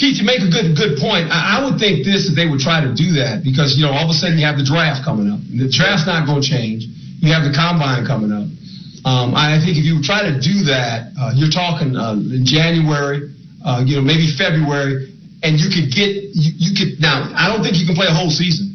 [0.00, 1.28] Keith, you make a good good point.
[1.28, 3.92] I, I would think this that they would try to do that because you know
[3.92, 5.44] all of a sudden you have the draft coming up.
[5.44, 6.88] The draft's not going to change.
[7.20, 8.48] You have the combine coming up.
[9.06, 13.30] Um, I think if you try to do that, uh, you're talking uh, in January,
[13.62, 15.14] uh, you know, maybe February,
[15.46, 17.30] and you could get you, you could now.
[17.38, 18.74] I don't think you can play a whole season.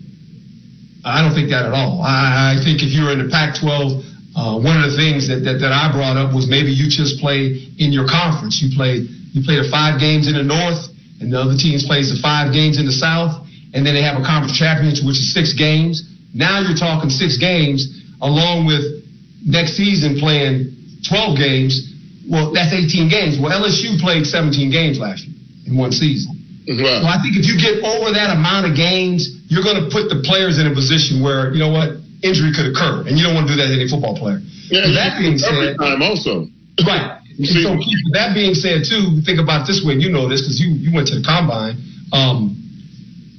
[1.04, 2.00] I don't think that at all.
[2.00, 5.60] I, I think if you're in the Pac-12, uh, one of the things that, that
[5.60, 8.64] that I brought up was maybe you just play in your conference.
[8.64, 9.04] You play
[9.36, 10.88] you play the five games in the North,
[11.20, 13.36] and the other teams plays the five games in the South,
[13.76, 16.08] and then they have a conference championship, which is six games.
[16.32, 19.02] Now you're talking six games along with
[19.44, 20.76] next season playing
[21.08, 21.94] 12 games,
[22.30, 23.40] well, that's 18 games.
[23.40, 25.36] Well, LSU played 17 games last year
[25.66, 26.38] in one season.
[26.68, 27.02] Right.
[27.02, 30.14] So I think if you get over that amount of games, you're going to put
[30.14, 33.34] the players in a position where you know what injury could occur, and you don't
[33.34, 34.40] want to do that to any football player.
[34.70, 36.48] Yeah, that being every said, time also.
[36.86, 37.18] right.
[37.36, 37.74] And so
[38.14, 39.98] that being said, too, think about this way.
[39.98, 41.82] You know this because you you went to the combine.
[42.14, 42.62] Um,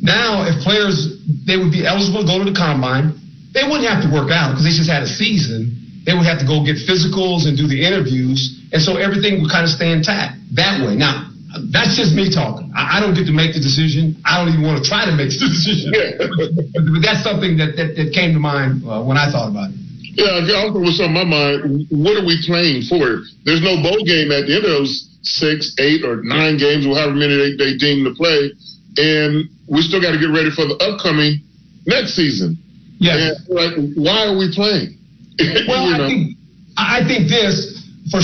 [0.02, 3.14] now, if players they would be eligible to go to the combine,
[3.54, 5.78] they wouldn't have to work out because they just had a season.
[6.04, 9.50] They would have to go get physicals and do the interviews, and so everything would
[9.50, 10.96] kind of stay intact that way.
[10.98, 11.30] Now,
[11.70, 12.72] that's just me talking.
[12.74, 14.16] I, I don't get to make the decision.
[14.24, 15.92] I don't even want to try to make the decision.
[15.92, 16.40] but,
[16.74, 19.78] but that's something that, that, that came to mind uh, when I thought about it.
[20.12, 23.24] Yeah, I also what's on my mind, what are we playing for?
[23.48, 26.92] There's no bowl game at the end of those six, eight, or nine games, or
[26.92, 28.52] however many they, they deem to play.
[29.00, 31.40] And we still got to get ready for the upcoming
[31.86, 32.60] next season.
[33.00, 33.32] Yeah.
[33.48, 35.00] like, why are we playing?
[35.38, 36.36] Well, You I think
[36.76, 38.20] I think this for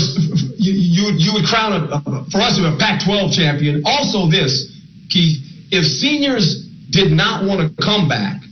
[0.58, 3.82] you you, would crown a for us a Pac-12 champion.
[3.84, 4.74] Also, this
[5.08, 5.38] Keith,
[5.70, 8.42] if seniors did not want to come back,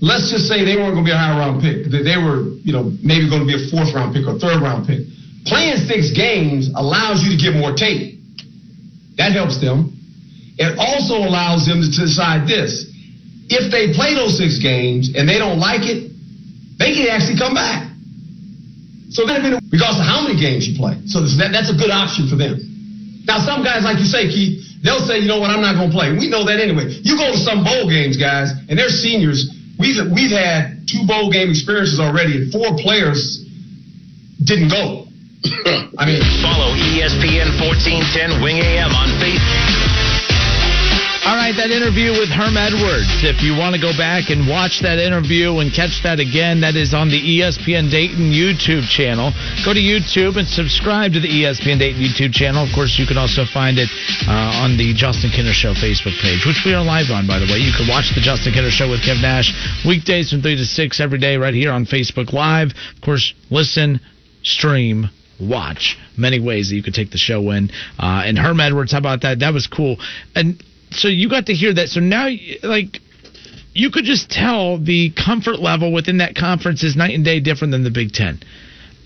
[0.00, 2.48] let's just say they weren't going to be a high round pick, that they were
[2.64, 5.04] you know maybe going to be a fourth round pick or third round pick.
[5.44, 8.18] Playing six games allows you to get more tape.
[9.16, 9.94] That helps them.
[10.58, 12.88] It also allows them to decide this:
[13.52, 16.15] if they play those six games and they don't like it,
[16.78, 17.88] they can actually come back.
[19.10, 19.42] So then,
[19.72, 22.58] regardless of how many games you play, so that, that's a good option for them.
[23.24, 25.90] Now, some guys, like you say, Keith, they'll say, you know what, I'm not going
[25.90, 26.12] to play.
[26.12, 26.90] We know that anyway.
[27.02, 29.50] You go to some bowl games, guys, and they're seniors.
[29.78, 33.44] We've we've had two bowl game experiences already, and four players
[34.42, 35.06] didn't go.
[35.98, 40.05] I mean, Follow ESPN 1410 Wing AM on Facebook.
[41.26, 43.26] All right, that interview with Herm Edwards.
[43.26, 46.78] If you want to go back and watch that interview and catch that again, that
[46.78, 49.34] is on the ESPN Dayton YouTube channel.
[49.66, 52.62] Go to YouTube and subscribe to the ESPN Dayton YouTube channel.
[52.62, 53.90] Of course, you can also find it
[54.30, 57.50] uh, on the Justin Kinner Show Facebook page, which we are live on, by the
[57.50, 57.58] way.
[57.58, 59.50] You can watch the Justin Kinner Show with Kev Nash
[59.82, 62.70] weekdays from 3 to 6 every day right here on Facebook Live.
[62.70, 63.98] Of course, listen,
[64.46, 65.10] stream,
[65.42, 65.98] watch.
[66.16, 67.74] Many ways that you could take the show in.
[67.98, 69.40] Uh, and Herm Edwards, how about that?
[69.40, 69.98] That was cool.
[70.38, 71.88] And so you got to hear that.
[71.88, 72.28] So now,
[72.62, 73.00] like,
[73.72, 77.72] you could just tell the comfort level within that conference is night and day different
[77.72, 78.40] than the Big Ten.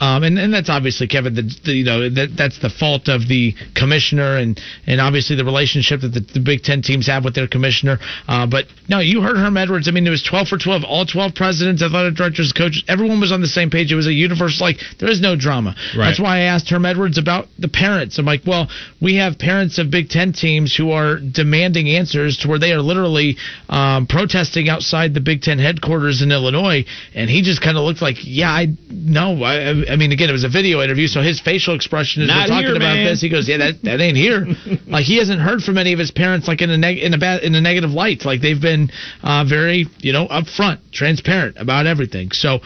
[0.01, 1.35] Um, and, and that's obviously Kevin.
[1.35, 5.45] The, the, you know that that's the fault of the commissioner, and, and obviously the
[5.45, 7.99] relationship that the, the Big Ten teams have with their commissioner.
[8.27, 9.89] Uh, but no, you heard Herm Edwards.
[9.89, 10.85] I mean, it was twelve for twelve.
[10.85, 13.93] All twelve presidents, athletic directors, coaches, everyone was on the same page.
[13.93, 14.67] It was a universal.
[14.67, 15.77] Like there is no drama.
[15.97, 16.07] Right.
[16.07, 18.19] That's why I asked Herm Edwards about the parents.
[18.19, 18.69] I'm like, well,
[19.01, 22.81] we have parents of Big Ten teams who are demanding answers to where they are
[22.81, 23.37] literally
[23.69, 28.03] um, protesting outside the Big Ten headquarters in Illinois, and he just kind of looked
[28.03, 31.41] like, yeah, I no, I, I mean, again, it was a video interview, so his
[31.41, 33.05] facial expression is Not we're talking here, about man.
[33.07, 33.21] this.
[33.21, 34.47] He goes, yeah, that that ain't here.
[34.87, 37.19] like he hasn't heard from any of his parents like in a neg- in a
[37.19, 38.25] bad in a negative light.
[38.25, 38.91] Like they've been
[39.23, 42.33] uh, very you know upfront, transparent about everything.
[42.33, 42.61] So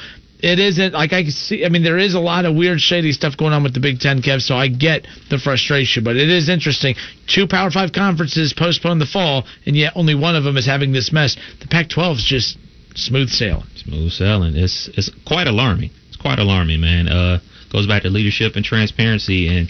[0.44, 1.64] it isn't like I can see.
[1.64, 3.98] I mean, there is a lot of weird, shady stuff going on with the Big
[4.00, 4.42] Ten, Kev.
[4.42, 6.96] So I get the frustration, but it is interesting.
[7.26, 10.92] Two Power Five conferences postponed the fall, and yet only one of them is having
[10.92, 11.36] this mess.
[11.60, 12.58] The Pac-12 is just
[12.94, 13.66] smooth sailing.
[13.76, 14.54] Smooth sailing.
[14.54, 15.90] It's it's quite alarming.
[16.24, 17.06] Quite alarming, man.
[17.06, 17.38] Uh,
[17.70, 19.68] goes back to leadership and transparency, and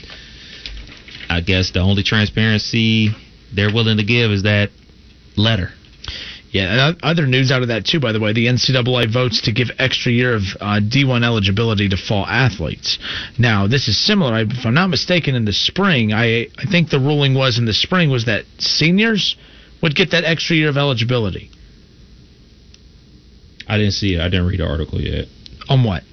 [1.28, 3.10] I guess the only transparency
[3.52, 4.70] they're willing to give is that
[5.36, 5.70] letter.
[6.52, 7.98] Yeah, and other news out of that too.
[7.98, 11.96] By the way, the NCAA votes to give extra year of uh, D1 eligibility to
[11.96, 13.00] fall athletes.
[13.36, 14.38] Now, this is similar.
[14.38, 17.74] If I'm not mistaken, in the spring, I I think the ruling was in the
[17.74, 19.34] spring was that seniors
[19.82, 21.50] would get that extra year of eligibility.
[23.66, 24.20] I didn't see it.
[24.20, 25.24] I didn't read the article yet.
[25.68, 26.04] On what?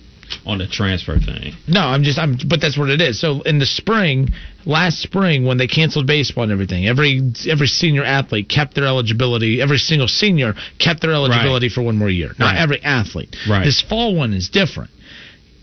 [0.46, 1.54] On the transfer thing.
[1.68, 3.20] No, I'm just I'm but that's what it is.
[3.20, 4.30] So in the spring,
[4.66, 9.62] last spring when they canceled baseball and everything, every every senior athlete kept their eligibility,
[9.62, 12.34] every single senior kept their eligibility for one more year.
[12.40, 12.62] Not Right.
[12.62, 13.36] every athlete.
[13.50, 13.64] Right.
[13.66, 14.90] This fall one is different.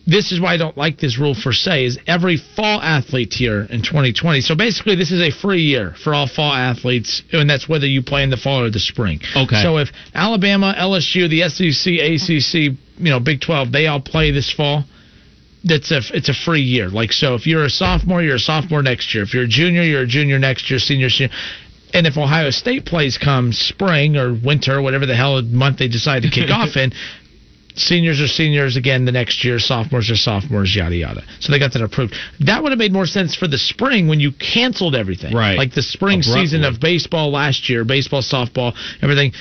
[0.07, 1.85] This is why I don't like this rule per se.
[1.85, 4.41] Is every fall athlete here in 2020.
[4.41, 8.01] So basically, this is a free year for all fall athletes, and that's whether you
[8.03, 9.21] play in the fall or the spring.
[9.37, 9.63] Okay.
[9.63, 14.53] So if Alabama, LSU, the SEC, ACC, you know, Big 12, they all play this
[14.53, 14.85] fall
[15.65, 16.89] that's a it's a free year.
[16.89, 19.25] Like so, if you're a sophomore, you're a sophomore next year.
[19.25, 20.79] If you're a junior, you're a junior next year.
[20.79, 21.35] Senior, senior.
[21.95, 26.23] And if Ohio State plays come spring or winter, whatever the hell month they decide
[26.23, 26.93] to kick off in,
[27.77, 29.59] seniors are seniors again the next year.
[29.59, 30.75] Sophomores are sophomores.
[30.77, 31.25] Yada yada.
[31.41, 32.15] So they got that approved.
[32.41, 35.35] That would have made more sense for the spring when you canceled everything.
[35.35, 35.57] Right.
[35.57, 36.43] Like the spring Abruptly.
[36.43, 39.33] season of baseball last year, baseball, softball, everything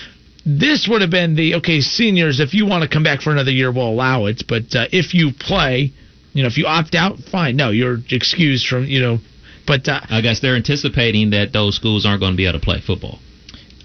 [0.48, 3.52] this would have been the okay seniors if you want to come back for another
[3.52, 5.92] year we'll allow it but uh, if you play
[6.34, 7.56] You know, if you opt out, fine.
[7.56, 9.18] No, you're excused from you know.
[9.66, 12.64] But uh, I guess they're anticipating that those schools aren't going to be able to
[12.64, 13.18] play football.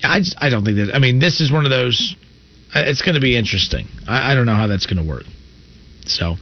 [0.05, 0.95] I just, I don't think that.
[0.95, 2.15] I mean, this is one of those.
[2.75, 3.87] uh, It's going to be interesting.
[4.07, 5.25] I, I don't know how that's going to work.
[6.05, 6.37] So,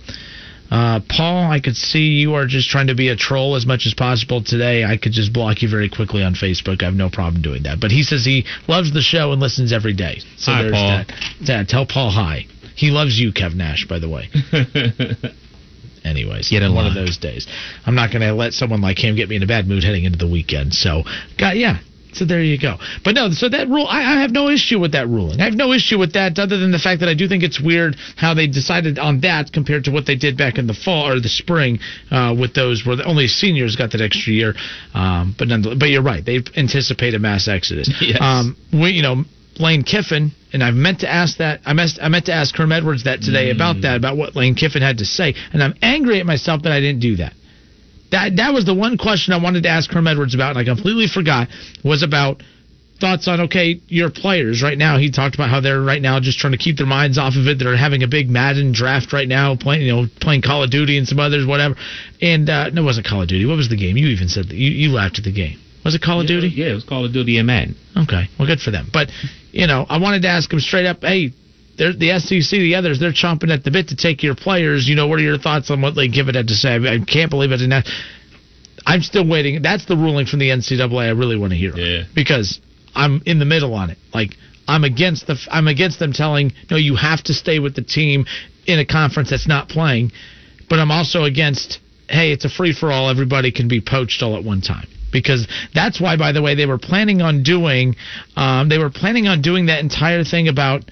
[0.70, 3.86] uh, Paul, I could see you are just trying to be a troll as much
[3.86, 4.84] as possible today.
[4.84, 6.82] I could just block you very quickly on Facebook.
[6.82, 7.80] I have no problem doing that.
[7.80, 10.20] But he says he loves the show and listens every day.
[10.36, 10.88] So Hi, there's Paul.
[10.88, 11.12] that.
[11.40, 12.46] Yeah, tell Paul hi.
[12.76, 14.28] He loves you, Kev Nash, by the way.
[16.04, 17.46] Anyways, Get in one of those days.
[17.84, 20.04] I'm not going to let someone like him get me in a bad mood heading
[20.04, 20.72] into the weekend.
[20.72, 21.02] So,
[21.38, 21.80] got yeah.
[22.12, 22.76] So there you go.
[23.04, 25.40] But no, so that rule, I, I have no issue with that ruling.
[25.40, 27.60] I have no issue with that, other than the fact that I do think it's
[27.60, 31.08] weird how they decided on that compared to what they did back in the fall
[31.08, 31.78] or the spring
[32.10, 34.54] uh, with those where the only seniors got that extra year.
[34.94, 36.24] Um, but nonetheless, but you're right.
[36.24, 37.88] They anticipate a mass exodus.
[38.00, 38.18] Yes.
[38.20, 39.24] Um, we, you know,
[39.58, 41.60] Lane Kiffin, and I meant to ask that.
[41.66, 44.54] I meant I meant to ask Herm Edwards that today about that, about what Lane
[44.54, 47.34] Kiffin had to say, and I'm angry at myself that I didn't do that.
[48.10, 50.64] That that was the one question I wanted to ask Herm Edwards about, and I
[50.64, 51.48] completely forgot.
[51.84, 52.42] Was about
[53.00, 54.98] thoughts on okay, your players right now.
[54.98, 57.46] He talked about how they're right now just trying to keep their minds off of
[57.46, 57.58] it.
[57.58, 60.98] They're having a big Madden draft right now, playing you know playing Call of Duty
[60.98, 61.74] and some others, whatever.
[62.20, 63.46] And uh, no, it wasn't Call of Duty.
[63.46, 63.96] What was the game?
[63.96, 64.54] You even said that.
[64.54, 65.58] You, you laughed at the game.
[65.84, 66.48] Was it Call of Duty?
[66.48, 67.74] Yeah, it was Call of Duty and Madden.
[67.96, 68.88] Okay, well, good for them.
[68.92, 69.08] But
[69.50, 71.00] you know, I wanted to ask him straight up.
[71.00, 71.32] Hey,
[71.80, 74.86] they're, the SEC, the others, they're chomping at the bit to take your players.
[74.86, 76.74] You know, what are your thoughts on what they give it had to say?
[76.74, 77.56] I, I can't believe it.
[77.56, 77.86] didn't have-
[78.84, 79.62] I'm still waiting.
[79.62, 81.06] That's the ruling from the NCAA.
[81.06, 82.04] I really want to hear Yeah.
[82.14, 82.60] because
[82.94, 83.96] I'm in the middle on it.
[84.12, 84.36] Like
[84.68, 88.26] I'm against the I'm against them telling no, you have to stay with the team
[88.66, 90.12] in a conference that's not playing.
[90.68, 91.78] But I'm also against
[92.08, 93.08] hey, it's a free for all.
[93.08, 94.86] Everybody can be poached all at one time.
[95.12, 97.96] Because that's why, by the way, they were planning on doing,
[98.36, 100.84] um, they were planning on doing that entire thing about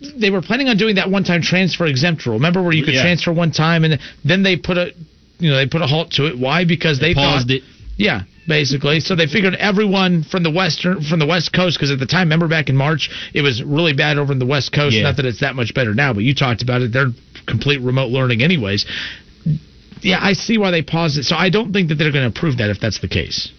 [0.00, 2.36] they were planning on doing that one-time transfer exempt rule.
[2.36, 3.02] Remember where you could Yeah.
[3.02, 4.92] transfer one time and then they put a,
[5.38, 6.38] you know, they put a halt to it.
[6.38, 6.64] Why?
[6.64, 7.62] Because they, paused thought, it.
[7.96, 9.00] Yeah, basically.
[9.00, 12.28] So they figured everyone from the western, from the west coast, because at the time,
[12.28, 14.94] remember back in March, it was really bad over in the west coast.
[14.94, 15.02] Yeah.
[15.02, 16.92] Not that it's that much better now, but you talked about it.
[16.92, 17.10] They're
[17.46, 18.86] complete remote learning, anyways.
[20.00, 21.24] Yeah, I see why they paused it.
[21.24, 23.50] So I don't think that they're going to approve that if that's the case.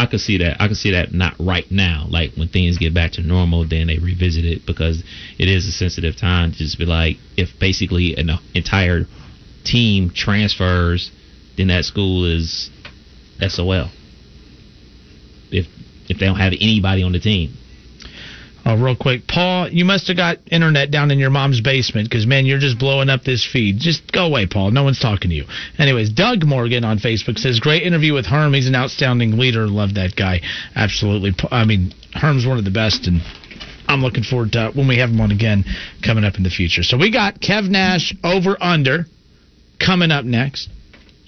[0.00, 0.56] I could see that.
[0.62, 2.06] I could see that not right now.
[2.08, 5.04] Like when things get back to normal, then they revisit it because
[5.38, 9.04] it is a sensitive time to just be like, if basically an entire
[9.62, 11.10] team transfers,
[11.58, 12.70] then that school is
[13.46, 13.90] SOL.
[15.50, 15.66] If
[16.08, 17.52] if they don't have anybody on the team,
[18.66, 22.26] Oh, real quick, Paul, you must have got internet down in your mom's basement because
[22.26, 23.78] man, you're just blowing up this feed.
[23.78, 24.70] Just go away, Paul.
[24.70, 25.46] No one's talking to you.
[25.78, 28.52] Anyways, Doug Morgan on Facebook says, "Great interview with Herm.
[28.52, 29.66] He's an outstanding leader.
[29.66, 30.42] Love that guy.
[30.76, 31.34] Absolutely.
[31.50, 33.22] I mean, Herm's one of the best, and
[33.88, 35.64] I'm looking forward to when we have him on again
[36.04, 36.82] coming up in the future.
[36.82, 39.06] So we got Kev Nash over under
[39.78, 40.68] coming up next.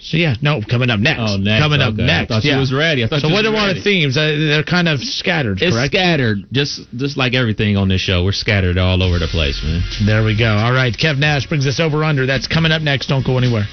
[0.03, 1.21] So yeah, no, coming up next.
[1.23, 2.03] Oh, next, Coming up okay.
[2.03, 2.29] I next.
[2.29, 2.59] thought you yeah.
[2.59, 3.05] was ready.
[3.05, 3.83] I thought so what was are our ready.
[3.83, 4.17] themes?
[4.17, 5.95] Uh, they're kind of scattered, it's correct?
[5.95, 6.39] scattered.
[6.51, 9.81] Just just like everything on this show, we're scattered all over the place, man.
[10.05, 10.51] There we go.
[10.51, 12.27] All right, Kev Nash brings us over under.
[12.27, 13.07] That's coming up next.
[13.07, 13.67] Don't go anywhere.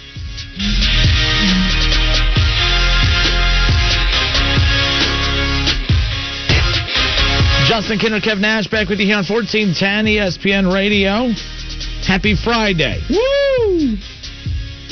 [7.67, 11.29] Justin Kinner, Kev Nash, back with you here on 1410 ESPN Radio.
[12.05, 12.99] Happy Friday.
[13.09, 13.95] Woo!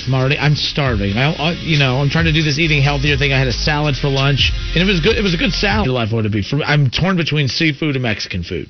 [0.08, 1.18] I'm I'm starving.
[1.18, 3.34] I, I, you know, I'm trying to do this eating healthier thing.
[3.34, 5.18] I had a salad for lunch, and it was good.
[5.18, 5.88] It was a good salad.
[5.88, 6.44] Life would it be?
[6.66, 8.70] I'm torn between seafood and Mexican food.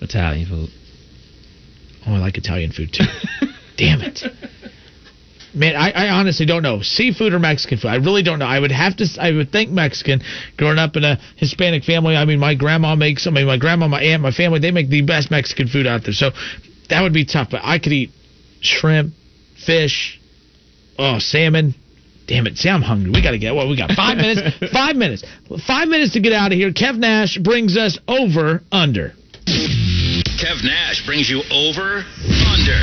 [0.00, 0.70] Italian food.
[2.06, 3.04] Oh, I like Italian food too.
[3.76, 4.22] Damn it.
[5.52, 7.88] Man, I, I honestly don't know seafood or Mexican food.
[7.88, 8.46] I really don't know.
[8.46, 9.06] I would have to.
[9.20, 10.22] I would think Mexican.
[10.56, 13.26] Growing up in a Hispanic family, I mean, my grandma makes.
[13.26, 16.04] I mean, my grandma, my aunt, my family, they make the best Mexican food out
[16.04, 16.12] there.
[16.12, 16.30] So
[16.88, 17.48] that would be tough.
[17.50, 18.10] But I could eat
[18.60, 19.14] shrimp,
[19.66, 20.19] fish,
[21.00, 21.74] oh, salmon.
[22.26, 22.56] Damn it!
[22.58, 23.10] See, I'm hungry.
[23.10, 23.54] We got to get.
[23.54, 23.90] What we got?
[23.90, 24.40] Five minutes.
[24.72, 25.24] Five minutes.
[25.66, 26.70] Five minutes to get out of here.
[26.70, 29.14] Kev Nash brings us over under.
[30.38, 32.04] Kev Nash brings you over
[32.46, 32.80] under.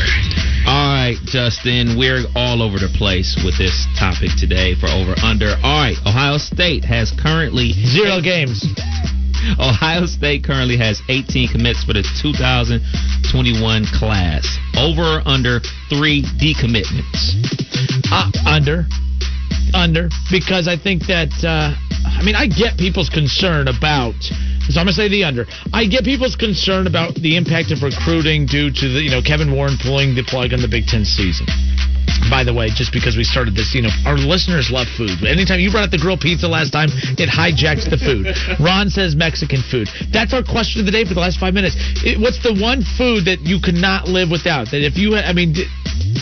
[0.67, 5.55] All right, Justin, we're all over the place with this topic today for over under.
[5.63, 8.67] All right, Ohio State has currently Zero games.
[9.59, 14.45] Ohio State currently has 18 commits for the 2021 class.
[14.77, 15.59] Over or under
[15.89, 17.33] three decommitments.
[18.11, 18.85] Uh, under.
[19.73, 20.09] Under.
[20.31, 21.73] Because I think that, uh,
[22.05, 24.15] I mean, I get people's concern about,
[24.69, 25.45] so I'm to say the under.
[25.73, 29.51] I get people's concern about the impact of recruiting due to the, you know, Kevin
[29.51, 31.47] Warren pulling the plug on the Big Ten season.
[32.29, 35.23] By the way, just because we started this, you know, our listeners love food.
[35.23, 38.31] Anytime you brought up the grilled pizza last time, it hijacks the food.
[38.63, 39.87] Ron says Mexican food.
[40.11, 41.75] That's our question of the day for the last five minutes.
[42.03, 44.71] It, what's the one food that you could not live without?
[44.71, 45.55] That if you, I mean,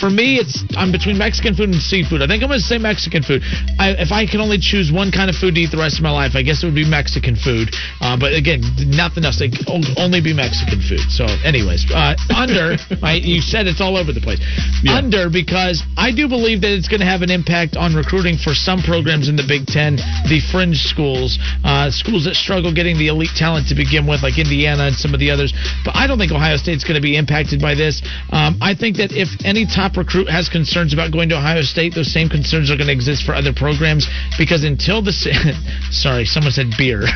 [0.00, 2.20] for me, it's I'm between Mexican food and seafood.
[2.22, 3.42] I think I'm going to say Mexican food.
[3.78, 6.04] I, if I can only choose one kind of food to eat the rest of
[6.04, 7.72] my life, I guess it would be Mexican food.
[8.00, 8.60] Uh, but again,
[8.92, 9.40] nothing else.
[9.40, 11.04] It only be Mexican food.
[11.08, 12.76] So, anyways, uh, under.
[13.02, 14.40] I, you said it's all over the place.
[14.88, 18.54] Under because I do believe that it's going to have an impact on recruiting for
[18.54, 19.96] some programs in the Big Ten,
[20.28, 24.38] the fringe schools, uh, schools that struggle getting the elite talent to begin with, like
[24.38, 25.56] Indiana and some of the others.
[25.84, 28.04] But I don't think Ohio State's going to be impacted by this.
[28.30, 31.94] Um, I think that if any top recruit has concerns about going to Ohio State,
[31.94, 34.06] those same concerns are going to exist for other programs
[34.36, 35.12] because until the
[35.90, 37.04] sorry, someone said beer.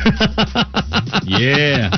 [1.27, 1.91] Yeah.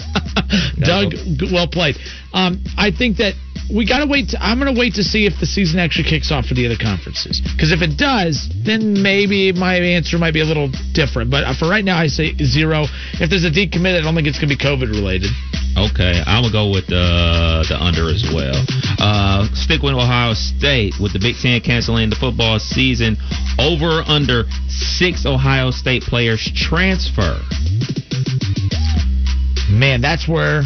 [0.80, 1.14] Doug,
[1.52, 1.96] well played.
[2.34, 3.34] Um, I think that
[3.70, 4.30] we got to wait.
[4.30, 6.66] To, I'm going to wait to see if the season actually kicks off for the
[6.66, 7.42] other conferences.
[7.42, 11.32] Because if it does, then maybe my answer might be a little different.
[11.32, 12.86] But uh, for right now, I say zero.
[13.20, 15.32] If there's a decommit, I don't think it's going to be COVID related.
[15.76, 18.54] Okay, I'm gonna go with the the under as well.
[19.00, 23.18] Uh, stick with Ohio State with the Big Ten canceling the football season.
[23.58, 27.42] Over or under six Ohio State players transfer.
[29.70, 30.62] Man, that's where.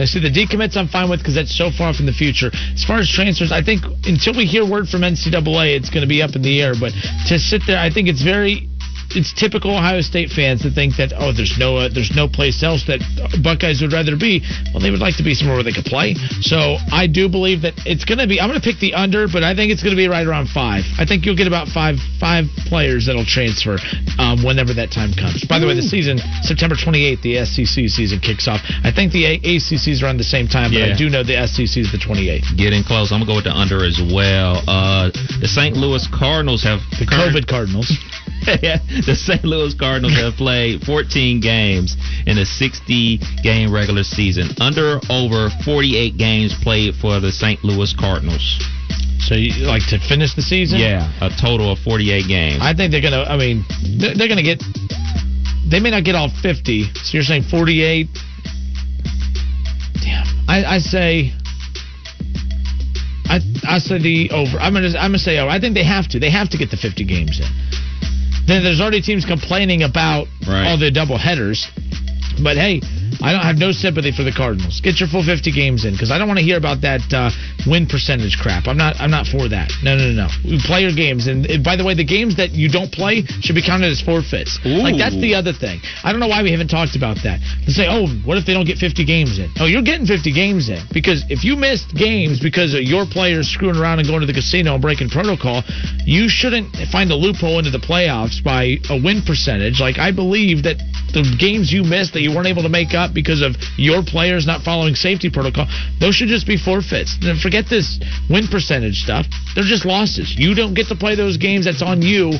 [0.00, 2.48] Now, see, the decommits I'm fine with because that's so far off in the future.
[2.72, 6.08] As far as transfers, I think until we hear word from NCAA, it's going to
[6.08, 6.72] be up in the air.
[6.72, 6.96] But
[7.28, 8.69] to sit there, I think it's very.
[9.12, 12.62] It's typical Ohio State fans to think that oh, there's no uh, there's no place
[12.62, 13.02] else that
[13.42, 14.42] Buckeyes would rather be.
[14.72, 16.14] Well, they would like to be somewhere where they could play.
[16.40, 18.40] So I do believe that it's going to be.
[18.40, 20.48] I'm going to pick the under, but I think it's going to be right around
[20.48, 20.84] five.
[20.98, 23.78] I think you'll get about five five players that'll transfer
[24.18, 25.44] um, whenever that time comes.
[25.44, 28.60] By the way, the season September 28th, the SEC season kicks off.
[28.84, 31.82] I think the A- ACC's around the same time, but I do know the SEC
[31.82, 32.56] is the 28th.
[32.56, 33.10] Getting close.
[33.10, 34.62] I'm gonna go with the under as well.
[34.66, 35.10] Uh,
[35.40, 35.76] the St.
[35.76, 37.90] Louis Cardinals have the COVID Cardinals.
[38.62, 39.44] yeah, the St.
[39.44, 41.96] Louis Cardinals have played 14 games
[42.26, 44.48] in a 60 game regular season.
[44.60, 47.62] Under over 48 games played for the St.
[47.64, 48.60] Louis Cardinals.
[49.20, 50.80] So you like to finish the season?
[50.80, 52.58] Yeah, a total of 48 games.
[52.60, 53.22] I think they're gonna.
[53.22, 53.64] I mean,
[53.98, 54.62] they're, they're gonna get.
[55.70, 56.84] They may not get all 50.
[56.94, 58.08] So you're saying 48.
[60.02, 60.26] Damn.
[60.48, 61.32] I, I say.
[63.26, 64.58] I I say the over.
[64.58, 65.50] I'm gonna I'm gonna say over.
[65.50, 66.18] I think they have to.
[66.18, 67.46] They have to get the 50 games in.
[68.50, 70.66] Then there's already teams complaining about Right.
[70.66, 71.68] all the double headers.
[72.42, 72.80] But hey,
[73.22, 74.80] I don't have no sympathy for the Cardinals.
[74.80, 77.28] Get your full 50 games in because I don't want to hear about that uh,
[77.68, 78.66] win percentage crap.
[78.66, 78.96] I'm not.
[79.00, 79.68] I'm not for that.
[79.84, 80.28] No, no, no, no.
[80.44, 83.22] We play your games, and uh, by the way, the games that you don't play
[83.44, 84.58] should be counted as forfeits.
[84.64, 85.80] Like that's the other thing.
[86.04, 87.40] I don't know why we haven't talked about that.
[87.66, 89.52] They say, oh, what if they don't get 50 games in?
[89.60, 93.48] Oh, you're getting 50 games in because if you missed games because of your players
[93.48, 95.62] screwing around and going to the casino and breaking protocol,
[96.04, 99.80] you shouldn't find a loophole into the playoffs by a win percentage.
[99.80, 100.80] Like I believe that
[101.12, 104.46] the games you missed that you weren't able to make up because of your players
[104.46, 105.66] not following safety protocol,
[106.00, 107.16] those should just be forfeits.
[107.42, 109.26] Forget this win percentage stuff.
[109.54, 110.34] They're just losses.
[110.36, 111.64] You don't get to play those games.
[111.66, 112.32] That's on you.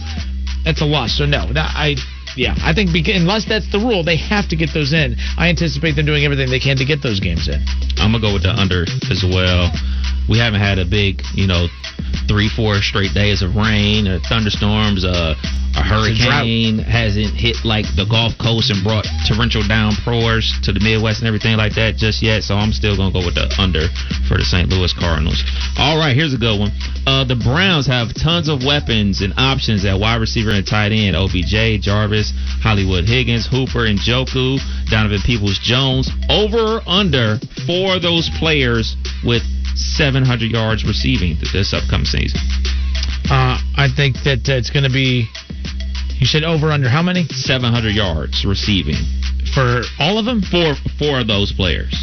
[0.65, 1.17] That's a loss.
[1.17, 1.97] So no, I.
[2.37, 5.17] Yeah, I think beca- unless that's the rule, they have to get those in.
[5.37, 7.59] I anticipate them doing everything they can to get those games in.
[7.99, 9.67] I'm gonna go with the under as well.
[10.29, 11.67] We haven't had a big, you know,
[12.29, 15.05] three, four straight days of rain or thunderstorms.
[15.05, 15.35] Uh,
[15.77, 21.21] a hurricane hasn't hit like the Gulf Coast and brought torrential downpours to the Midwest
[21.21, 22.43] and everything like that just yet.
[22.43, 23.87] So I'm still gonna go with the under
[24.27, 24.69] for the St.
[24.69, 25.43] Louis Cardinals.
[25.79, 26.73] All right, here's a good one.
[27.07, 31.15] Uh, the Browns have tons of weapons and options at wide receiver and tight end.
[31.15, 32.33] OBJ, Jarvis,
[32.63, 34.59] Hollywood Higgins, Hooper, and Njoku,
[34.91, 36.11] Donovan Peoples Jones.
[36.29, 39.43] Over or under for those players with
[39.75, 42.41] 700 yards receiving this upcoming season.
[43.31, 45.29] Uh, I think that uh, it's going to be.
[46.19, 48.97] You said over under how many 700 yards receiving
[49.55, 50.43] for all of them?
[50.43, 51.95] For four of those players.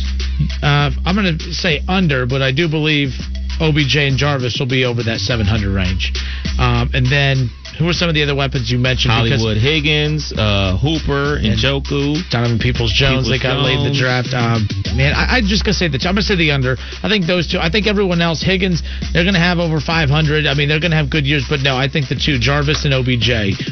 [0.62, 3.14] Uh, I'm going to say under, but I do believe
[3.60, 6.14] OBJ and Jarvis will be over that 700 range.
[6.60, 9.14] Um, and then who are some of the other weapons you mentioned?
[9.24, 12.18] Because- Hollywood Higgins, uh, Hooper, and, Njoku.
[12.30, 13.30] Donovan Peoples Jones.
[13.30, 14.34] they got late in the draft.
[14.34, 16.78] Um, man, I, I'm just gonna say the I'm gonna say the under.
[17.04, 17.60] I think those two.
[17.60, 18.42] I think everyone else.
[18.42, 18.82] Higgins,
[19.14, 20.46] they're gonna have over 500.
[20.48, 22.94] I mean, they're gonna have good years, but no, I think the two Jarvis and
[22.94, 23.30] OBJ.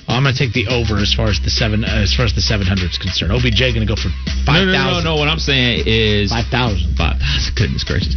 [0.07, 2.41] I'm gonna take the over as far as the seven uh, as far as the
[2.41, 3.31] 700 is concerned.
[3.31, 5.15] OBJ gonna go for No, five no, no, no.
[5.15, 6.95] What I'm saying is 5,000.
[6.97, 7.55] 5,000.
[7.55, 8.15] Goodness gracious.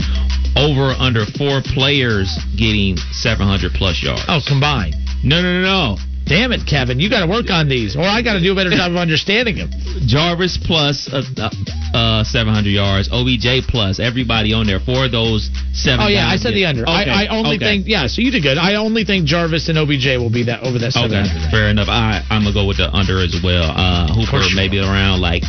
[0.56, 4.22] Over under four players getting 700 plus yards.
[4.28, 4.94] Oh, combined.
[5.24, 6.07] No, no, no, no.
[6.28, 7.00] Damn it, Kevin!
[7.00, 8.96] You got to work on these, or I got to do a better job of
[8.96, 9.70] understanding them.
[10.06, 11.50] Jarvis plus uh, uh,
[11.96, 13.08] uh 700 yards.
[13.10, 16.04] OBJ plus everybody on there for those seven.
[16.04, 16.82] Oh yeah, I said the under.
[16.82, 17.80] Okay, I, I only okay.
[17.80, 18.06] think yeah.
[18.06, 18.58] So you did good.
[18.58, 21.50] I only think Jarvis and OBJ will be that over that seven Okay, hundred.
[21.50, 21.88] fair enough.
[21.88, 23.72] I I'm gonna go with the under as well.
[23.72, 25.42] Uh, Hooper you maybe around like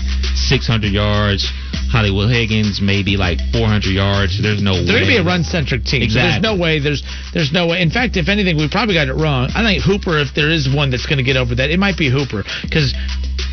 [0.48, 1.44] 600 yards.
[1.90, 4.38] Hollywood Higgins maybe like 400 yards.
[4.38, 5.10] There's no They're way.
[5.10, 6.08] going to be a run centric team.
[6.10, 6.78] So there's no way.
[6.78, 7.02] There's
[7.34, 7.82] there's no way.
[7.82, 9.50] In fact, if anything, we probably got it wrong.
[9.58, 11.98] I think Hooper, if there is one that's going to get over that, it might
[11.98, 12.94] be Hooper because.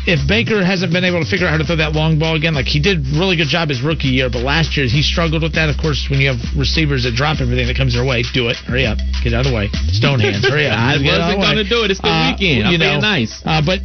[0.05, 2.53] If Baker hasn't been able to figure out how to throw that long ball again,
[2.53, 5.53] like he did really good job his rookie year, but last year he struggled with
[5.55, 5.69] that.
[5.69, 8.57] Of course, when you have receivers that drop everything that comes their way, do it.
[8.67, 9.69] Hurry up, get out of the way.
[9.91, 10.77] Stone hands, hurry up.
[10.79, 11.91] I Get out of wasn't gonna do it.
[11.91, 12.71] It's the Uh, weekend.
[12.71, 13.41] You know, nice.
[13.45, 13.79] uh, but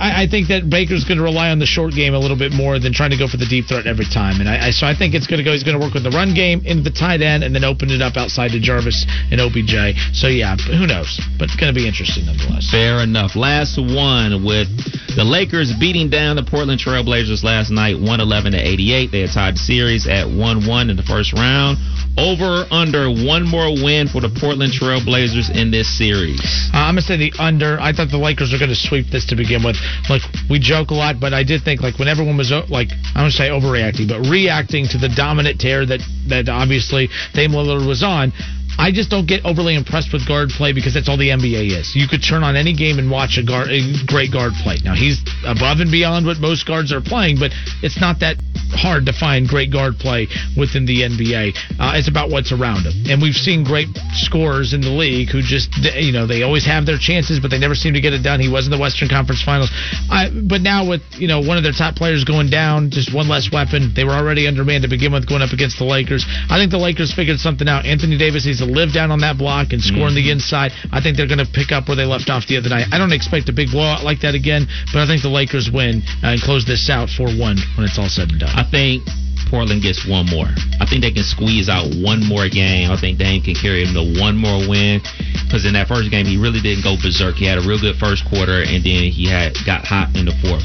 [0.00, 2.52] I, I think that Baker's going to rely on the short game a little bit
[2.52, 4.40] more than trying to go for the deep threat every time.
[4.40, 5.52] And I, I so I think it's going to go.
[5.52, 7.90] He's going to work with the run game into the tight end and then open
[7.90, 9.96] it up outside to Jarvis and OBJ.
[10.12, 11.20] So yeah, but who knows?
[11.38, 12.70] But it's going to be interesting nonetheless.
[12.70, 13.36] Fair enough.
[13.36, 14.68] Last one with
[15.16, 19.12] the Lakers beating down the Portland Trailblazers last night, 111 to 88.
[19.12, 21.78] They had tied the series at 1-1 in the first round.
[22.18, 26.42] Over under one more win for the Portland Trailblazers in this series.
[26.74, 27.78] Uh, I'm gonna say the under.
[27.78, 29.78] I thought the Lakers were gonna sweep this to begin with.
[30.10, 32.88] Like we joke a lot, but I did think like when everyone was uh, like
[33.14, 37.86] I don't say overreacting, but reacting to the dominant tear that that obviously Dame Lillard
[37.86, 38.32] was on.
[38.78, 41.96] I just don't get overly impressed with guard play because that's all the NBA is.
[41.96, 44.76] You could turn on any game and watch a guard, a great guard play.
[44.84, 47.50] Now he's above and beyond what most guards are playing, but
[47.82, 48.38] it's not that
[48.70, 51.56] hard to find great guard play within the NBA.
[51.80, 55.42] Uh, it's about what's around him, and we've seen great scorers in the league who
[55.42, 58.22] just you know they always have their chances, but they never seem to get it
[58.22, 58.38] done.
[58.38, 59.70] He was in the Western Conference Finals,
[60.10, 63.28] I, but now with you know one of their top players going down, just one
[63.28, 66.24] less weapon, they were already undermanned to begin with going up against the Lakers.
[66.48, 67.84] I think the Lakers figured something out.
[67.84, 70.38] Anthony Davis needs to live down on that block and score on the mm-hmm.
[70.38, 70.72] inside.
[70.92, 72.86] I think they're going to pick up where they left off the other night.
[72.92, 76.02] I don't expect a big blowout like that again, but I think the Lakers win
[76.22, 77.38] and close this out 4-1
[77.76, 78.54] when it's all said and done.
[78.54, 79.02] I think
[79.48, 80.48] Portland gets one more.
[80.80, 82.90] I think they can squeeze out one more game.
[82.92, 85.00] I think Dame can carry them to one more win.
[85.48, 87.36] Because in that first game, he really didn't go berserk.
[87.40, 90.36] He had a real good first quarter, and then he had got hot in the
[90.44, 90.64] fourth.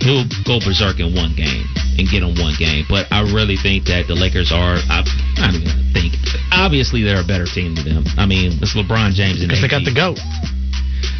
[0.00, 1.68] He'll go berserk in one game
[1.98, 2.84] and get on one game.
[2.88, 4.76] But I really think that the Lakers are.
[4.90, 5.02] I,
[5.38, 6.14] I don't even think.
[6.52, 8.04] Obviously, they're a better team than them.
[8.16, 10.18] I mean, it's LeBron James and Because they got the goat.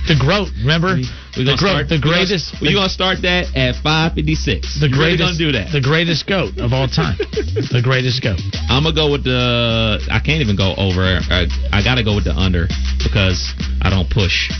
[0.04, 1.00] The GROAT, remember?
[1.32, 2.60] We're the GROAT, start, the greatest.
[2.60, 4.76] We're gonna start that at five fifty six.
[4.76, 5.72] the really greatest, gonna do that?
[5.72, 7.16] The greatest goat of all time.
[7.72, 8.40] the greatest goat.
[8.68, 10.04] I'm gonna go with the.
[10.12, 11.00] I can't even go over.
[11.00, 12.68] I, I gotta go with the under
[13.00, 14.52] because I don't push.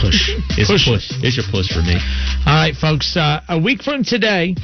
[0.00, 0.30] Push.
[0.58, 0.86] It's Push.
[0.88, 1.10] a push.
[1.22, 1.96] It's your push for me.
[2.46, 3.16] All right, folks.
[3.16, 4.54] Uh, a week from today,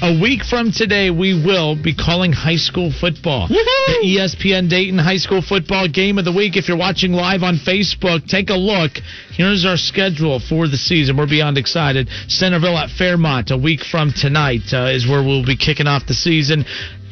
[0.00, 3.48] a week from today, we will be calling high school football.
[3.48, 6.56] The ESPN Dayton High School Football Game of the Week.
[6.56, 8.92] If you're watching live on Facebook, take a look.
[9.32, 11.16] Here's our schedule for the season.
[11.16, 12.08] We're beyond excited.
[12.28, 16.14] Centerville at Fairmont a week from tonight uh, is where we'll be kicking off the
[16.14, 16.64] season.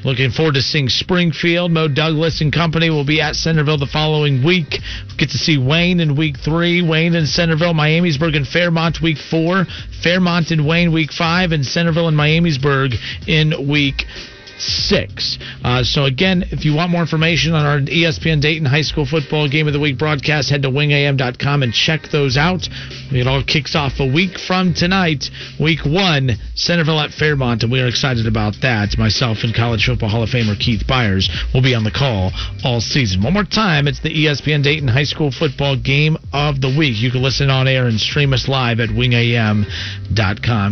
[0.05, 1.73] Looking forward to seeing Springfield.
[1.73, 4.79] Mo Douglas and company will be at Centerville the following week.
[5.19, 9.67] Get to see Wayne in week three, Wayne and Centerville, Miamisburg and Fairmont week four,
[10.03, 12.95] Fairmont and Wayne week five, and Centerville and Miamisburg
[13.27, 14.05] in week
[14.59, 15.39] six.
[15.65, 19.49] Uh, so again, if you want more information on our ESPN Dayton High School Football
[19.49, 22.69] Game of the Week broadcast, head to wingam.com and check those out.
[23.13, 25.31] It all kicks off a week from tonight,
[25.61, 28.97] week one, Centerville at Fairmont, and we are excited about that.
[28.99, 32.33] Myself and College Football Hall of Famer Keith Byars will be on the call
[32.65, 33.23] all season.
[33.23, 36.97] One more time, it's the ESPN Dayton High School Football Game of the Week.
[36.97, 39.67] You can listen on air and stream us live at wingam.com.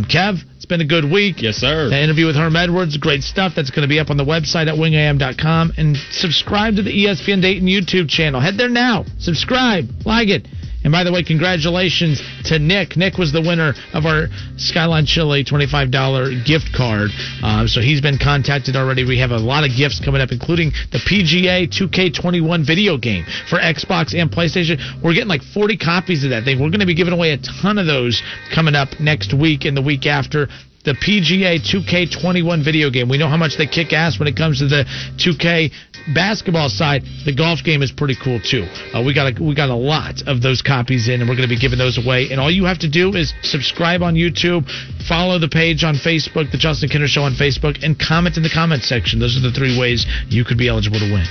[0.05, 1.43] Kev, it's been a good week.
[1.43, 1.89] Yes, sir.
[1.89, 3.53] The interview with Herm Edwards, great stuff.
[3.55, 5.73] That's going to be up on the website at wingam.com.
[5.77, 8.41] And subscribe to the ESPN Dayton YouTube channel.
[8.41, 9.05] Head there now.
[9.19, 9.85] Subscribe.
[10.05, 10.47] Like it.
[10.85, 12.95] And by the way, congratulations to Nick.
[12.95, 17.09] Nick was the winner of our Skyline Chili $25 gift card.
[17.41, 19.03] Uh, so he's been contacted already.
[19.03, 23.57] We have a lot of gifts coming up, including the PGA 2K21 video game for
[23.57, 24.77] Xbox and PlayStation.
[25.01, 26.61] We're getting like 40 copies of that thing.
[26.61, 28.21] We're going to be giving away a ton of those
[28.53, 30.47] coming up next week and the week after
[30.85, 33.09] the PGA 2K21 video game.
[33.09, 34.85] We know how much they kick ass when it comes to the
[35.17, 35.73] 2K
[36.13, 37.03] basketball side.
[37.25, 38.69] The golf game is pretty cool too.
[38.93, 41.49] Uh, we got a, we got a lot of those copies in, and we're going
[41.49, 42.29] to be giving those away.
[42.29, 44.69] And all you have to do is subscribe on YouTube,
[45.09, 48.53] follow the page on Facebook, the Justin Kinner Show on Facebook, and comment in the
[48.53, 49.19] comment section.
[49.19, 51.25] Those are the three ways you could be eligible to win.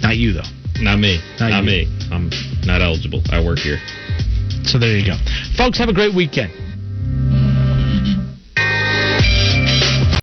[0.00, 0.48] Not you though.
[0.80, 1.20] Not me.
[1.38, 1.86] Not Not, me.
[2.10, 2.30] I'm
[2.64, 3.20] not eligible.
[3.30, 3.78] I work here.
[4.64, 5.16] So there you go,
[5.56, 5.78] folks.
[5.78, 6.52] Have a great weekend.